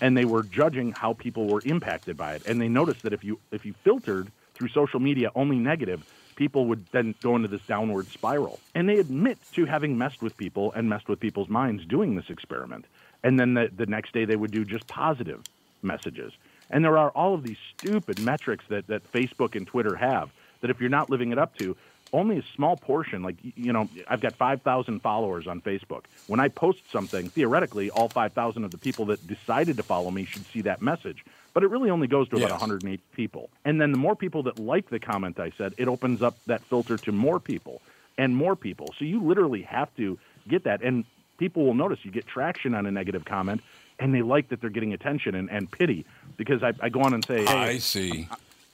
And 0.00 0.16
they 0.16 0.24
were 0.24 0.42
judging 0.42 0.92
how 0.92 1.12
people 1.12 1.46
were 1.46 1.62
impacted 1.64 2.16
by 2.16 2.34
it. 2.34 2.46
And 2.46 2.60
they 2.60 2.68
noticed 2.68 3.02
that 3.02 3.12
if 3.12 3.22
you 3.22 3.38
if 3.50 3.64
you 3.64 3.74
filtered 3.84 4.30
through 4.54 4.68
social 4.68 5.00
media 5.00 5.30
only 5.34 5.56
negative, 5.56 6.04
people 6.34 6.66
would 6.66 6.86
then 6.86 7.14
go 7.22 7.36
into 7.36 7.48
this 7.48 7.62
downward 7.62 8.08
spiral. 8.08 8.58
And 8.74 8.88
they 8.88 8.98
admit 8.98 9.38
to 9.52 9.64
having 9.64 9.96
messed 9.96 10.22
with 10.22 10.36
people 10.36 10.72
and 10.72 10.88
messed 10.88 11.08
with 11.08 11.20
people's 11.20 11.48
minds 11.48 11.84
doing 11.86 12.14
this 12.14 12.30
experiment. 12.30 12.84
And 13.22 13.38
then 13.38 13.54
the, 13.54 13.70
the 13.74 13.86
next 13.86 14.12
day 14.12 14.24
they 14.24 14.36
would 14.36 14.50
do 14.50 14.64
just 14.64 14.86
positive 14.86 15.42
messages. 15.86 16.32
And 16.70 16.84
there 16.84 16.98
are 16.98 17.10
all 17.10 17.34
of 17.34 17.42
these 17.42 17.58
stupid 17.76 18.20
metrics 18.20 18.64
that, 18.68 18.86
that 18.88 19.10
Facebook 19.12 19.54
and 19.54 19.66
Twitter 19.66 19.96
have 19.96 20.30
that 20.60 20.70
if 20.70 20.80
you're 20.80 20.90
not 20.90 21.10
living 21.10 21.32
it 21.32 21.38
up 21.38 21.56
to, 21.58 21.76
only 22.12 22.38
a 22.38 22.42
small 22.54 22.76
portion, 22.76 23.22
like, 23.22 23.36
you 23.42 23.72
know, 23.72 23.88
I've 24.08 24.20
got 24.20 24.34
5,000 24.34 25.00
followers 25.00 25.46
on 25.46 25.60
Facebook. 25.60 26.04
When 26.28 26.40
I 26.40 26.48
post 26.48 26.90
something, 26.90 27.28
theoretically, 27.28 27.90
all 27.90 28.08
5,000 28.08 28.64
of 28.64 28.70
the 28.70 28.78
people 28.78 29.06
that 29.06 29.26
decided 29.26 29.76
to 29.76 29.82
follow 29.82 30.10
me 30.10 30.24
should 30.24 30.46
see 30.46 30.62
that 30.62 30.80
message. 30.80 31.24
But 31.52 31.62
it 31.62 31.70
really 31.70 31.90
only 31.90 32.06
goes 32.06 32.28
to 32.28 32.36
about 32.36 32.50
yes. 32.50 32.60
108 32.60 33.00
people. 33.12 33.50
And 33.64 33.80
then 33.80 33.90
the 33.90 33.98
more 33.98 34.14
people 34.14 34.44
that 34.44 34.58
like 34.58 34.88
the 34.88 35.00
comment 35.00 35.40
I 35.40 35.50
said, 35.56 35.74
it 35.78 35.88
opens 35.88 36.22
up 36.22 36.36
that 36.46 36.62
filter 36.62 36.96
to 36.98 37.12
more 37.12 37.40
people 37.40 37.82
and 38.18 38.36
more 38.36 38.54
people. 38.56 38.94
So 38.98 39.04
you 39.04 39.22
literally 39.22 39.62
have 39.62 39.94
to 39.96 40.18
get 40.46 40.64
that. 40.64 40.82
And 40.82 41.04
people 41.38 41.64
will 41.64 41.74
notice 41.74 41.98
you 42.02 42.10
get 42.10 42.26
traction 42.26 42.74
on 42.74 42.86
a 42.86 42.90
negative 42.90 43.24
comment 43.24 43.62
and 43.98 44.14
they 44.14 44.22
like 44.22 44.48
that 44.48 44.60
they're 44.60 44.70
getting 44.70 44.92
attention 44.92 45.34
and, 45.34 45.50
and 45.50 45.70
pity 45.70 46.04
because 46.36 46.62
I, 46.62 46.72
I 46.80 46.88
go 46.88 47.00
on 47.00 47.14
and 47.14 47.24
say, 47.24 47.44
hey, 47.44 47.52
I 47.52 47.78
see. 47.78 48.28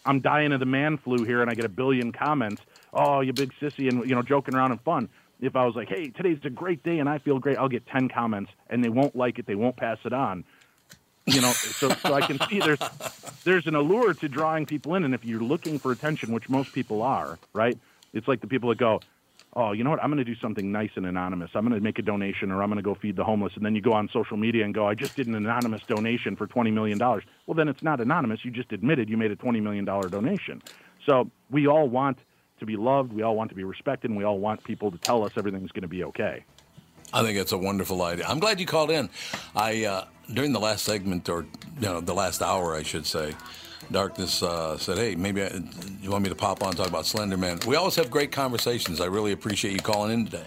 I'm 0.05 0.21
dying 0.21 0.53
of 0.53 0.61
the 0.61 0.67
man 0.67 0.99
flu 0.99 1.25
here, 1.25 1.43
and 1.43 1.51
I 1.51 1.55
get 1.55 1.65
a 1.65 1.69
billion 1.69 2.11
comments. 2.13 2.63
Oh, 2.93 3.21
you 3.21 3.33
big 3.33 3.53
sissy, 3.61 3.89
and 3.89 4.09
you 4.09 4.15
know, 4.15 4.23
joking 4.23 4.55
around 4.55 4.73
and 4.73 4.81
fun. 4.81 5.09
If 5.41 5.57
I 5.57 5.65
was 5.65 5.75
like, 5.75 5.89
hey, 5.89 6.09
today's 6.09 6.39
a 6.45 6.51
great 6.51 6.83
day 6.85 7.01
and 7.01 7.09
I 7.09 7.19
feel 7.19 7.39
great, 7.39 7.59
I'll 7.59 7.69
get 7.69 7.87
ten 7.87 8.09
comments, 8.09 8.53
and 8.71 8.83
they 8.85 8.89
won't 8.89 9.17
like 9.17 9.39
it, 9.39 9.47
they 9.47 9.55
won't 9.55 9.77
pass 9.77 9.99
it 10.05 10.13
on. 10.13 10.45
You 11.27 11.41
know, 11.41 11.53
so 11.53 11.89
so 11.91 12.15
I 12.15 12.21
can 12.21 12.41
see 12.49 12.59
there's 12.59 12.81
there's 13.45 13.67
an 13.67 13.77
allure 13.77 14.13
to 14.15 14.29
drawing 14.29 14.67
people 14.67 14.97
in, 14.97 15.05
and 15.05 15.15
if 15.15 15.25
you're 15.25 15.41
looking 15.41 15.79
for 15.79 15.93
attention, 15.93 16.33
which 16.33 16.49
most 16.49 16.73
people 16.73 17.03
are, 17.03 17.39
right? 17.53 17.79
It's 18.13 18.27
like 18.29 18.41
the 18.41 18.47
people 18.47 18.69
that 18.71 18.79
go, 18.79 19.01
oh, 19.55 19.73
you 19.73 19.85
know 19.85 19.91
what? 19.91 20.03
I'm 20.03 20.11
going 20.11 20.25
to 20.25 20.25
do 20.25 20.38
something 20.41 20.73
nice 20.73 20.91
and 20.97 21.07
anonymous. 21.07 21.51
I'm 21.55 21.67
going 21.67 21.79
to 21.79 21.81
make 21.83 21.99
a 21.99 22.03
donation 22.03 22.51
or 22.51 22.62
I'm 22.62 22.69
going 22.69 22.77
to 22.77 22.83
go 22.83 22.95
feed 22.95 23.17
the 23.17 23.25
homeless. 23.25 23.53
And 23.57 23.65
then 23.65 23.75
you 23.75 23.81
go 23.81 23.93
on 23.93 24.09
social 24.12 24.37
media 24.37 24.65
and 24.65 24.75
go, 24.75 24.87
I 24.87 24.95
just 24.95 25.15
did 25.17 25.27
an 25.27 25.35
anonymous 25.35 25.83
donation 25.83 26.37
for 26.37 26.47
$20 26.47 26.73
million. 26.73 26.99
Well, 26.99 27.55
then 27.55 27.69
it's 27.69 27.83
not 27.83 28.01
anonymous. 28.01 28.45
You 28.45 28.51
just 28.51 28.73
admitted 28.73 29.09
you 29.09 29.17
made 29.17 29.31
a 29.31 29.37
$20 29.37 29.62
million 29.62 29.85
donation. 29.85 30.62
So 31.07 31.31
we 31.51 31.67
all 31.67 31.88
want 31.88 32.19
to 32.61 32.67
be 32.67 32.77
loved. 32.77 33.12
We 33.12 33.23
all 33.23 33.37
want 33.37 33.51
to 33.51 33.57
be 33.57 33.65
respected. 33.65 34.11
And 34.11 34.17
we 34.17 34.25
all 34.25 34.38
want 34.38 34.65
people 34.65 34.91
to 34.91 34.99
tell 34.99 35.25
us 35.25 35.33
everything's 35.37 35.73
going 35.73 35.83
to 35.83 35.88
be 35.88 36.05
okay. 36.05 36.45
I 37.12 37.23
think 37.23 37.37
it's 37.37 37.53
a 37.53 37.59
wonderful 37.59 38.01
idea. 38.03 38.25
I'm 38.27 38.38
glad 38.38 38.59
you 38.59 38.65
called 38.65 38.91
in. 38.91 39.11
I 39.55 39.85
uh, 39.85 40.05
during 40.33 40.53
the 40.53 40.61
last 40.61 40.85
segment, 40.85 41.29
or 41.29 41.43
you 41.79 41.83
know, 41.83 42.01
the 42.01 42.15
last 42.15 42.41
hour, 42.41 42.75
I 42.75 42.83
should 42.83 43.05
say, 43.05 43.35
Darkness 43.93 44.43
uh, 44.43 44.77
said, 44.79 44.99
"Hey, 44.99 45.15
maybe 45.15 45.43
I, 45.43 45.63
you 46.01 46.11
want 46.11 46.25
me 46.25 46.31
to 46.31 46.35
pop 46.35 46.63
on 46.63 46.71
and 46.71 46.77
talk 46.77 46.89
about 46.89 47.05
Slenderman." 47.05 47.65
We 47.67 47.77
always 47.77 47.97
have 47.97 48.11
great 48.11 48.33
conversations. 48.33 49.01
I 49.01 49.07
really 49.07 49.33
appreciate 49.33 49.73
you 49.73 49.81
calling 49.81 50.13
in 50.13 50.25
today. 50.25 50.47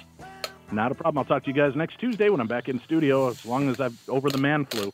Not 0.72 0.92
a 0.92 0.96
problem. 0.96 1.20
I'll 1.20 1.26
talk 1.26 1.44
to 1.44 1.50
you 1.50 1.56
guys 1.56 1.76
next 1.76 2.00
Tuesday 2.00 2.30
when 2.30 2.40
I'm 2.40 2.48
back 2.48 2.68
in 2.68 2.82
studio. 2.82 3.30
As 3.30 3.46
long 3.46 3.70
as 3.70 3.80
I've 3.80 3.98
over 4.10 4.30
the 4.30 4.38
man 4.38 4.66
flu. 4.66 4.92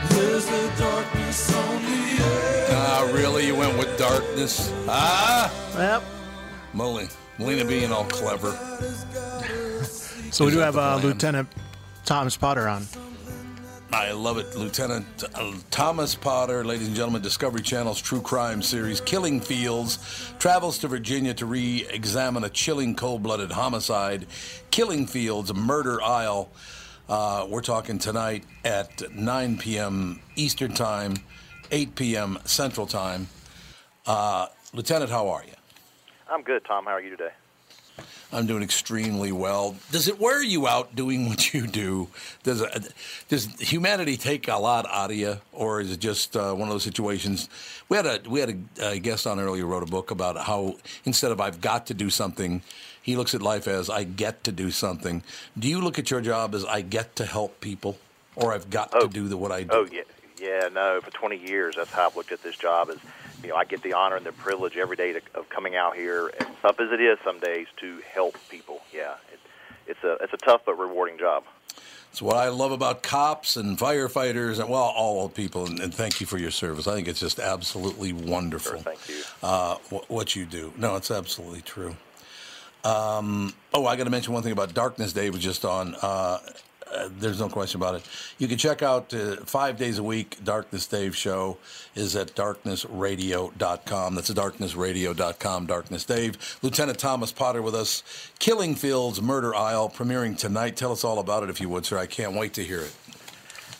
There's 0.09 0.47
a 0.49 0.77
darkness 0.77 1.55
on 1.55 1.81
the 1.81 2.23
edge. 2.25 2.71
Ah, 2.71 3.09
really? 3.13 3.47
You 3.47 3.55
went 3.55 3.77
with 3.77 3.97
darkness? 3.97 4.69
Ah? 4.85 5.49
Yep. 5.77 6.03
Molly. 6.73 7.07
Melina 7.39 7.65
being 7.65 7.91
all 7.91 8.05
clever. 8.05 8.57
So 10.29 10.43
we 10.43 10.51
do 10.51 10.57
have 10.57 10.75
uh. 10.75 10.99
Lieutenant 11.01 11.47
Thomas 12.03 12.35
Potter 12.35 12.67
on. 12.67 12.85
I 13.91 14.11
love 14.11 14.37
it. 14.37 14.55
Lieutenant 14.55 15.23
uh, 15.33 15.53
Thomas 15.71 16.13
Potter, 16.13 16.65
ladies 16.65 16.87
and 16.87 16.95
gentlemen, 16.95 17.21
Discovery 17.21 17.61
Channel's 17.61 18.01
true 18.01 18.19
crime 18.19 18.61
series, 18.61 18.99
Killing 18.99 19.39
Fields, 19.39 20.33
travels 20.39 20.77
to 20.79 20.89
Virginia 20.89 21.33
to 21.35 21.45
re 21.45 21.87
examine 21.89 22.43
a 22.43 22.49
chilling, 22.49 22.95
cold 22.95 23.23
blooded 23.23 23.51
homicide. 23.51 24.27
Killing 24.69 25.07
Fields, 25.07 25.53
Murder 25.53 26.01
Isle. 26.01 26.49
Uh, 27.07 27.47
we're 27.49 27.61
talking 27.61 27.97
tonight 27.97 28.43
at 28.65 29.15
9 29.15 29.57
p.m. 29.57 30.19
Eastern 30.35 30.73
Time, 30.73 31.15
8 31.71 31.95
p.m. 31.95 32.37
Central 32.43 32.85
Time. 32.85 33.27
Uh, 34.05 34.47
Lieutenant, 34.73 35.09
how 35.09 35.29
are 35.29 35.43
you? 35.45 35.56
I'm 36.29 36.41
good, 36.41 36.65
Tom. 36.65 36.85
How 36.85 36.91
are 36.91 37.01
you 37.01 37.11
today? 37.11 37.31
I'm 38.31 38.45
doing 38.45 38.61
extremely 38.61 39.31
well. 39.31 39.75
Does 39.91 40.07
it 40.07 40.19
wear 40.19 40.43
you 40.43 40.67
out 40.67 40.95
doing 40.95 41.27
what 41.29 41.53
you 41.53 41.67
do? 41.67 42.09
Does 42.43 42.61
it, 42.61 42.93
does 43.29 43.45
humanity 43.59 44.17
take 44.17 44.47
a 44.47 44.57
lot 44.57 44.85
out 44.89 45.11
of 45.11 45.17
you, 45.17 45.37
or 45.53 45.81
is 45.81 45.91
it 45.91 45.99
just 45.99 46.35
uh, 46.35 46.53
one 46.53 46.67
of 46.67 46.73
those 46.73 46.83
situations? 46.83 47.49
We 47.89 47.97
had 47.97 48.05
a 48.05 48.19
we 48.29 48.39
had 48.39 48.49
a, 48.79 48.87
a 48.89 48.99
guest 48.99 49.25
on 49.25 49.39
earlier 49.39 49.63
who 49.63 49.67
wrote 49.67 49.83
a 49.83 49.91
book 49.91 50.11
about 50.11 50.37
how 50.37 50.75
instead 51.05 51.31
of 51.31 51.39
I've 51.39 51.61
got 51.61 51.87
to 51.87 51.93
do 51.93 52.09
something, 52.09 52.61
he 53.01 53.15
looks 53.15 53.33
at 53.33 53.41
life 53.41 53.67
as 53.67 53.89
I 53.89 54.03
get 54.03 54.43
to 54.43 54.51
do 54.51 54.71
something. 54.71 55.23
Do 55.57 55.69
you 55.69 55.79
look 55.79 55.97
at 55.97 56.11
your 56.11 56.21
job 56.21 56.53
as 56.53 56.65
I 56.65 56.81
get 56.81 57.15
to 57.17 57.25
help 57.25 57.61
people, 57.61 57.97
or 58.35 58.53
I've 58.53 58.69
got 58.69 58.91
to 58.99 59.07
do 59.07 59.29
the 59.29 59.37
what 59.37 59.51
I 59.53 59.63
do? 59.63 59.69
Oh 59.71 59.87
yeah, 59.91 60.01
yeah. 60.39 60.67
No, 60.67 60.99
for 61.01 61.11
20 61.11 61.37
years, 61.37 61.75
that's 61.77 61.91
how 61.91 62.07
I've 62.07 62.17
looked 62.17 62.33
at 62.33 62.43
this 62.43 62.57
job. 62.57 62.89
Is 62.89 62.99
you 63.43 63.49
know, 63.49 63.55
I 63.55 63.65
get 63.65 63.83
the 63.83 63.93
honor 63.93 64.15
and 64.15 64.25
the 64.25 64.31
privilege 64.31 64.77
every 64.77 64.95
day 64.95 65.13
to, 65.13 65.21
of 65.35 65.49
coming 65.49 65.75
out 65.75 65.95
here, 65.95 66.31
as 66.39 66.47
tough 66.61 66.79
as 66.79 66.91
it 66.91 67.01
is 67.01 67.17
some 67.23 67.39
days, 67.39 67.67
to 67.77 68.01
help 68.13 68.35
people. 68.49 68.81
Yeah, 68.93 69.15
it, 69.31 69.39
it's 69.87 70.03
a 70.03 70.17
it's 70.23 70.33
a 70.33 70.37
tough 70.37 70.61
but 70.65 70.77
rewarding 70.77 71.17
job. 71.17 71.43
It's 72.11 72.21
what 72.21 72.37
I 72.37 72.47
love 72.49 72.71
about 72.71 73.03
cops 73.03 73.57
and 73.57 73.77
firefighters 73.77 74.59
and 74.59 74.69
well, 74.69 74.91
all 74.95 75.29
people. 75.29 75.67
And, 75.67 75.79
and 75.79 75.93
thank 75.93 76.19
you 76.19 76.25
for 76.25 76.37
your 76.37 76.51
service. 76.51 76.87
I 76.87 76.95
think 76.95 77.07
it's 77.07 77.19
just 77.19 77.39
absolutely 77.39 78.13
wonderful. 78.13 78.71
Sure, 78.71 78.81
thank 78.81 79.07
you. 79.09 79.21
Uh, 79.43 79.75
wh- 79.91 80.09
what 80.09 80.35
you 80.35 80.45
do. 80.45 80.73
No, 80.77 80.95
it's 80.95 81.11
absolutely 81.11 81.61
true. 81.61 81.95
Um, 82.83 83.53
oh, 83.73 83.85
I 83.85 83.97
got 83.97 84.05
to 84.05 84.09
mention 84.09 84.33
one 84.33 84.43
thing 84.43 84.53
about 84.53 84.73
Darkness 84.73 85.13
Dave 85.13 85.33
was 85.33 85.43
just 85.43 85.65
on. 85.65 85.95
Uh, 86.01 86.39
uh, 86.93 87.09
there's 87.11 87.39
no 87.39 87.49
question 87.49 87.81
about 87.81 87.95
it. 87.95 88.03
You 88.37 88.47
can 88.47 88.57
check 88.57 88.81
out 88.81 89.13
uh, 89.13 89.37
five 89.37 89.77
days 89.77 89.97
a 89.97 90.03
week. 90.03 90.37
Darkness 90.43 90.87
Dave 90.87 91.15
show 91.15 91.57
is 91.95 92.15
at 92.15 92.35
darknessradio.com. 92.35 94.15
That's 94.15 94.29
darknessradio.com. 94.31 95.65
Darkness 95.65 96.05
Dave. 96.05 96.57
Lieutenant 96.61 96.99
Thomas 96.99 97.31
Potter 97.31 97.61
with 97.61 97.75
us. 97.75 98.03
Killing 98.39 98.75
Fields 98.75 99.21
Murder 99.21 99.55
Isle 99.55 99.89
premiering 99.89 100.37
tonight. 100.37 100.75
Tell 100.75 100.91
us 100.91 101.03
all 101.03 101.19
about 101.19 101.43
it 101.43 101.49
if 101.49 101.59
you 101.61 101.69
would, 101.69 101.85
sir. 101.85 101.97
I 101.97 102.05
can't 102.05 102.33
wait 102.33 102.53
to 102.53 102.63
hear 102.63 102.81
it. 102.81 102.95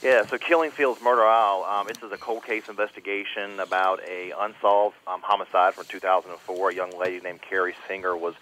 Yeah, 0.03 0.25
so 0.27 0.37
Killing 0.37 0.69
Fields 0.69 1.01
Murder 1.01 1.25
Isle. 1.25 1.65
Um, 1.67 1.87
this 1.87 1.97
is 2.03 2.11
a 2.11 2.17
cold 2.17 2.45
case 2.45 2.69
investigation 2.69 3.59
about 3.59 3.99
a 4.07 4.31
unsolved 4.39 4.95
um, 5.07 5.21
homicide 5.23 5.73
from 5.73 5.85
2004. 5.85 6.69
A 6.69 6.73
young 6.73 6.91
lady 6.99 7.19
named 7.19 7.41
Carrie 7.41 7.75
Singer 7.87 8.15
was 8.15 8.35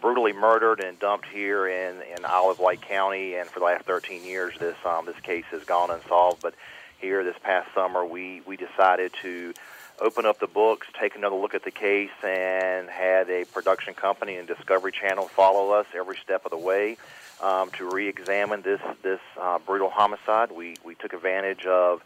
brutally 0.00 0.32
murdered 0.32 0.80
and 0.80 0.98
dumped 0.98 1.26
here 1.26 1.66
in, 1.68 2.02
in 2.02 2.24
Isle 2.24 2.50
of 2.50 2.58
Wight 2.58 2.80
County. 2.80 3.34
And 3.34 3.48
for 3.48 3.60
the 3.60 3.66
last 3.66 3.84
13 3.84 4.24
years, 4.24 4.54
this 4.58 4.76
um, 4.84 5.06
this 5.06 5.18
case 5.20 5.44
has 5.50 5.64
gone 5.64 5.90
unsolved. 5.90 6.42
But 6.42 6.54
here 6.98 7.24
this 7.24 7.36
past 7.42 7.72
summer, 7.74 8.04
we 8.04 8.42
we 8.46 8.56
decided 8.56 9.12
to 9.22 9.54
open 10.00 10.24
up 10.24 10.40
the 10.40 10.46
books, 10.46 10.86
take 10.98 11.14
another 11.14 11.36
look 11.36 11.54
at 11.54 11.64
the 11.64 11.70
case, 11.70 12.10
and 12.24 12.88
had 12.88 13.28
a 13.28 13.44
production 13.44 13.94
company 13.94 14.36
and 14.36 14.48
Discovery 14.48 14.92
Channel 14.92 15.28
follow 15.28 15.72
us 15.72 15.86
every 15.94 16.16
step 16.16 16.44
of 16.44 16.50
the 16.50 16.58
way 16.58 16.96
um, 17.42 17.70
to 17.72 17.88
re-examine 17.88 18.62
this 18.62 18.80
this 19.02 19.20
uh, 19.40 19.58
brutal 19.58 19.90
homicide. 19.90 20.52
We 20.52 20.76
we 20.84 20.94
took 20.94 21.12
advantage 21.12 21.66
of 21.66 22.02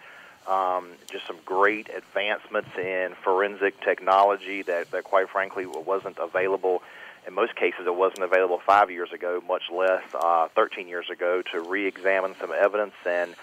um, 0.46 0.90
just 1.10 1.26
some 1.26 1.38
great 1.44 1.88
advancements 1.94 2.68
in 2.76 3.14
forensic 3.22 3.80
technology 3.80 4.62
that, 4.62 4.90
that 4.90 5.04
quite 5.04 5.28
frankly 5.30 5.66
wasn't 5.66 6.18
available 6.18 6.82
in 7.26 7.34
most 7.34 7.56
cases 7.56 7.86
it 7.86 7.94
wasn't 7.94 8.22
available 8.22 8.60
five 8.64 8.90
years 8.90 9.12
ago, 9.12 9.42
much 9.46 9.64
less 9.72 10.02
uh, 10.14 10.48
13 10.54 10.88
years 10.88 11.10
ago, 11.10 11.42
to 11.52 11.60
re-examine 11.60 12.34
some 12.40 12.52
evidence 12.52 12.94
and 13.06 13.34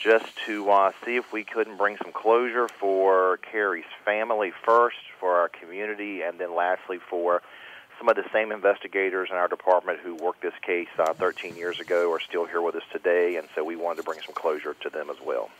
just 0.00 0.26
to 0.46 0.70
uh, 0.70 0.92
see 1.04 1.16
if 1.16 1.32
we 1.32 1.44
couldn't 1.44 1.76
bring 1.76 1.96
some 1.96 2.12
closure 2.12 2.68
for 2.68 3.38
Carrie's 3.38 3.84
family 4.04 4.52
first, 4.64 4.96
for 5.18 5.36
our 5.36 5.48
community, 5.48 6.22
and 6.22 6.38
then 6.38 6.54
lastly 6.54 6.98
for 6.98 7.42
some 7.98 8.08
of 8.08 8.14
the 8.14 8.24
same 8.32 8.52
investigators 8.52 9.28
in 9.30 9.36
our 9.36 9.48
department 9.48 9.98
who 9.98 10.14
worked 10.14 10.40
this 10.40 10.54
case 10.62 10.88
uh, 10.98 11.12
13 11.14 11.56
years 11.56 11.80
ago 11.80 12.12
are 12.12 12.20
still 12.20 12.46
here 12.46 12.62
with 12.62 12.76
us 12.76 12.84
today, 12.92 13.36
and 13.36 13.48
so 13.54 13.64
we 13.64 13.74
wanted 13.74 13.96
to 13.96 14.02
bring 14.04 14.20
some 14.24 14.34
closure 14.34 14.74
to 14.80 14.88
them 14.88 15.10
as 15.10 15.16
well. 15.24 15.50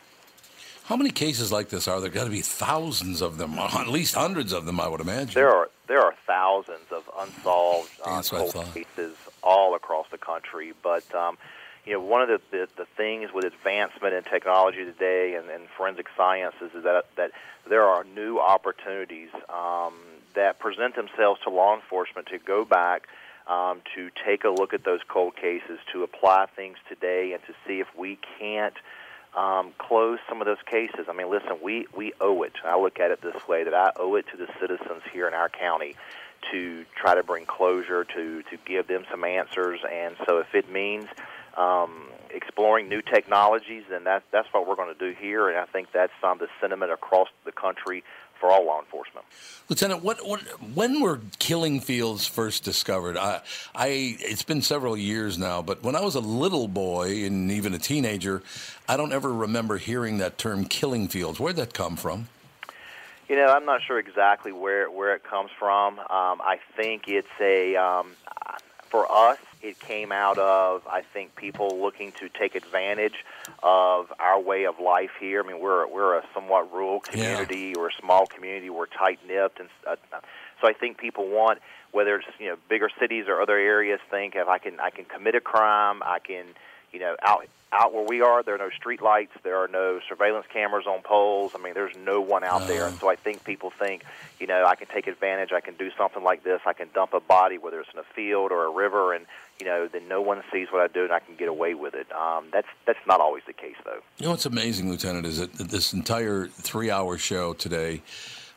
How 0.89 0.95
many 0.95 1.11
cases 1.11 1.51
like 1.51 1.69
this 1.69 1.87
are 1.87 2.01
there? 2.01 2.09
Got 2.09 2.23
to 2.23 2.31
be 2.31 2.41
thousands 2.41 3.21
of 3.21 3.37
them, 3.37 3.53
at 3.59 3.87
least 3.89 4.15
hundreds 4.15 4.51
of 4.51 4.65
them, 4.65 4.79
I 4.79 4.87
would 4.87 5.01
imagine. 5.01 5.35
There 5.35 5.53
are 5.53 5.69
there 5.85 6.01
are 6.01 6.15
thousands 6.25 6.91
of 6.91 7.07
unsolved 7.15 7.91
uh, 8.03 8.15
That's 8.15 8.31
what 8.31 8.41
I 8.41 8.51
cold 8.51 8.73
cases 8.73 9.15
all 9.43 9.75
across 9.75 10.07
the 10.09 10.17
country, 10.17 10.73
but 10.81 11.13
um, 11.13 11.37
you 11.85 11.93
know 11.93 11.99
one 11.99 12.23
of 12.23 12.27
the, 12.27 12.41
the 12.49 12.67
the 12.75 12.85
things 12.97 13.31
with 13.31 13.45
advancement 13.45 14.15
in 14.15 14.23
technology 14.23 14.83
today 14.83 15.35
and, 15.35 15.47
and 15.51 15.69
forensic 15.77 16.07
sciences 16.17 16.71
is 16.73 16.83
that 16.83 17.05
that 17.17 17.33
there 17.69 17.83
are 17.83 18.03
new 18.03 18.39
opportunities 18.39 19.29
um, 19.47 19.93
that 20.33 20.57
present 20.57 20.95
themselves 20.95 21.39
to 21.41 21.51
law 21.51 21.75
enforcement 21.75 22.29
to 22.29 22.39
go 22.39 22.65
back. 22.65 23.07
Um, 23.45 23.81
to 23.95 24.11
take 24.23 24.43
a 24.43 24.49
look 24.49 24.75
at 24.75 24.83
those 24.83 24.99
cold 25.07 25.35
cases, 25.35 25.79
to 25.91 26.03
apply 26.03 26.45
things 26.55 26.77
today, 26.87 27.33
and 27.33 27.41
to 27.47 27.55
see 27.65 27.79
if 27.79 27.87
we 27.97 28.19
can't 28.37 28.75
um, 29.35 29.73
close 29.77 30.19
some 30.27 30.41
of 30.41 30.45
those 30.45 30.61
cases. 30.65 31.07
I 31.07 31.13
mean, 31.13 31.29
listen, 31.29 31.59
we, 31.61 31.87
we 31.95 32.13
owe 32.19 32.43
it. 32.43 32.53
I 32.65 32.79
look 32.79 32.99
at 32.99 33.11
it 33.11 33.21
this 33.21 33.47
way 33.47 33.63
that 33.63 33.73
I 33.73 33.91
owe 33.95 34.15
it 34.15 34.25
to 34.31 34.37
the 34.37 34.47
citizens 34.59 35.03
here 35.13 35.27
in 35.27 35.33
our 35.33 35.49
county 35.49 35.95
to 36.51 36.85
try 36.95 37.15
to 37.15 37.23
bring 37.23 37.45
closure, 37.45 38.03
to, 38.03 38.43
to 38.43 38.57
give 38.65 38.87
them 38.87 39.05
some 39.11 39.23
answers. 39.23 39.81
And 39.91 40.15
so 40.25 40.39
if 40.39 40.55
it 40.55 40.71
means 40.71 41.07
um, 41.57 42.09
exploring 42.31 42.89
new 42.89 43.01
technologies, 43.01 43.83
then 43.89 44.05
that, 44.05 44.23
that's 44.31 44.47
what 44.51 44.67
we're 44.67 44.75
going 44.75 44.93
to 44.93 44.99
do 44.99 45.15
here. 45.19 45.49
And 45.49 45.57
I 45.57 45.65
think 45.65 45.91
that's 45.91 46.13
um, 46.23 46.37
the 46.39 46.47
sentiment 46.61 46.91
across 46.91 47.27
the 47.45 47.51
country 47.51 48.03
for 48.39 48.49
all 48.49 48.65
law 48.65 48.79
enforcement. 48.79 49.25
Lieutenant, 49.69 50.03
what, 50.03 50.25
what, 50.25 50.41
when 50.73 51.01
were 51.01 51.19
killing 51.37 51.79
fields 51.79 52.25
first 52.25 52.63
discovered? 52.63 53.17
I, 53.17 53.41
I, 53.75 54.17
it's 54.19 54.43
been 54.43 54.61
several 54.61 54.97
years 54.97 55.37
now, 55.37 55.61
but 55.61 55.83
when 55.83 55.95
I 55.95 56.01
was 56.01 56.15
a 56.15 56.19
little 56.19 56.67
boy 56.67 57.25
and 57.25 57.51
even 57.51 57.73
a 57.73 57.79
teenager, 57.79 58.41
I 58.87 58.97
don't 58.97 59.13
ever 59.13 59.31
remember 59.31 59.77
hearing 59.77 60.17
that 60.19 60.37
term 60.37 60.65
killing 60.65 61.07
fields. 61.07 61.39
Where'd 61.39 61.57
that 61.57 61.73
come 61.73 61.97
from? 61.97 62.27
You 63.27 63.35
know, 63.35 63.47
I'm 63.47 63.65
not 63.65 63.83
sure 63.83 63.99
exactly 63.99 64.51
where 64.51 64.89
where 64.89 65.13
it 65.13 65.23
comes 65.23 65.51
from. 65.59 65.99
Um, 65.99 66.41
I 66.41 66.59
think 66.75 67.07
it's 67.07 67.27
a 67.39 67.75
um, 67.75 68.13
for 68.89 69.05
us. 69.11 69.37
It 69.61 69.79
came 69.79 70.11
out 70.11 70.37
of 70.37 70.87
I 70.87 71.01
think 71.01 71.35
people 71.35 71.81
looking 71.81 72.11
to 72.13 72.29
take 72.29 72.55
advantage 72.55 73.25
of 73.61 74.11
our 74.19 74.39
way 74.39 74.65
of 74.65 74.79
life 74.79 75.11
here. 75.19 75.43
I 75.43 75.47
mean, 75.47 75.59
we're 75.59 75.87
we're 75.87 76.17
a 76.17 76.23
somewhat 76.33 76.71
rural 76.73 77.01
community. 77.01 77.73
We're 77.75 77.89
a 77.89 78.01
small 78.01 78.25
community. 78.25 78.69
We're 78.69 78.85
tight 78.85 79.19
knit, 79.27 79.53
and 79.59 79.69
uh, 79.85 79.95
so 80.61 80.67
I 80.67 80.73
think 80.73 80.97
people 80.97 81.27
want 81.27 81.59
whether 81.91 82.15
it's 82.17 82.27
you 82.39 82.47
know 82.47 82.57
bigger 82.69 82.89
cities 82.99 83.25
or 83.27 83.41
other 83.41 83.57
areas 83.57 83.99
think 84.09 84.35
if 84.35 84.47
I 84.47 84.57
can 84.59 84.79
I 84.79 84.89
can 84.89 85.05
commit 85.05 85.35
a 85.35 85.41
crime, 85.41 86.01
I 86.03 86.19
can 86.19 86.45
you 86.91 86.99
know 86.99 87.15
out 87.21 87.45
out 87.71 87.93
where 87.93 88.03
we 88.03 88.21
are 88.21 88.41
there 88.41 88.55
are 88.55 88.59
no 88.59 88.69
street 88.71 89.01
lights 89.01 89.31
there 89.43 89.57
are 89.57 89.67
no 89.67 89.99
surveillance 90.07 90.45
cameras 90.51 90.87
on 90.87 91.01
poles. 91.01 91.51
I 91.55 91.61
mean 91.61 91.73
there's 91.73 91.95
no 91.97 92.19
one 92.21 92.43
out 92.43 92.67
there. 92.67 92.87
And 92.87 92.97
so 92.97 93.09
i 93.09 93.15
think 93.15 93.43
people 93.43 93.69
think 93.69 94.03
you 94.39 94.47
know 94.47 94.65
i 94.65 94.75
can 94.75 94.87
take 94.87 95.07
advantage 95.07 95.51
i 95.51 95.61
can 95.61 95.75
do 95.75 95.91
something 95.97 96.23
like 96.23 96.43
this 96.43 96.61
i 96.65 96.73
can 96.73 96.87
dump 96.93 97.13
a 97.13 97.19
body 97.19 97.57
whether 97.57 97.79
it's 97.79 97.89
in 97.93 97.99
a 97.99 98.03
field 98.03 98.51
or 98.51 98.65
a 98.65 98.71
river 98.71 99.13
and 99.13 99.25
you 99.59 99.65
know 99.65 99.87
then 99.87 100.07
no 100.07 100.21
one 100.21 100.41
sees 100.51 100.67
what 100.71 100.81
i 100.81 100.87
do 100.87 101.03
and 101.03 101.11
i 101.13 101.19
can 101.19 101.35
get 101.35 101.47
away 101.47 101.73
with 101.73 101.93
it. 101.93 102.07
Um, 102.11 102.45
that's 102.51 102.67
that's 102.85 102.99
not 103.07 103.19
always 103.21 103.43
the 103.45 103.53
case 103.53 103.75
though. 103.85 103.99
You 104.17 104.25
know 104.25 104.31
what's 104.31 104.45
amazing, 104.45 104.89
Lieutenant, 104.89 105.25
is 105.25 105.37
that 105.39 105.53
this 105.53 105.93
entire 105.93 106.47
three-hour 106.47 107.17
show 107.17 107.53
today, 107.53 108.01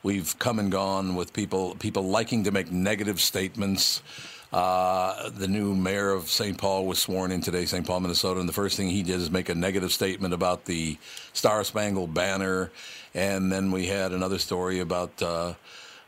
we've 0.03 0.39
come 0.39 0.59
and 0.59 0.71
gone 0.71 1.15
with 1.15 1.33
people 1.33 1.75
people 1.77 2.05
liking 2.05 2.45
to 2.45 2.51
make 2.51 2.71
negative 2.71 3.21
statements. 3.21 4.03
Uh, 4.53 5.31
the 5.31 5.49
new 5.49 5.75
mayor 5.75 6.11
of 6.11 6.29
St. 6.29 6.59
Paul 6.59 6.87
was 6.87 6.99
sworn 6.99 7.33
in 7.33 7.41
today, 7.41 7.65
St. 7.65 7.87
Paul, 7.87 8.01
Minnesota, 8.01 8.39
and 8.39 8.49
the 8.49 8.53
first 8.53 8.77
thing 8.77 8.91
he 8.91 9.03
did 9.03 9.17
is 9.17 9.31
make 9.31 9.49
a 9.49 9.55
negative 9.55 9.93
statement 9.93 10.35
about 10.35 10.67
the 10.67 10.99
Star 11.33 11.65
Spangled 11.65 12.13
Banner. 12.13 12.71
And 13.15 13.51
then 13.51 13.71
we 13.71 13.87
had 13.87 14.13
another 14.13 14.39
story 14.39 14.81
about 14.81 15.23
uh, 15.23 15.55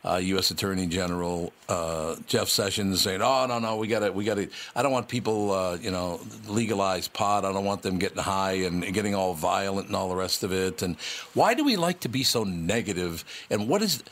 uh, 0.05 0.17
U.S. 0.17 0.51
Attorney 0.51 0.85
General 0.85 1.51
uh, 1.67 2.15
Jeff 2.27 2.47
Sessions 2.47 3.01
saying, 3.01 3.23
"Oh 3.23 3.47
no, 3.47 3.57
no, 3.57 3.77
we 3.77 3.87
got 3.87 3.99
to, 3.99 4.11
we 4.11 4.23
got 4.23 4.35
to. 4.35 4.47
I 4.75 4.83
don't 4.83 4.91
want 4.91 5.07
people, 5.07 5.51
uh, 5.51 5.77
you 5.77 5.89
know, 5.89 6.19
legalize 6.47 7.07
pot. 7.07 7.45
I 7.45 7.51
don't 7.51 7.65
want 7.65 7.81
them 7.81 7.97
getting 7.97 8.19
high 8.19 8.53
and 8.53 8.93
getting 8.93 9.15
all 9.15 9.33
violent 9.33 9.87
and 9.87 9.95
all 9.95 10.09
the 10.09 10.15
rest 10.15 10.43
of 10.43 10.53
it. 10.53 10.83
And 10.83 10.95
why 11.33 11.55
do 11.55 11.63
we 11.63 11.75
like 11.75 12.01
to 12.01 12.09
be 12.09 12.23
so 12.23 12.43
negative? 12.43 13.25
And 13.49 13.67
what 13.67 13.81
is 13.81 14.03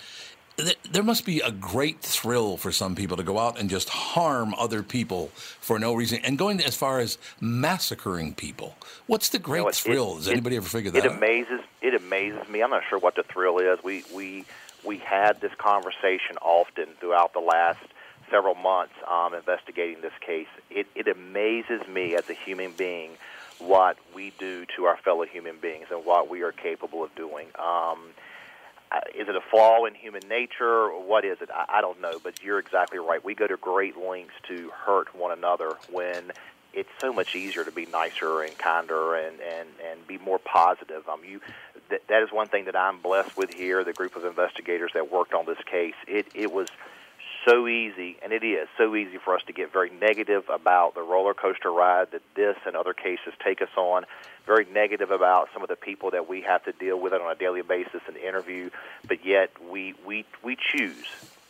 there 0.91 1.04
must 1.04 1.26
be 1.26 1.39
a 1.39 1.51
great 1.51 1.99
thrill 2.01 2.58
for 2.58 2.72
some 2.72 2.95
people 2.95 3.18
to 3.18 3.24
go 3.24 3.39
out 3.39 3.60
and 3.60 3.70
just 3.70 3.89
harm 3.89 4.54
other 4.56 4.84
people 4.84 5.28
for 5.36 5.80
no 5.80 5.93
reason 5.93 6.20
and 6.24 6.38
going 6.38 6.62
as 6.62 6.76
far 6.76 6.99
as 6.99 7.18
massacring 7.41 8.34
people. 8.34 8.76
What's 9.08 9.30
the 9.30 9.39
great 9.39 9.60
you 9.60 9.66
know 9.66 9.72
thrill? 9.72 10.16
Has 10.16 10.28
anybody 10.28 10.58
ever 10.58 10.68
figured 10.68 10.93
that 10.93 11.06
it 11.06 11.12
out? 11.12 11.14
It 11.14 11.18
amazes 11.18 11.62
it 11.82 11.95
amazes 11.95 12.47
me. 12.49 12.62
I'm 12.62 12.70
not 12.70 12.84
sure 12.88 12.99
what 12.99 13.16
the 13.16 13.24
thrill 13.24 13.58
is. 13.60 13.80
We 13.84 14.04
we 14.14 14.45
we 14.86 14.97
had 14.97 15.41
this 15.41 15.54
conversation 15.58 16.38
often 16.41 16.88
throughout 16.99 17.34
the 17.34 17.39
last 17.39 17.80
several 18.30 18.56
months 18.56 18.93
um, 19.10 19.34
investigating 19.34 20.01
this 20.01 20.14
case. 20.20 20.47
It, 20.70 20.88
it 20.95 21.08
amazes 21.08 21.88
me 21.88 22.16
as 22.16 22.30
a 22.30 22.34
human 22.34 22.72
being 22.72 23.12
what 23.60 23.97
we 24.14 24.34
do 24.39 24.66
to 24.76 24.86
our 24.86 24.97
fellow 24.97 25.24
human 25.24 25.58
beings 25.58 25.88
and 25.91 26.06
what 26.06 26.30
we 26.30 26.41
are 26.41 26.51
capable 26.51 27.04
of 27.04 27.14
doing. 27.16 27.47
Um, 27.60 27.99
is 29.15 29.27
it 29.27 29.35
a 29.35 29.41
flaw 29.41 29.85
in 29.85 29.95
human 29.95 30.27
nature? 30.27 30.89
Or 30.89 31.03
What 31.03 31.25
is 31.25 31.41
it? 31.41 31.49
I, 31.53 31.77
I 31.77 31.81
don't 31.81 32.01
know, 32.01 32.19
but 32.23 32.41
you're 32.43 32.59
exactly 32.59 32.99
right. 32.99 33.23
We 33.23 33.35
go 33.35 33.47
to 33.47 33.57
great 33.57 33.97
lengths 33.97 34.33
to 34.47 34.69
hurt 34.85 35.15
one 35.15 35.31
another 35.31 35.73
when 35.91 36.31
it's 36.73 36.89
so 36.99 37.13
much 37.13 37.35
easier 37.35 37.63
to 37.63 37.71
be 37.71 37.85
nicer 37.85 38.41
and 38.41 38.57
kinder 38.57 39.15
and 39.15 39.39
and 39.39 39.69
and 39.89 40.07
be 40.07 40.17
more 40.17 40.39
positive. 40.39 41.07
Um, 41.07 41.21
you 41.27 41.39
that 41.89 42.07
that 42.07 42.23
is 42.23 42.31
one 42.31 42.47
thing 42.47 42.65
that 42.65 42.75
I'm 42.75 42.99
blessed 42.99 43.37
with 43.37 43.53
here. 43.53 43.83
The 43.83 43.93
group 43.93 44.15
of 44.15 44.25
investigators 44.25 44.91
that 44.93 45.11
worked 45.11 45.33
on 45.33 45.45
this 45.45 45.59
case, 45.65 45.95
it 46.07 46.27
it 46.33 46.51
was 46.51 46.67
so 47.45 47.67
easy, 47.67 48.17
and 48.23 48.31
it 48.33 48.43
is 48.43 48.67
so 48.77 48.95
easy 48.95 49.17
for 49.17 49.35
us 49.35 49.41
to 49.47 49.53
get 49.53 49.71
very 49.71 49.89
negative 49.89 50.45
about 50.49 50.95
the 50.95 51.01
roller 51.01 51.33
coaster 51.33 51.71
ride 51.71 52.11
that 52.11 52.21
this 52.35 52.57
and 52.65 52.75
other 52.75 52.93
cases 52.93 53.33
take 53.43 53.61
us 53.61 53.69
on. 53.75 54.05
Very 54.45 54.65
negative 54.65 55.11
about 55.11 55.49
some 55.53 55.63
of 55.63 55.69
the 55.69 55.75
people 55.75 56.11
that 56.11 56.27
we 56.27 56.41
have 56.41 56.63
to 56.65 56.73
deal 56.73 56.99
with 56.99 57.13
on 57.13 57.31
a 57.31 57.35
daily 57.35 57.61
basis 57.61 58.01
and 58.07 58.17
interview, 58.17 58.69
but 59.07 59.25
yet 59.25 59.51
we 59.69 59.93
we 60.05 60.25
we 60.43 60.57
choose 60.57 61.05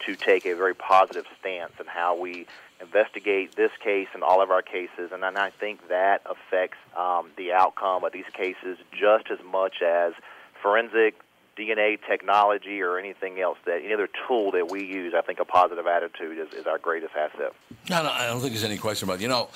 to 0.05 0.15
take 0.15 0.45
a 0.45 0.53
very 0.53 0.75
positive 0.75 1.25
stance 1.39 1.73
in 1.79 1.87
how 1.87 2.15
we 2.19 2.45
investigate 2.81 3.55
this 3.55 3.71
case 3.81 4.09
and 4.13 4.23
all 4.23 4.41
of 4.41 4.51
our 4.51 4.61
cases, 4.61 5.11
and 5.11 5.23
I 5.23 5.49
think 5.49 5.87
that 5.87 6.21
affects 6.25 6.77
um, 6.95 7.29
the 7.37 7.53
outcome 7.53 8.03
of 8.03 8.11
these 8.11 8.29
cases 8.33 8.77
just 8.91 9.31
as 9.31 9.39
much 9.43 9.81
as 9.81 10.13
forensic 10.61 11.15
DNA 11.58 11.99
technology 12.08 12.82
or 12.82 12.97
anything 12.97 13.39
else 13.39 13.58
that 13.66 13.82
any 13.84 13.93
other 13.93 14.10
tool 14.28 14.51
that 14.51 14.72
we 14.72 14.84
use, 14.84 15.14
I 15.16 15.22
think 15.22 15.39
a 15.39 15.45
positive 15.45 15.86
attitude 15.86 16.38
is, 16.38 16.54
is 16.54 16.66
our 16.66 16.78
greatest 16.78 17.14
asset. 17.16 17.54
No, 17.89 18.04
no, 18.04 18.10
I 18.10 18.28
don't 18.28 18.39
think 18.39 18.54
there's 18.54 18.64
any 18.64 18.78
question 18.78 19.08
about 19.08 19.20
it. 19.20 19.22
You 19.22 19.28
know, 19.28 19.49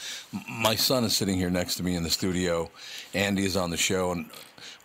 my 0.49 0.75
son 0.75 1.03
is 1.03 1.15
sitting 1.15 1.37
here 1.37 1.49
next 1.49 1.75
to 1.75 1.83
me 1.83 1.95
in 1.95 2.03
the 2.03 2.09
studio. 2.09 2.69
Andy 3.13 3.45
is 3.45 3.57
on 3.57 3.71
the 3.71 3.77
show, 3.77 4.11
and 4.11 4.29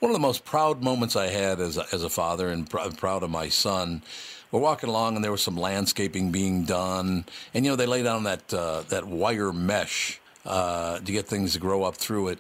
one 0.01 0.11
of 0.11 0.15
the 0.15 0.21
most 0.21 0.45
proud 0.45 0.83
moments 0.83 1.15
I 1.17 1.27
had 1.27 1.61
as 1.61 1.77
a, 1.77 1.87
as 1.93 2.03
a 2.03 2.11
father 2.11 2.49
and 2.49 2.69
pr- 2.69 2.91
proud 2.97 3.23
of 3.23 3.31
my 3.31 3.49
son. 3.49 4.03
We're 4.51 4.61
walking 4.61 4.91
along, 4.91 5.17
and 5.17 5.25
there 5.25 5.33
was 5.33 5.43
some 5.43 5.57
landscaping 5.57 6.31
being 6.31 6.65
done, 6.65 7.25
and 7.55 7.65
you 7.65 7.71
know 7.71 7.77
they 7.77 7.87
lay 7.87 8.03
down 8.03 8.25
that 8.25 8.53
uh, 8.53 8.83
that 8.89 9.07
wire 9.07 9.51
mesh 9.51 10.21
uh, 10.45 10.99
to 10.99 11.13
get 11.13 11.27
things 11.27 11.55
to 11.55 11.59
grow 11.59 11.85
up 11.85 11.97
through 11.97 12.29
it. 12.29 12.39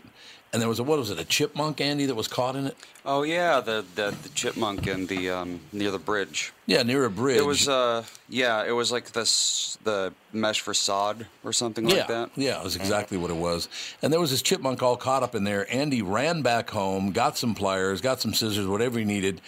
And 0.53 0.61
there 0.61 0.69
was 0.69 0.79
a 0.79 0.83
what 0.83 0.99
was 0.99 1.09
it 1.09 1.19
a 1.19 1.25
chipmunk, 1.25 1.81
Andy, 1.81 2.05
that 2.05 2.15
was 2.15 2.29
caught 2.29 2.57
in 2.57 2.67
it? 2.67 2.77
Oh 3.07 3.23
yeah, 3.23 3.61
the 3.61 3.85
the, 3.95 4.15
the 4.23 4.29
chipmunk 4.31 4.87
in 4.87 5.07
the 5.07 5.31
um, 5.31 5.61
near 5.73 5.91
the 5.91 5.99
bridge. 5.99 6.53
Yeah, 6.67 6.83
near 6.83 7.07
a 7.07 7.11
bridge. 7.11 7.39
It 7.39 7.47
was 7.47 7.69
uh 7.69 8.05
yeah, 8.29 8.63
it 8.65 8.73
was 8.73 8.93
like 8.93 9.13
this 9.13 9.79
the 9.85 10.13
mesh 10.33 10.61
for 10.61 10.75
sod 10.75 11.27
or 11.43 11.55
something 11.55 11.89
yeah, 11.89 11.97
like 11.97 12.09
that. 12.09 12.31
Yeah, 12.37 12.61
it 12.61 12.65
was 12.65 12.77
exactly 12.77 13.17
what 13.17 13.31
it 13.31 13.37
was. 13.37 13.71
And 14.03 14.13
there 14.13 14.21
was 14.21 14.31
this 14.31 14.43
chipmunk 14.43 14.83
all 14.83 14.97
caught 14.97 15.23
up 15.23 15.35
in 15.35 15.45
there. 15.45 15.73
Andy 15.73 16.03
ran 16.03 16.43
back 16.43 16.69
home, 16.69 17.13
got 17.13 17.39
some 17.39 17.55
pliers, 17.55 18.03
got 18.03 18.21
some 18.21 18.35
scissors, 18.35 18.67
whatever 18.67 18.99
he 18.99 19.07
needed, 19.07 19.41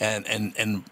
and 0.00 0.26
and 0.26 0.54
and 0.58 0.84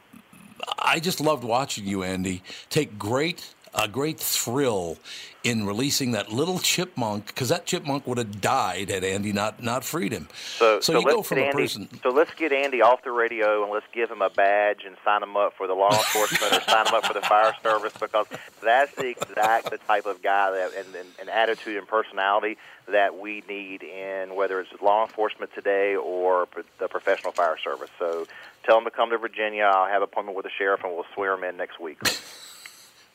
I 0.79 1.01
just 1.01 1.21
loved 1.21 1.43
watching 1.43 1.87
you, 1.87 2.03
Andy, 2.03 2.43
take 2.69 2.99
great 2.99 3.55
a 3.75 3.89
great 3.89 4.21
thrill 4.21 4.99
in 5.45 5.67
releasing 5.67 6.13
that 6.13 6.33
little 6.33 6.59
chipmunk 6.59 7.27
because 7.27 7.51
that 7.51 7.67
chipmunk 7.67 8.07
would 8.07 8.17
have 8.17 8.41
died 8.41 8.89
had 8.89 9.05
Andy 9.05 9.31
not 9.31 9.63
not 9.63 9.85
freed 9.85 10.11
him. 10.11 10.27
So, 10.57 10.81
so, 10.81 10.95
so 10.95 10.99
you 11.01 11.05
go 11.05 11.23
from 11.23 11.39
Andy, 11.39 11.51
a 11.51 11.53
person. 11.53 11.89
So 12.03 12.09
let's 12.09 12.33
get 12.35 12.51
Andy 12.51 12.81
off 12.81 13.05
the 13.05 13.13
radio 13.13 13.63
and 13.63 13.71
let's 13.71 13.87
give 13.93 14.11
him 14.11 14.23
a 14.23 14.31
badge 14.31 14.85
and 14.87 14.97
sign 15.05 15.23
him 15.23 15.37
up 15.37 15.53
for 15.55 15.67
the 15.67 15.75
law 15.75 15.93
enforcement 15.93 16.55
or 16.55 16.61
sign 16.63 16.87
him 16.87 16.95
up 16.95 17.05
for 17.05 17.13
the 17.13 17.21
fire 17.21 17.55
service 17.63 17.93
because 18.01 18.27
that's 18.63 18.95
the 18.95 19.09
exact 19.09 19.71
the 19.71 19.79
type 19.79 20.07
of 20.07 20.23
guy 20.23 20.51
that 20.51 20.73
and, 20.75 20.95
and, 20.95 21.09
and 21.21 21.29
attitude 21.29 21.77
and 21.77 21.87
personality 21.87 22.57
that 22.87 23.19
we 23.19 23.43
need 23.47 23.83
in 23.83 24.35
whether 24.35 24.61
it's 24.61 24.71
law 24.81 25.05
enforcement 25.05 25.53
today 25.55 25.95
or 25.95 26.49
the 26.79 26.89
professional 26.89 27.33
fire 27.33 27.59
service. 27.63 27.91
So 27.99 28.27
tell 28.65 28.79
him 28.79 28.85
to 28.85 28.91
come 28.91 29.11
to 29.11 29.19
Virginia. 29.19 29.65
I'll 29.65 29.89
have 29.89 30.01
an 30.01 30.05
appointment 30.05 30.37
with 30.37 30.45
the 30.45 30.51
sheriff 30.57 30.83
and 30.85 30.95
we'll 30.95 31.07
swear 31.13 31.35
him 31.35 31.45
in 31.45 31.59
next 31.59 31.79
week. 31.79 31.99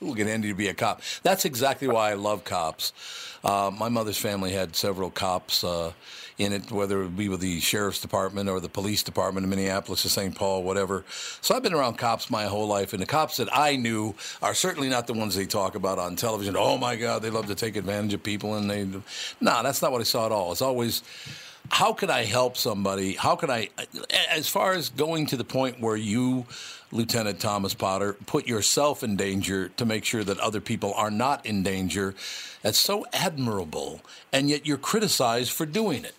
We'll 0.02 0.14
get 0.14 0.28
Andy 0.28 0.48
to 0.48 0.54
be 0.54 0.70
a 0.70 0.74
cop. 0.74 1.02
That's 1.24 1.44
exactly 1.44 1.88
why 1.88 2.12
I 2.12 2.14
love 2.14 2.46
cops. 2.46 2.94
Uh, 3.44 3.70
my 3.78 3.90
mother's 3.90 4.18
family 4.18 4.54
had 4.54 4.74
several 4.74 5.10
cops 5.10 5.62
uh, 5.62 5.92
in 6.38 6.54
it, 6.54 6.72
whether 6.72 7.04
it 7.04 7.18
be 7.18 7.28
with 7.28 7.42
the 7.42 7.60
sheriff's 7.60 8.00
department 8.00 8.50
or 8.50 8.62
the 8.62 8.70
police 8.70 9.04
department 9.04 9.44
in 9.44 9.50
Minneapolis 9.50 10.06
or 10.06 10.10
St. 10.10 10.34
Paul, 10.34 10.64
whatever. 10.64 11.04
So 11.42 11.54
I've 11.54 11.64
been 11.64 11.74
around 11.74 11.98
cops 11.98 12.30
my 12.30 12.46
whole 12.46 12.68
life, 12.68 12.94
and 12.94 13.02
the 13.02 13.06
cops 13.06 13.38
that 13.38 13.50
I 13.52 13.76
knew 13.76 14.16
are 14.42 14.54
certainly 14.54 14.88
not 14.88 15.06
the 15.06 15.14
ones 15.14 15.36
they 15.36 15.46
talk 15.46 15.76
about 15.76 16.00
on 16.00 16.16
television. 16.16 16.56
Oh 16.58 16.78
my 16.78 16.96
God, 16.96 17.22
they 17.22 17.30
love 17.30 17.48
to 17.48 17.56
take 17.56 17.76
advantage 17.76 18.14
of 18.14 18.24
people, 18.24 18.56
and 18.56 18.70
they. 18.70 18.86
No, 18.86 19.02
nah, 19.42 19.64
that's 19.64 19.82
not 19.82 19.92
what 19.92 20.00
I 20.00 20.06
saw 20.06 20.26
at 20.26 20.32
all. 20.32 20.54
It's 20.54 20.62
always 20.62 21.04
how 21.70 21.94
can 21.94 22.10
I 22.10 22.24
help 22.24 22.58
somebody? 22.58 23.14
How 23.14 23.36
can 23.36 23.50
I, 23.50 23.70
as 24.30 24.48
far 24.48 24.74
as 24.74 24.90
going 24.90 25.28
to 25.28 25.38
the 25.38 25.44
point 25.44 25.80
where 25.80 25.96
you, 25.96 26.46
Lieutenant 26.92 27.40
Thomas 27.40 27.74
Potter, 27.74 28.14
put 28.26 28.48
yourself 28.48 29.04
in 29.04 29.16
danger 29.16 29.70
to 29.70 29.86
make 29.86 30.06
sure 30.06 30.24
that 30.24 30.40
other 30.40 30.62
people 30.62 30.94
are 30.96 31.12
not 31.12 31.46
in 31.46 31.64
danger? 31.64 32.16
That's 32.62 32.80
so 32.80 33.06
admirable, 33.14 34.02
and 34.34 34.50
yet 34.50 34.66
you're 34.66 34.78
criticized 34.78 35.52
for 35.52 35.66
doing 35.66 36.04
it. 36.04 36.16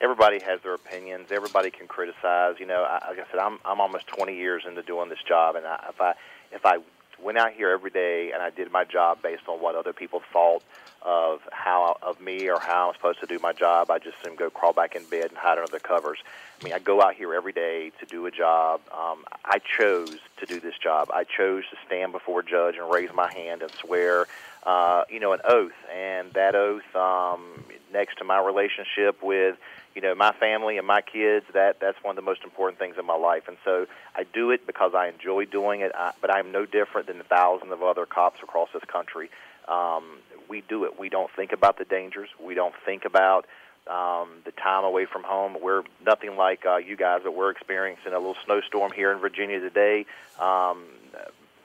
Everybody 0.00 0.40
has 0.40 0.60
their 0.62 0.74
opinions. 0.74 1.28
Everybody 1.30 1.70
can 1.70 1.86
criticize. 1.86 2.56
You 2.58 2.66
know, 2.66 2.82
like 3.08 3.18
I 3.18 3.24
said, 3.30 3.40
I'm 3.40 3.58
I'm 3.64 3.80
almost 3.80 4.06
20 4.08 4.36
years 4.36 4.64
into 4.68 4.82
doing 4.82 5.08
this 5.08 5.22
job, 5.26 5.56
and 5.56 5.66
I, 5.66 5.86
if 5.88 6.00
I 6.00 6.14
if 6.52 6.66
I 6.66 6.78
went 7.22 7.38
out 7.38 7.52
here 7.52 7.70
every 7.70 7.90
day 7.90 8.32
and 8.32 8.42
I 8.42 8.50
did 8.50 8.70
my 8.70 8.84
job 8.84 9.22
based 9.22 9.48
on 9.48 9.60
what 9.60 9.74
other 9.74 9.92
people 9.92 10.22
thought 10.32 10.62
of 11.06 11.40
how 11.52 11.96
of 12.02 12.20
me 12.20 12.50
or 12.50 12.58
how 12.58 12.88
I'm 12.88 12.94
supposed 12.94 13.20
to 13.20 13.26
do 13.26 13.38
my 13.38 13.52
job. 13.52 13.90
I 13.90 13.98
just 14.00 14.16
go 14.36 14.50
crawl 14.50 14.72
back 14.72 14.96
in 14.96 15.04
bed 15.04 15.30
and 15.30 15.38
hide 15.38 15.56
under 15.56 15.70
the 15.70 15.78
covers. 15.78 16.18
I 16.60 16.64
mean, 16.64 16.74
I 16.74 16.80
go 16.80 17.00
out 17.00 17.14
here 17.14 17.32
every 17.32 17.52
day 17.52 17.92
to 18.00 18.06
do 18.06 18.26
a 18.26 18.30
job. 18.30 18.80
Um, 18.92 19.24
I 19.44 19.60
chose 19.78 20.18
to 20.38 20.46
do 20.46 20.58
this 20.58 20.74
job. 20.82 21.10
I 21.14 21.22
chose 21.22 21.62
to 21.70 21.76
stand 21.86 22.12
before 22.12 22.40
a 22.40 22.44
judge 22.44 22.76
and 22.76 22.92
raise 22.92 23.10
my 23.14 23.32
hand 23.32 23.62
and 23.62 23.70
swear, 23.80 24.26
uh, 24.64 25.04
you 25.08 25.20
know, 25.20 25.32
an 25.32 25.40
oath. 25.44 25.72
And 25.94 26.32
that 26.32 26.56
oath, 26.56 26.96
um, 26.96 27.64
next 27.92 28.18
to 28.18 28.24
my 28.24 28.40
relationship 28.40 29.22
with 29.22 29.56
you 29.94 30.02
know 30.02 30.14
my 30.14 30.32
family 30.32 30.76
and 30.76 30.86
my 30.86 31.00
kids 31.00 31.46
that 31.54 31.80
that's 31.80 31.96
one 32.02 32.10
of 32.10 32.16
the 32.16 32.30
most 32.30 32.42
important 32.44 32.78
things 32.78 32.96
in 32.98 33.06
my 33.06 33.16
life 33.16 33.44
and 33.48 33.56
so 33.64 33.86
i 34.14 34.24
do 34.34 34.50
it 34.50 34.66
because 34.66 34.92
i 34.94 35.08
enjoy 35.08 35.46
doing 35.46 35.80
it 35.80 35.90
I, 35.94 36.12
but 36.20 36.30
i'm 36.30 36.52
no 36.52 36.66
different 36.66 37.06
than 37.06 37.16
the 37.16 37.24
thousands 37.24 37.72
of 37.72 37.82
other 37.82 38.04
cops 38.04 38.42
across 38.42 38.68
this 38.74 38.84
country 38.84 39.30
um, 39.68 40.18
we 40.48 40.62
do 40.68 40.84
it 40.84 40.98
we 40.98 41.08
don't 41.08 41.30
think 41.32 41.52
about 41.52 41.78
the 41.78 41.84
dangers 41.84 42.28
we 42.44 42.54
don't 42.54 42.74
think 42.84 43.04
about 43.04 43.46
um, 43.88 44.28
the 44.44 44.52
time 44.52 44.84
away 44.84 45.06
from 45.06 45.22
home 45.22 45.56
we're 45.60 45.82
nothing 46.04 46.36
like 46.36 46.64
uh, 46.66 46.76
you 46.76 46.96
guys 46.96 47.20
but 47.24 47.34
we're 47.34 47.50
experiencing 47.50 48.12
a 48.12 48.18
little 48.18 48.36
snowstorm 48.44 48.92
here 48.92 49.12
in 49.12 49.18
virginia 49.18 49.60
today 49.60 50.06
um, 50.38 50.84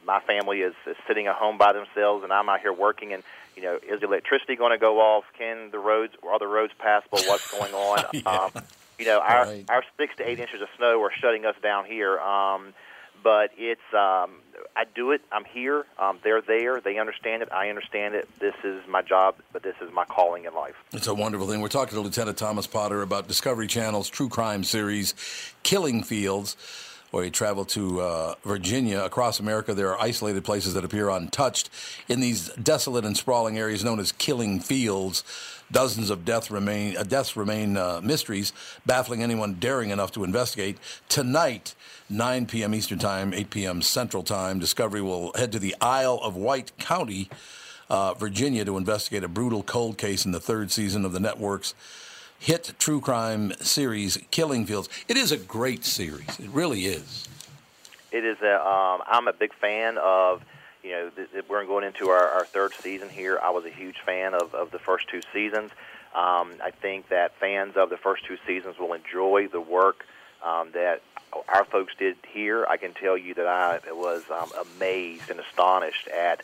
my 0.05 0.19
family 0.21 0.61
is, 0.61 0.73
is 0.88 0.95
sitting 1.07 1.27
at 1.27 1.36
home 1.36 1.57
by 1.57 1.73
themselves 1.73 2.23
and 2.23 2.32
i'm 2.32 2.49
out 2.49 2.59
here 2.59 2.73
working 2.73 3.13
and 3.13 3.23
you 3.55 3.63
know, 3.63 3.79
is 3.88 3.99
the 3.99 4.07
electricity 4.07 4.55
going 4.55 4.71
to 4.71 4.77
go 4.77 4.99
off? 4.99 5.25
Can 5.38 5.71
the 5.71 5.79
roads 5.79 6.13
are 6.27 6.39
the 6.39 6.47
roads 6.47 6.73
passable? 6.79 7.19
What's 7.27 7.49
going 7.51 7.73
on? 7.73 8.05
yeah. 8.13 8.21
um, 8.21 8.51
you 8.97 9.05
know, 9.05 9.19
our 9.19 9.45
right. 9.45 9.65
our 9.69 9.84
six 9.97 10.15
to 10.17 10.29
eight 10.29 10.39
inches 10.39 10.61
of 10.61 10.67
snow 10.77 11.01
are 11.03 11.11
shutting 11.11 11.45
us 11.45 11.55
down 11.61 11.86
here. 11.86 12.19
Um, 12.19 12.73
but 13.24 13.51
it's 13.57 13.82
um, 13.93 14.41
I 14.76 14.86
do 14.95 15.11
it. 15.11 15.22
I'm 15.32 15.45
here. 15.45 15.86
Um, 15.99 16.19
they're 16.24 16.41
there. 16.41 16.82
They 16.82 16.97
understand 16.97 17.43
it. 17.43 17.51
I 17.51 17.69
understand 17.69 18.15
it. 18.15 18.28
This 18.39 18.55
is 18.63 18.82
my 18.88 19.01
job, 19.01 19.36
but 19.51 19.63
this 19.63 19.76
is 19.82 19.91
my 19.93 20.05
calling 20.05 20.45
in 20.45 20.53
life. 20.53 20.76
It's 20.93 21.07
a 21.07 21.13
wonderful 21.13 21.47
thing. 21.47 21.61
We're 21.61 21.67
talking 21.67 21.95
to 21.95 22.01
Lieutenant 22.01 22.38
Thomas 22.38 22.67
Potter 22.67 23.01
about 23.01 23.28
Discovery 23.28 23.67
Channel's 23.67 24.09
true 24.09 24.30
crime 24.30 24.63
series, 24.63 25.13
Killing 25.63 26.03
Fields 26.03 26.55
or 27.11 27.24
you 27.26 27.30
travel 27.30 27.65
to 27.65 28.01
uh, 28.01 28.36
Virginia, 28.43 29.03
across 29.03 29.39
America, 29.39 29.74
there 29.74 29.89
are 29.89 30.01
isolated 30.01 30.43
places 30.43 30.74
that 30.74 30.86
appear 30.86 31.09
untouched. 31.09 31.69
In 32.07 32.22
these 32.22 32.49
desolate 32.53 33.05
and 33.05 33.17
sprawling 33.17 33.57
areas 33.57 33.84
known 33.84 33.99
as 33.99 34.11
killing 34.13 34.59
fields, 34.59 35.24
dozens 35.72 36.09
of 36.09 36.26
death 36.26 36.51
remain, 36.51 36.97
uh, 36.97 37.03
deaths 37.03 37.36
remain 37.36 37.78
uh, 37.78 38.01
mysteries, 38.03 38.53
baffling 38.86 39.24
anyone 39.24 39.55
daring 39.55 39.89
enough 39.89 40.11
to 40.13 40.24
investigate. 40.24 40.78
Tonight, 41.09 41.76
9 42.09 42.45
p.m. 42.45 42.76
Eastern 42.76 42.99
Time, 42.99 43.34
8 43.34 43.49
p.m. 43.49 43.82
Central 43.82 44.24
Time, 44.24 44.59
Discovery 44.59 45.01
will 45.01 45.32
head 45.34 45.51
to 45.51 45.59
the 45.59 45.76
Isle 45.82 46.19
of 46.22 46.36
Wight 46.36 46.72
County, 46.78 47.30
uh, 47.89 48.13
Virginia, 48.13 48.65
to 48.65 48.78
investigate 48.78 49.24
a 49.24 49.28
brutal 49.28 49.63
cold 49.63 49.97
case 49.97 50.26
in 50.26 50.32
the 50.32 50.39
third 50.39 50.72
season 50.72 51.05
of 51.05 51.13
the 51.13 51.19
network's 51.19 51.74
hit 52.39 52.74
true 52.80 52.99
crime 52.99 53.53
series, 53.61 54.17
Killing 54.32 54.65
Fields. 54.65 54.89
It 55.07 55.15
is 55.15 55.32
a 55.32 55.38
great 55.38 55.86
series. 55.86 56.39
It 56.39 56.49
really 56.49 56.86
is. 56.86 57.28
It 58.11 58.26
is 58.26 58.38
a. 58.41 58.55
Um, 58.55 59.01
I'm 59.07 59.28
a 59.28 59.34
big 59.34 59.53
fan 59.53 59.97
of. 59.97 60.41
You 60.84 60.91
know, 60.91 61.09
th- 61.09 61.32
th- 61.32 61.45
we're 61.49 61.65
going 61.65 61.84
into 61.84 62.09
our, 62.09 62.27
our 62.27 62.45
third 62.45 62.73
season 62.84 63.09
here. 63.09 63.39
I 63.41 63.51
was 63.51 63.65
a 63.65 63.69
huge 63.69 63.97
fan 64.05 64.34
of, 64.34 64.53
of 64.55 64.71
the 64.71 64.79
first 64.79 65.09
two 65.09 65.21
seasons. 65.34 65.71
Um, 66.15 66.53
I 66.61 66.71
think 66.71 67.09
that 67.09 67.36
fans 67.39 67.77
of 67.77 67.89
the 67.89 67.97
first 67.97 68.25
two 68.25 68.38
seasons 68.45 68.77
will 68.79 68.93
enjoy 68.93 69.47
the 69.47 69.61
work 69.61 70.05
um, 70.43 70.71
that 70.73 71.01
our 71.47 71.65
folks 71.65 71.93
did 71.97 72.17
here. 72.34 72.65
I 72.69 72.77
can 72.77 72.93
tell 72.93 73.17
you 73.17 73.34
that 73.36 73.47
I 73.47 73.79
was 73.91 74.23
um, 74.29 74.51
amazed 74.59 75.29
and 75.29 75.39
astonished 75.39 76.07
at 76.07 76.41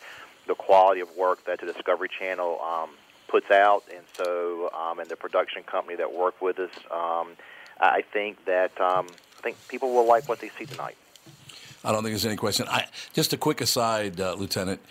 the 0.48 0.56
quality 0.56 1.02
of 1.02 1.16
work 1.18 1.46
that 1.46 1.60
the 1.60 1.66
Discovery 1.66 2.10
Channel 2.18 2.60
um, 2.62 2.92
puts 3.28 3.52
out, 3.52 3.84
and 3.94 4.06
so 4.16 4.72
um, 4.74 5.00
and 5.00 5.10
the 5.10 5.18
production 5.18 5.64
company 5.64 5.98
that 5.98 6.14
worked 6.14 6.42
with 6.42 6.60
us. 6.60 6.72
Um, 6.90 7.36
I 7.80 8.02
think 8.02 8.46
that 8.46 8.80
um, 8.80 9.08
I 9.38 9.42
think 9.42 9.58
people 9.68 9.94
will 9.94 10.08
like 10.08 10.30
what 10.30 10.40
they 10.40 10.50
see 10.58 10.66
tonight. 10.66 10.96
I 11.88 11.94
don't 11.94 12.04
think 12.04 12.12
there's 12.12 12.26
any 12.26 12.36
question. 12.36 12.68
I, 12.68 12.86
just 13.14 13.32
a 13.32 13.38
quick 13.38 13.62
aside, 13.62 14.20
uh, 14.20 14.34
Lieutenant. 14.34 14.82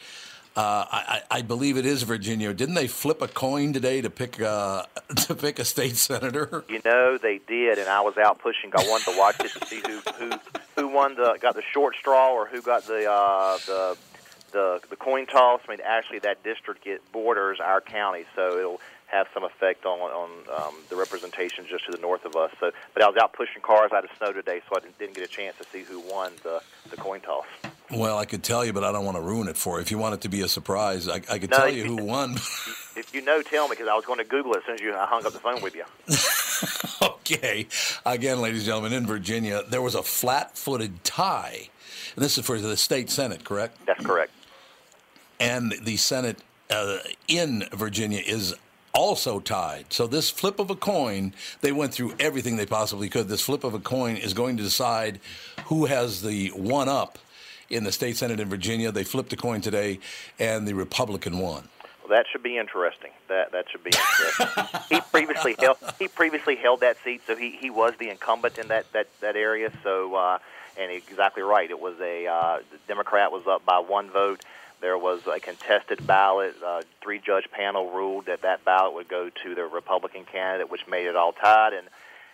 Uh, 0.56 0.86
I, 0.90 1.22
I, 1.30 1.42
believe 1.42 1.76
it 1.76 1.84
is 1.84 2.02
Virginia. 2.04 2.54
Didn't 2.54 2.76
they 2.76 2.86
flip 2.86 3.20
a 3.20 3.28
coin 3.28 3.74
today 3.74 4.00
to 4.00 4.08
pick 4.08 4.40
uh, 4.40 4.84
to 5.16 5.34
pick 5.34 5.58
a 5.58 5.66
state 5.66 5.98
senator? 5.98 6.64
You 6.70 6.80
know 6.82 7.18
they 7.18 7.38
did, 7.46 7.78
and 7.78 7.90
I 7.90 8.00
was 8.00 8.16
out 8.16 8.38
pushing. 8.38 8.72
I 8.74 8.88
wanted 8.88 9.12
to 9.12 9.18
watch 9.18 9.38
it 9.40 9.50
to 9.60 9.66
see 9.66 9.82
who 9.86 10.00
who 10.14 10.32
who 10.76 10.88
won 10.88 11.16
the 11.16 11.36
got 11.38 11.54
the 11.56 11.62
short 11.74 11.96
straw 11.96 12.32
or 12.32 12.46
who 12.46 12.62
got 12.62 12.84
the 12.86 13.04
uh, 13.10 13.58
the 13.66 13.98
the 14.52 14.80
the 14.88 14.96
coin 14.96 15.26
toss. 15.26 15.60
I 15.68 15.72
mean, 15.72 15.80
actually, 15.84 16.20
that 16.20 16.42
district 16.42 16.88
borders 17.12 17.60
our 17.60 17.82
county, 17.82 18.24
so 18.34 18.56
it'll 18.56 18.80
have 19.06 19.26
some 19.32 19.44
effect 19.44 19.86
on 19.86 19.98
on 20.00 20.30
um, 20.54 20.74
the 20.88 20.96
representation 20.96 21.64
just 21.68 21.86
to 21.86 21.92
the 21.92 21.98
north 21.98 22.24
of 22.24 22.36
us. 22.36 22.50
So, 22.60 22.72
but 22.94 23.02
I 23.02 23.08
was 23.08 23.16
out 23.16 23.32
pushing 23.32 23.62
cars 23.62 23.92
out 23.92 24.04
of 24.04 24.10
snow 24.18 24.32
today, 24.32 24.60
so 24.68 24.76
I 24.76 24.80
didn't, 24.80 24.98
didn't 24.98 25.14
get 25.14 25.24
a 25.24 25.28
chance 25.28 25.56
to 25.58 25.64
see 25.64 25.82
who 25.82 26.00
won 26.00 26.32
the 26.42 26.62
the 26.90 26.96
coin 26.96 27.20
toss. 27.20 27.46
Well, 27.90 28.18
I 28.18 28.24
could 28.24 28.42
tell 28.42 28.64
you, 28.64 28.72
but 28.72 28.82
I 28.82 28.90
don't 28.90 29.04
want 29.04 29.16
to 29.16 29.22
ruin 29.22 29.46
it 29.46 29.56
for 29.56 29.76
you. 29.76 29.82
If 29.82 29.92
you 29.92 29.98
want 29.98 30.14
it 30.14 30.20
to 30.22 30.28
be 30.28 30.40
a 30.40 30.48
surprise, 30.48 31.08
I, 31.08 31.22
I 31.30 31.38
could 31.38 31.50
no, 31.50 31.58
tell 31.58 31.68
you 31.68 31.84
who 31.84 31.96
won. 32.04 32.34
if 32.96 33.10
you 33.14 33.22
know, 33.22 33.42
tell 33.42 33.68
me 33.68 33.74
because 33.74 33.88
I 33.88 33.94
was 33.94 34.04
going 34.04 34.18
to 34.18 34.24
Google 34.24 34.54
it 34.54 34.58
as 34.58 34.64
soon 34.64 34.74
as 34.74 34.80
you 34.80 34.92
I 34.92 35.06
hung 35.06 35.24
up 35.24 35.32
the 35.32 35.38
phone 35.38 35.62
with 35.62 35.76
you. 35.76 35.84
okay. 37.08 37.68
Again, 38.04 38.40
ladies 38.40 38.62
and 38.62 38.66
gentlemen, 38.66 38.92
in 38.92 39.06
Virginia, 39.06 39.62
there 39.68 39.82
was 39.82 39.94
a 39.94 40.02
flat-footed 40.02 41.04
tie. 41.04 41.68
And 42.16 42.24
this 42.24 42.38
is 42.38 42.44
for 42.44 42.58
the 42.58 42.76
state 42.76 43.08
senate, 43.08 43.44
correct? 43.44 43.78
That's 43.86 44.04
correct. 44.04 44.32
And 45.38 45.72
the 45.82 45.96
Senate 45.96 46.38
uh, 46.70 46.98
in 47.28 47.68
Virginia 47.72 48.22
is 48.24 48.54
also 48.96 49.38
tied. 49.40 49.92
So 49.92 50.06
this 50.06 50.30
flip 50.30 50.58
of 50.58 50.70
a 50.70 50.74
coin, 50.74 51.34
they 51.60 51.70
went 51.70 51.92
through 51.92 52.14
everything 52.18 52.56
they 52.56 52.66
possibly 52.66 53.08
could. 53.08 53.28
This 53.28 53.42
flip 53.42 53.62
of 53.62 53.74
a 53.74 53.78
coin 53.78 54.16
is 54.16 54.32
going 54.32 54.56
to 54.56 54.62
decide 54.62 55.20
who 55.66 55.84
has 55.84 56.22
the 56.22 56.48
one 56.48 56.88
up 56.88 57.18
in 57.68 57.84
the 57.84 57.92
state 57.92 58.16
senate 58.16 58.40
in 58.40 58.48
Virginia. 58.48 58.90
They 58.90 59.04
flipped 59.04 59.32
a 59.34 59.36
coin 59.36 59.60
today, 59.60 60.00
and 60.38 60.66
the 60.66 60.72
Republican 60.72 61.38
won. 61.38 61.68
Well, 62.00 62.16
that 62.16 62.26
should 62.30 62.42
be 62.42 62.56
interesting. 62.56 63.10
That 63.28 63.52
that 63.52 63.66
should 63.70 63.84
be 63.84 63.90
interesting. 63.90 64.64
he 64.88 65.00
previously 65.10 65.56
held 65.58 65.76
he 65.98 66.08
previously 66.08 66.56
held 66.56 66.80
that 66.80 66.96
seat, 67.04 67.22
so 67.26 67.36
he, 67.36 67.50
he 67.50 67.68
was 67.68 67.94
the 67.98 68.08
incumbent 68.08 68.58
in 68.58 68.68
that 68.68 68.90
that 68.92 69.08
that 69.20 69.36
area. 69.36 69.72
So, 69.82 70.14
uh, 70.14 70.38
and 70.78 70.92
exactly 70.92 71.42
right. 71.42 71.68
It 71.68 71.80
was 71.80 71.98
a 72.00 72.26
uh, 72.26 72.58
Democrat 72.86 73.32
was 73.32 73.46
up 73.46 73.64
by 73.64 73.80
one 73.80 74.10
vote. 74.10 74.42
There 74.80 74.98
was 74.98 75.26
a 75.26 75.40
contested 75.40 76.06
ballot. 76.06 76.56
A 76.64 76.82
three-judge 77.02 77.50
panel 77.50 77.90
ruled 77.90 78.26
that 78.26 78.42
that 78.42 78.64
ballot 78.64 78.94
would 78.94 79.08
go 79.08 79.30
to 79.42 79.54
the 79.54 79.64
Republican 79.64 80.24
candidate, 80.24 80.70
which 80.70 80.86
made 80.86 81.06
it 81.06 81.16
all 81.16 81.32
tied. 81.32 81.72
And, 81.72 81.88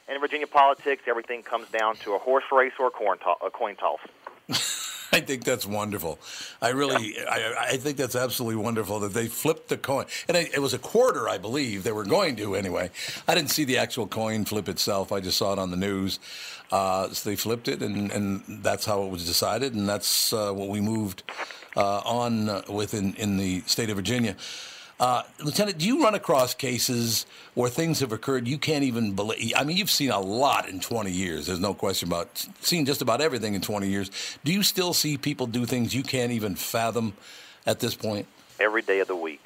in 0.09 0.21
Virginia 0.21 0.47
politics, 0.47 1.05
everything 1.07 1.43
comes 1.43 1.69
down 1.69 1.97
to 1.97 2.15
a 2.15 2.19
horse 2.19 2.45
race 2.51 2.73
or 2.79 2.89
a, 2.89 2.91
corn 2.91 3.19
to- 3.19 3.47
a 3.47 3.51
coin 3.51 3.77
toss. 3.77 4.01
I 5.15 5.21
think 5.21 5.45
that's 5.45 5.67
wonderful. 5.67 6.19
I 6.63 6.71
really, 6.71 7.19
I, 7.19 7.55
I, 7.73 7.77
think 7.77 7.99
that's 7.99 8.17
absolutely 8.17 8.63
wonderful 8.63 9.01
that 9.01 9.13
they 9.13 9.27
flipped 9.27 9.69
the 9.69 9.77
coin, 9.77 10.07
and 10.27 10.39
it, 10.39 10.55
it, 10.55 10.59
was 10.61 10.73
a 10.73 10.79
quarter, 10.79 11.29
I 11.29 11.37
believe. 11.37 11.83
They 11.83 11.93
were 11.93 12.05
going 12.05 12.37
to 12.37 12.55
anyway. 12.55 12.91
I 13.29 13.35
didn't 13.35 13.51
see 13.51 13.65
the 13.65 13.77
actual 13.77 14.07
coin 14.07 14.47
flip 14.47 14.71
itself. 14.71 15.13
I 15.13 15.21
just 15.21 15.37
saw 15.37 15.53
it 15.53 15.59
on 15.59 15.71
the 15.71 15.77
news. 15.77 16.19
Uh, 16.71 17.11
so 17.11 17.29
they 17.29 17.37
flipped 17.37 17.69
it, 17.69 17.83
and, 17.83 18.11
and 18.11 18.43
that's 18.65 18.87
how 18.87 19.03
it 19.03 19.11
was 19.11 19.27
decided, 19.27 19.75
and 19.75 19.87
that's 19.87 20.33
uh, 20.33 20.51
what 20.51 20.71
we 20.71 20.81
moved 20.81 21.25
on 21.81 22.49
uh, 22.49 22.63
with 22.69 22.95
in, 22.95 23.37
the 23.37 23.61
state 23.67 23.91
of 23.91 23.97
Virginia. 23.97 24.37
Uh, 25.01 25.23
Lieutenant, 25.43 25.79
do 25.79 25.87
you 25.87 26.03
run 26.03 26.15
across 26.15 26.55
cases 26.55 27.27
where 27.55 27.69
things 27.69 28.01
have 28.01 28.13
occurred 28.13 28.47
you 28.47 28.59
can't 28.59 28.85
even 28.85 29.15
believe? 29.15 29.53
I 29.57 29.65
mean, 29.65 29.77
you've 29.77 29.91
seen 29.91 30.11
a 30.11 30.21
lot 30.21 30.69
in 30.69 30.79
20 30.79 31.11
years. 31.11 31.47
There's 31.47 31.59
no 31.59 31.75
question 31.75 32.09
about 32.09 32.47
seeing 32.61 32.85
just 32.85 33.03
about 33.03 33.21
everything 33.21 33.55
in 33.55 33.61
20 33.61 33.89
years. 33.89 34.11
Do 34.45 34.53
you 34.53 34.63
still 34.63 34.93
see 34.93 35.17
people 35.17 35.47
do 35.47 35.67
things 35.67 35.93
you 35.95 36.05
can't 36.05 36.31
even 36.31 36.55
fathom 36.55 37.15
at 37.67 37.81
this 37.81 37.97
point? 37.97 38.27
Every 38.61 38.83
day 38.83 39.01
of 39.01 39.09
the 39.09 39.17
week, 39.17 39.45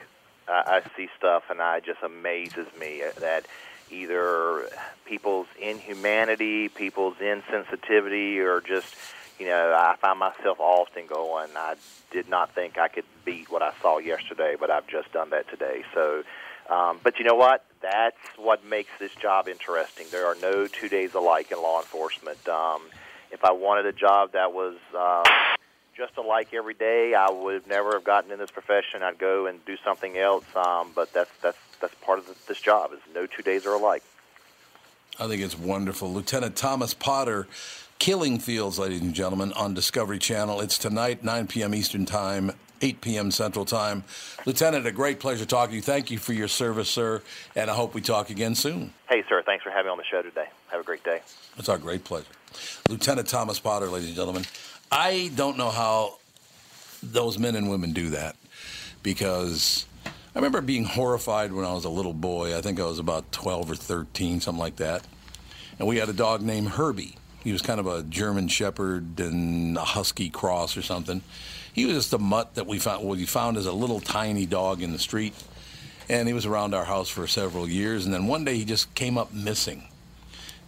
I 0.49 0.83
see 0.97 1.09
stuff, 1.17 1.45
and 1.49 1.59
it 1.61 1.85
just 1.85 2.03
amazes 2.03 2.67
me 2.79 3.03
that 3.19 3.47
either 3.91 4.69
people's 5.05 5.47
inhumanity, 5.61 6.69
people's 6.69 7.17
insensitivity, 7.17 8.39
or 8.39 8.61
just 8.61 8.95
you 9.39 9.47
know, 9.47 9.75
I 9.75 9.97
find 9.97 10.19
myself 10.19 10.59
often 10.61 11.07
going, 11.07 11.51
I 11.57 11.75
did 12.11 12.29
not 12.29 12.55
think 12.55 12.79
I 12.79 12.89
could 12.89 13.05
beat 13.25 13.51
what 13.51 13.63
I 13.63 13.73
saw 13.83 13.99
yesterday, 13.99 14.57
but 14.59 14.71
I've 14.71 14.87
just 14.87 15.13
done 15.13 15.31
that 15.31 15.49
today. 15.49 15.83
So, 15.93 16.23
um, 16.71 17.01
but 17.03 17.19
you 17.19 17.25
know 17.25 17.35
what? 17.35 17.65
That's 17.81 18.17
what 18.37 18.65
makes 18.65 18.91
this 18.99 19.15
job 19.15 19.49
interesting. 19.49 20.07
There 20.11 20.27
are 20.27 20.37
no 20.41 20.67
two 20.67 20.89
days 20.89 21.15
alike 21.15 21.53
in 21.53 21.61
law 21.61 21.81
enforcement. 21.81 22.49
Um, 22.49 22.83
if 23.31 23.45
I 23.45 23.53
wanted 23.53 23.87
a 23.87 23.93
job 23.93 24.33
that 24.33 24.53
was 24.53 24.77
uh, 24.97 25.23
just 25.97 26.17
alike 26.17 26.49
every 26.53 26.75
day, 26.75 27.15
I 27.15 27.31
would 27.31 27.67
never 27.67 27.93
have 27.93 28.05
gotten 28.05 28.33
in 28.33 28.39
this 28.39 28.51
profession. 28.51 29.03
I'd 29.03 29.19
go 29.19 29.47
and 29.47 29.65
do 29.65 29.77
something 29.85 30.17
else. 30.17 30.45
Um, 30.57 30.93
but 30.95 31.13
that's 31.13 31.31
that's 31.43 31.59
that's 31.81 31.95
part 31.97 32.19
of 32.19 32.27
this 32.49 32.61
job. 32.61 32.93
Is 32.93 33.01
no 33.15 33.27
two 33.27 33.43
days 33.43 33.67
are 33.67 33.75
alike. 33.75 34.03
I 35.19 35.29
think 35.29 35.43
it's 35.43 35.59
wonderful, 35.59 36.13
Lieutenant 36.13 36.57
Thomas 36.57 36.93
Potter 36.93 37.47
Killing 37.99 38.39
Fields, 38.39 38.79
ladies 38.79 39.01
and 39.01 39.15
gentlemen, 39.15 39.53
on 39.55 39.75
Discovery 39.75 40.19
Channel. 40.19 40.61
It's 40.61 40.79
tonight, 40.79 41.25
9 41.25 41.47
p.m. 41.47 41.75
Eastern 41.75 42.05
Time, 42.05 42.53
8 42.81 43.01
p.m. 43.01 43.31
Central 43.31 43.65
Time. 43.65 44.05
Lieutenant, 44.45 44.87
a 44.87 44.93
great 44.93 45.19
pleasure 45.19 45.47
talking 45.47 45.71
to 45.71 45.77
you. 45.77 45.83
Thank 45.83 46.11
you 46.11 46.19
for 46.19 46.33
your 46.33 46.47
service, 46.47 46.89
sir, 46.89 47.23
and 47.57 47.71
I 47.71 47.75
hope 47.75 47.95
we 47.95 48.03
talk 48.03 48.31
again 48.31 48.55
soon. 48.55 48.93
Hey, 49.09 49.25
sir, 49.29 49.43
thanks 49.45 49.65
for 49.65 49.71
having 49.71 49.87
me 49.87 49.91
on 49.93 49.99
the 49.99 50.05
show 50.05 50.23
today. 50.23 50.47
Have 50.69 50.81
a 50.81 50.85
great 50.85 51.03
day. 51.05 51.21
It's 51.57 51.69
our 51.69 51.79
great 51.79 52.05
pleasure. 52.05 52.27
Lieutenant 52.89 53.29
Thomas 53.29 53.59
Potter, 53.59 53.87
ladies 53.87 54.09
and 54.09 54.17
gentlemen. 54.17 54.45
I 54.93 55.33
don't 55.35 55.57
know 55.57 55.71
how 55.71 56.19
those 57.03 57.39
men 57.39 57.57
and 57.57 57.71
women 57.71 57.93
do 57.93 58.11
that 58.11 58.37
because 59.03 59.87
I 60.05 60.39
remember 60.39 60.61
being 60.61 60.85
horrified 60.85 61.53
when 61.53 61.65
I 61.65 61.73
was 61.73 61.87
a 61.87 61.91
little 61.91 62.15
boy. 62.15 62.57
I 62.57 62.61
think 62.61 62.79
I 62.79 62.85
was 62.85 62.99
about 62.99 63.33
12 63.33 63.71
or 63.71 63.75
13, 63.75 64.43
something 64.43 64.61
like 64.61 64.77
that. 64.77 65.05
And 65.79 65.89
we 65.89 65.97
had 65.97 66.09
a 66.09 66.13
dog 66.13 66.43
named 66.43 66.69
Herbie 66.69 67.17
he 67.47 67.53
was 67.53 67.63
kind 67.63 67.79
of 67.79 67.87
a 67.87 68.03
German 68.03 68.49
Shepherd 68.49 69.21
and 69.21 69.79
a 69.79 69.85
Husky 69.85 70.31
cross 70.31 70.77
or 70.77 70.83
something. 70.83 71.23
He 71.73 71.87
was 71.87 71.95
just 71.95 72.13
a 72.13 72.19
mutt 72.19 72.57
that 72.57 72.67
we 72.67 72.81
found. 72.81 73.07
Well, 73.07 73.17
we 73.17 73.25
found 73.25 73.57
as 73.57 73.67
a 73.67 73.73
little 73.73 74.01
tiny 74.01 74.47
dog 74.47 74.83
in 74.83 74.91
the 74.91 74.99
street, 74.99 75.33
and 76.09 76.27
he 76.27 76.35
was 76.35 76.45
around 76.45 76.75
our 76.75 76.87
house 76.87 77.09
for 77.09 77.25
several 77.29 77.69
years. 77.69 78.05
And 78.05 78.13
then 78.13 78.27
one 78.27 78.45
day 78.45 78.57
he 78.57 78.65
just 78.65 78.93
came 78.97 79.17
up 79.17 79.33
missing, 79.33 79.85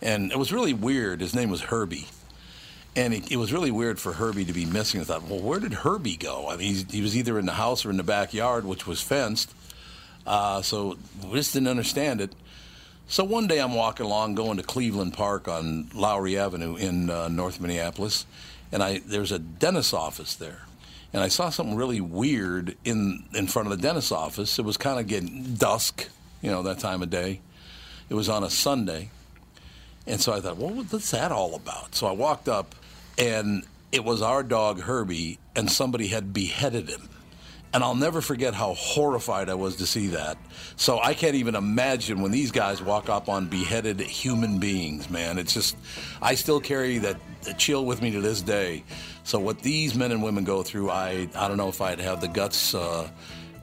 and 0.00 0.30
it 0.30 0.38
was 0.38 0.52
really 0.52 0.72
weird. 0.72 1.20
His 1.20 1.34
name 1.34 1.50
was 1.50 1.62
Herbie. 1.62 2.06
And 2.94 3.12
it, 3.12 3.32
it 3.32 3.38
was 3.38 3.52
really 3.52 3.72
weird 3.72 3.98
for 3.98 4.12
Herbie 4.12 4.44
to 4.44 4.52
be 4.52 4.64
missing. 4.64 5.00
I 5.00 5.04
thought, 5.04 5.24
well, 5.24 5.40
where 5.40 5.58
did 5.58 5.72
Herbie 5.72 6.16
go? 6.16 6.48
I 6.48 6.56
mean, 6.56 6.86
he 6.88 7.02
was 7.02 7.16
either 7.16 7.40
in 7.40 7.46
the 7.46 7.52
house 7.54 7.84
or 7.84 7.90
in 7.90 7.96
the 7.96 8.04
backyard, 8.04 8.64
which 8.64 8.86
was 8.86 9.00
fenced. 9.00 9.52
Uh, 10.24 10.62
so 10.62 10.96
we 11.24 11.38
just 11.38 11.54
didn't 11.54 11.68
understand 11.68 12.20
it. 12.20 12.36
So 13.10 13.24
one 13.24 13.46
day 13.46 13.58
I'm 13.58 13.74
walking 13.74 14.04
along, 14.04 14.34
going 14.34 14.58
to 14.58 14.62
Cleveland 14.62 15.14
Park 15.14 15.48
on 15.48 15.88
Lowry 15.94 16.36
Avenue 16.36 16.76
in 16.76 17.08
uh, 17.08 17.28
North 17.28 17.58
Minneapolis, 17.58 18.26
and 18.70 18.82
I 18.82 18.98
there's 18.98 19.32
a 19.32 19.38
dentist's 19.38 19.94
office 19.94 20.34
there, 20.34 20.66
and 21.14 21.22
I 21.22 21.28
saw 21.28 21.48
something 21.48 21.74
really 21.74 22.02
weird 22.02 22.76
in 22.84 23.24
in 23.34 23.46
front 23.46 23.66
of 23.66 23.74
the 23.74 23.82
dentist's 23.82 24.12
office. 24.12 24.58
It 24.58 24.66
was 24.66 24.76
kind 24.76 25.00
of 25.00 25.06
getting 25.06 25.54
dusk, 25.54 26.06
you 26.42 26.50
know, 26.50 26.62
that 26.64 26.80
time 26.80 27.02
of 27.02 27.08
day. 27.08 27.40
It 28.10 28.14
was 28.14 28.28
on 28.28 28.44
a 28.44 28.50
Sunday, 28.50 29.08
and 30.06 30.20
so 30.20 30.34
I 30.34 30.42
thought, 30.42 30.58
well, 30.58 30.74
what's 30.74 31.10
that 31.12 31.32
all 31.32 31.54
about? 31.54 31.94
So 31.94 32.06
I 32.06 32.12
walked 32.12 32.46
up, 32.46 32.74
and 33.16 33.64
it 33.90 34.04
was 34.04 34.20
our 34.20 34.42
dog 34.42 34.82
Herbie, 34.82 35.38
and 35.56 35.70
somebody 35.70 36.08
had 36.08 36.34
beheaded 36.34 36.90
him. 36.90 37.08
And 37.74 37.84
I'll 37.84 37.94
never 37.94 38.22
forget 38.22 38.54
how 38.54 38.74
horrified 38.74 39.50
I 39.50 39.54
was 39.54 39.76
to 39.76 39.86
see 39.86 40.08
that. 40.08 40.38
So 40.76 41.00
I 41.00 41.12
can't 41.12 41.34
even 41.34 41.54
imagine 41.54 42.22
when 42.22 42.30
these 42.30 42.50
guys 42.50 42.80
walk 42.80 43.10
up 43.10 43.28
on 43.28 43.46
beheaded 43.46 44.00
human 44.00 44.58
beings, 44.58 45.10
man. 45.10 45.38
It's 45.38 45.52
just, 45.52 45.76
I 46.22 46.34
still 46.34 46.60
carry 46.60 46.98
that, 46.98 47.18
chill 47.58 47.84
with 47.84 48.00
me 48.00 48.10
to 48.12 48.20
this 48.22 48.40
day. 48.40 48.84
So 49.24 49.38
what 49.38 49.60
these 49.60 49.94
men 49.94 50.12
and 50.12 50.22
women 50.22 50.44
go 50.44 50.62
through, 50.62 50.90
I, 50.90 51.28
I 51.36 51.46
don't 51.46 51.58
know 51.58 51.68
if 51.68 51.82
I'd 51.82 52.00
have 52.00 52.22
the 52.22 52.28
guts 52.28 52.74
uh, 52.74 53.10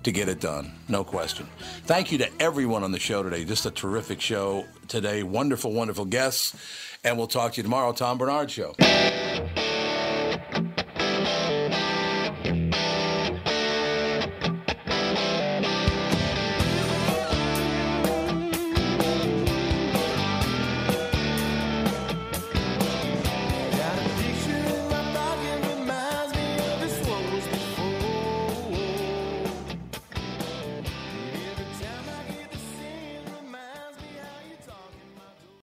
to 0.03 0.11
get 0.11 0.29
it 0.29 0.39
done. 0.39 0.71
No 0.87 1.03
question. 1.03 1.47
Thank 1.85 2.11
you 2.11 2.19
to 2.19 2.29
everyone 2.39 2.83
on 2.83 2.91
the 2.91 2.99
show 2.99 3.23
today. 3.23 3.43
Just 3.43 3.65
a 3.65 3.71
terrific 3.71 4.21
show 4.21 4.65
today. 4.87 5.23
Wonderful, 5.23 5.73
wonderful 5.73 6.05
guests. 6.05 6.55
And 7.03 7.17
we'll 7.17 7.27
talk 7.27 7.53
to 7.53 7.57
you 7.57 7.63
tomorrow, 7.63 7.91
Tom 7.91 8.19
Barnard 8.19 8.51
Show. 8.51 8.75